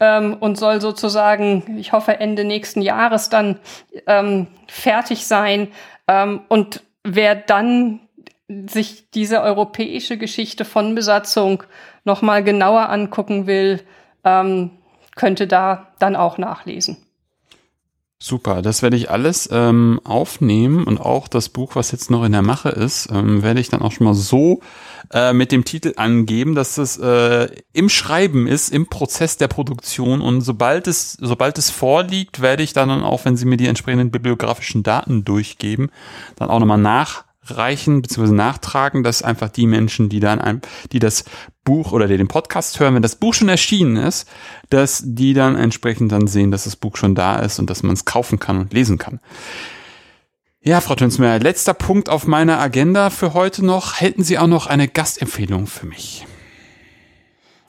ähm, 0.01 0.37
und 0.41 0.59
soll 0.59 0.81
sozusagen, 0.81 1.79
ich 1.79 1.93
hoffe, 1.93 2.19
Ende 2.19 2.45
nächsten 2.45 2.83
Jahres 2.83 3.29
dann 3.29 3.59
ähm, 4.07 4.49
fertig 4.66 5.27
sein. 5.27 5.69
Ähm, 6.07 6.43
und 6.49 6.83
wer 7.05 7.35
dann 7.35 8.01
sich 8.49 9.11
diese 9.11 9.43
europäische 9.43 10.17
Geschichte 10.17 10.65
von 10.65 10.95
Besatzung 10.95 11.63
noch 12.05 12.23
mal 12.23 12.43
genauer 12.43 12.89
angucken 12.89 13.47
will, 13.47 13.83
ähm, 14.25 14.71
könnte 15.15 15.47
da 15.47 15.89
dann 15.99 16.17
auch 16.17 16.39
nachlesen. 16.39 16.97
Super, 18.21 18.63
das 18.63 18.83
werde 18.83 18.97
ich 18.97 19.11
alles 19.11 19.49
ähm, 19.53 20.01
aufnehmen 20.03 20.83
und 20.83 20.99
auch 21.01 21.29
das 21.29 21.51
Buch, 21.51 21.77
was 21.77 21.93
jetzt 21.93 22.11
noch 22.11 22.25
in 22.25 22.33
der 22.33 22.43
Mache 22.43 22.71
ist, 22.71 23.09
ähm, 23.13 23.45
werde 23.45 23.61
ich 23.61 23.69
dann 23.69 23.81
auch 23.81 23.93
schon 23.93 24.07
mal 24.07 24.15
so 24.15 24.61
äh, 25.13 25.33
mit 25.33 25.53
dem 25.53 25.65
Titel 25.65 25.93
angeben, 25.97 26.57
dass 26.57 26.79
es 26.79 26.99
äh, 26.99 27.49
im 27.73 27.89
Schreiben 27.89 28.49
ist, 28.49 28.71
im 28.71 28.89
Prozess 28.89 29.37
der 29.37 29.47
Produktion 29.47 30.21
und 30.21 30.41
sobald 30.41 30.89
es 30.89 31.13
sobald 31.13 31.59
es 31.59 31.71
vorliegt, 31.71 32.41
werde 32.43 32.65
ich 32.65 32.73
dann 32.73 32.91
auch, 32.91 33.25
wenn 33.25 33.37
Sie 33.37 33.47
mir 33.47 33.57
die 33.57 33.69
entsprechenden 33.69 34.11
bibliografischen 34.11 34.83
Daten 34.83 35.25
durchgeben, 35.25 35.93
dann 36.35 36.51
auch 36.51 36.59
nochmal 36.59 36.79
nach 36.79 37.28
reichen 37.57 38.03
bzw. 38.03 38.33
nachtragen, 38.33 39.03
dass 39.03 39.23
einfach 39.23 39.49
die 39.49 39.67
Menschen, 39.67 40.09
die 40.09 40.21
dann 40.21 40.41
ein, 40.41 40.61
die 40.93 40.99
das 40.99 41.25
Buch 41.65 41.93
oder 41.93 42.09
die 42.09 42.17
den 42.17 42.29
Podcast 42.29 42.81
hören, 42.81 42.95
wenn 42.95 43.03
das 43.03 43.17
Buch 43.17 43.35
schon 43.35 43.49
erschienen 43.49 43.97
ist, 43.97 44.29
dass 44.71 45.03
die 45.05 45.35
dann 45.35 45.57
entsprechend 45.57 46.13
dann 46.13 46.27
sehen, 46.27 46.51
dass 46.51 46.65
das 46.65 46.77
Buch 46.77 46.97
schon 46.97 47.15
da 47.15 47.39
ist 47.39 47.59
und 47.59 47.70
dass 47.70 47.83
man 47.83 47.95
es 47.95 48.05
kaufen 48.05 48.39
kann 48.39 48.59
und 48.59 48.73
lesen 48.73 48.99
kann. 48.99 49.20
Ja, 50.61 50.81
Frau 50.81 50.97
Tönsmeyer, 50.97 51.39
letzter 51.39 51.75
Punkt 51.75 52.09
auf 52.09 52.27
meiner 52.27 52.61
Agenda 52.61 53.11
für 53.11 53.33
heute 53.33 53.65
noch. 53.65 54.01
Hätten 54.01 54.25
Sie 54.25 54.39
auch 54.39 54.49
noch 54.49 54.66
eine 54.66 54.89
Gastempfehlung 54.89 55.66
für 55.66 55.87
mich? 55.87 56.27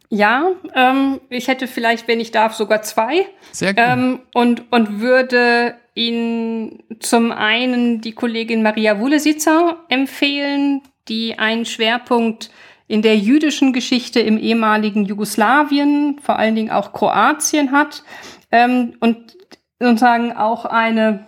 Ja, 0.09 0.51
ähm, 0.73 1.21
ich 1.29 1.47
hätte 1.47 1.67
vielleicht, 1.67 2.07
wenn 2.07 2.19
ich 2.19 2.31
darf, 2.31 2.55
sogar 2.55 2.81
zwei. 2.81 3.27
Sehr 3.51 3.75
gut. 3.75 3.83
Ähm, 3.85 4.19
und, 4.33 4.71
und 4.71 4.99
würde 4.99 5.75
Ihnen 5.95 6.83
zum 6.99 7.31
einen 7.31 8.01
die 8.01 8.13
Kollegin 8.13 8.63
Maria 8.63 8.99
Wulesitzer 8.99 9.77
empfehlen, 9.89 10.81
die 11.07 11.37
einen 11.37 11.65
Schwerpunkt 11.65 12.51
in 12.87 13.01
der 13.01 13.17
jüdischen 13.17 13.73
Geschichte 13.73 14.19
im 14.19 14.37
ehemaligen 14.37 15.05
Jugoslawien, 15.05 16.19
vor 16.21 16.37
allen 16.37 16.55
Dingen 16.55 16.71
auch 16.71 16.93
Kroatien 16.93 17.71
hat 17.71 18.03
ähm, 18.51 18.93
und 18.99 19.37
sozusagen 19.79 20.33
auch 20.33 20.65
eine 20.65 21.25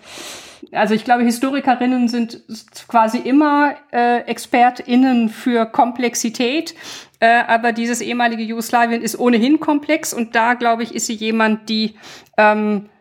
also 0.73 0.93
ich 0.93 1.03
glaube, 1.03 1.23
Historikerinnen 1.23 2.07
sind 2.07 2.43
quasi 2.87 3.17
immer 3.17 3.75
äh, 3.91 4.21
ExpertInnen 4.21 5.29
für 5.29 5.65
Komplexität, 5.65 6.75
äh, 7.19 7.43
aber 7.45 7.73
dieses 7.73 8.01
ehemalige 8.01 8.43
Jugoslawien 8.43 9.01
ist 9.01 9.19
ohnehin 9.19 9.59
komplex 9.59 10.13
und 10.13 10.35
da, 10.35 10.53
glaube 10.53 10.83
ich, 10.83 10.95
ist 10.95 11.07
sie 11.07 11.13
jemand, 11.13 11.67
die 11.69 11.95
ähm, 12.37 12.85
äh, 12.85 13.00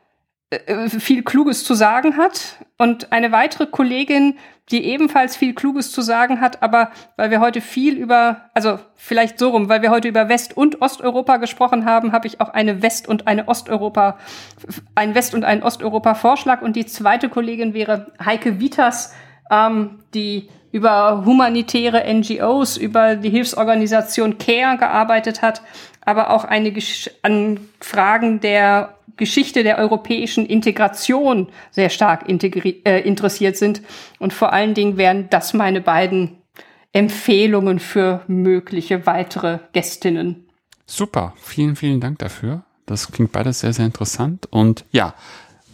viel 0.89 1.23
Kluges 1.23 1.65
zu 1.65 1.75
sagen 1.75 2.17
hat. 2.17 2.57
Und 2.77 3.13
eine 3.13 3.31
weitere 3.31 3.67
Kollegin, 3.67 4.39
die 4.71 4.85
ebenfalls 4.85 5.37
viel 5.37 5.55
Kluges 5.55 5.93
zu 5.93 6.03
sagen 6.03 6.41
hat, 6.41 6.63
aber 6.63 6.91
weil 7.17 7.31
wir 7.31 7.41
heute 7.41 7.61
viel 7.61 7.97
über, 7.97 8.49
also 8.55 8.79
vielleicht 8.95 9.39
so 9.39 9.51
rum, 9.51 9.69
weil 9.69 9.83
wir 9.83 9.91
heute 9.91 10.09
über 10.09 10.29
West- 10.29 10.57
und 10.57 10.81
Osteuropa 10.81 11.37
gesprochen 11.37 11.85
haben, 11.85 12.13
habe 12.13 12.27
ich 12.27 12.41
auch 12.41 12.51
eine 12.51 12.83
West- 12.83 13.09
und 13.09 13.27
eine 13.27 13.49
Osteuropa, 13.49 14.19
ein 14.95 15.15
West- 15.15 15.35
und 15.35 15.45
ein 15.45 15.63
Osteuropa-Vorschlag. 15.63 16.63
Und 16.63 16.77
die 16.77 16.87
zweite 16.87 17.29
Kollegin 17.29 17.75
wäre 17.75 18.13
Heike 18.25 18.61
Vitas, 18.61 19.15
ähm, 19.51 20.01
die 20.15 20.49
über 20.73 21.25
humanitäre 21.25 22.05
NGOs, 22.13 22.77
über 22.77 23.17
die 23.17 23.31
Hilfsorganisation 23.31 24.39
CARE 24.39 24.79
gearbeitet 24.79 25.43
hat, 25.43 25.63
aber 26.05 26.31
auch 26.31 26.45
eine 26.45 26.73
an 27.23 27.61
Fragen 27.81 28.41
der 28.41 28.95
Geschichte 29.21 29.63
der 29.63 29.79
europäischen 29.79 30.47
Integration 30.47 31.49
sehr 31.71 31.91
stark 31.91 32.29
äh, 32.29 33.01
interessiert 33.03 33.57
sind. 33.57 33.83
Und 34.19 34.33
vor 34.33 34.53
allen 34.53 34.75
Dingen 34.75 34.97
wären 34.97 35.31
das 35.31 35.55
meine 35.55 35.81
beiden 35.81 36.39
Empfehlungen 36.93 37.79
für 37.79 38.25
mögliche 38.27 39.07
weitere 39.07 39.61
Gästinnen. 39.73 40.49
Super, 40.87 41.35
vielen, 41.37 41.77
vielen 41.77 42.01
Dank 42.01 42.19
dafür. 42.19 42.65
Das 42.87 43.13
klingt 43.13 43.31
beides 43.31 43.61
sehr, 43.61 43.73
sehr 43.73 43.87
interessant. 43.87 44.49
Und 44.51 44.85
ja, 44.91 45.15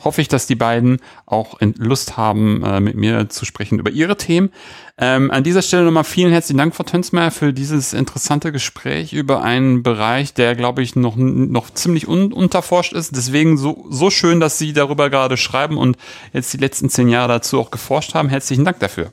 hoffe 0.06 0.22
ich, 0.22 0.28
dass 0.28 0.46
die 0.46 0.54
beiden 0.54 0.98
auch 1.26 1.58
Lust 1.60 2.16
haben, 2.16 2.62
äh, 2.64 2.80
mit 2.80 2.94
mir 2.94 3.28
zu 3.28 3.44
sprechen 3.44 3.78
über 3.78 3.90
ihre 3.90 4.16
Themen. 4.16 4.50
Ähm, 4.98 5.30
an 5.30 5.42
dieser 5.42 5.60
Stelle 5.60 5.84
nochmal 5.84 6.04
vielen 6.04 6.30
herzlichen 6.30 6.58
Dank, 6.58 6.74
Frau 6.74 6.84
Tönsmeier, 6.84 7.30
für 7.30 7.52
dieses 7.52 7.92
interessante 7.92 8.52
Gespräch 8.52 9.12
über 9.12 9.42
einen 9.42 9.82
Bereich, 9.82 10.32
der, 10.32 10.54
glaube 10.54 10.82
ich, 10.82 10.96
noch, 10.96 11.16
noch 11.16 11.68
ziemlich 11.70 12.08
un 12.08 12.32
unterforscht 12.32 12.94
ist. 12.94 13.14
Deswegen 13.14 13.58
so, 13.58 13.84
so 13.90 14.08
schön, 14.08 14.40
dass 14.40 14.58
Sie 14.58 14.72
darüber 14.72 15.10
gerade 15.10 15.36
schreiben 15.36 15.76
und 15.76 15.96
jetzt 16.32 16.52
die 16.54 16.58
letzten 16.58 16.88
zehn 16.88 17.08
Jahre 17.08 17.28
dazu 17.28 17.60
auch 17.60 17.70
geforscht 17.70 18.14
haben. 18.14 18.28
Herzlichen 18.30 18.64
Dank 18.64 18.78
dafür. 18.78 19.12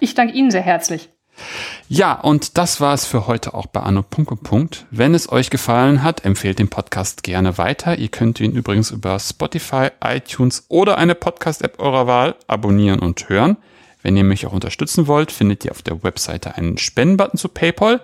Ich 0.00 0.14
danke 0.14 0.34
Ihnen 0.34 0.50
sehr 0.50 0.62
herzlich. 0.62 1.13
Ja, 1.88 2.14
und 2.14 2.58
das 2.58 2.80
war 2.80 2.94
es 2.94 3.06
für 3.06 3.26
heute 3.26 3.54
auch 3.54 3.66
bei 3.66 3.80
Anno. 3.80 4.04
Wenn 4.90 5.14
es 5.14 5.30
euch 5.30 5.50
gefallen 5.50 6.02
hat, 6.02 6.24
empfehlt 6.24 6.58
den 6.58 6.68
Podcast 6.68 7.22
gerne 7.22 7.58
weiter. 7.58 7.98
Ihr 7.98 8.08
könnt 8.08 8.40
ihn 8.40 8.52
übrigens 8.52 8.90
über 8.90 9.18
Spotify, 9.18 9.88
iTunes 10.02 10.64
oder 10.68 10.98
eine 10.98 11.14
Podcast-App 11.14 11.78
eurer 11.78 12.06
Wahl 12.06 12.36
abonnieren 12.46 13.00
und 13.00 13.28
hören. 13.28 13.56
Wenn 14.02 14.16
ihr 14.16 14.24
mich 14.24 14.46
auch 14.46 14.52
unterstützen 14.52 15.06
wollt, 15.06 15.32
findet 15.32 15.64
ihr 15.64 15.70
auf 15.70 15.82
der 15.82 16.02
Webseite 16.02 16.56
einen 16.56 16.78
Spendenbutton 16.78 17.38
zu 17.38 17.48
PayPal. 17.48 18.00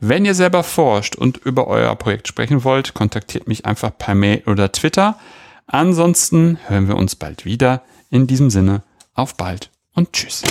Wenn 0.00 0.24
ihr 0.24 0.34
selber 0.34 0.62
forscht 0.62 1.14
und 1.16 1.36
über 1.38 1.68
euer 1.68 1.94
Projekt 1.96 2.28
sprechen 2.28 2.64
wollt, 2.64 2.94
kontaktiert 2.94 3.46
mich 3.48 3.66
einfach 3.66 3.90
per 3.96 4.14
Mail 4.14 4.42
oder 4.46 4.72
Twitter. 4.72 5.18
Ansonsten 5.66 6.58
hören 6.66 6.88
wir 6.88 6.96
uns 6.96 7.16
bald 7.16 7.44
wieder. 7.44 7.82
In 8.10 8.26
diesem 8.26 8.50
Sinne, 8.50 8.82
auf 9.14 9.36
bald 9.36 9.70
und 9.94 10.12
tschüss. 10.12 10.42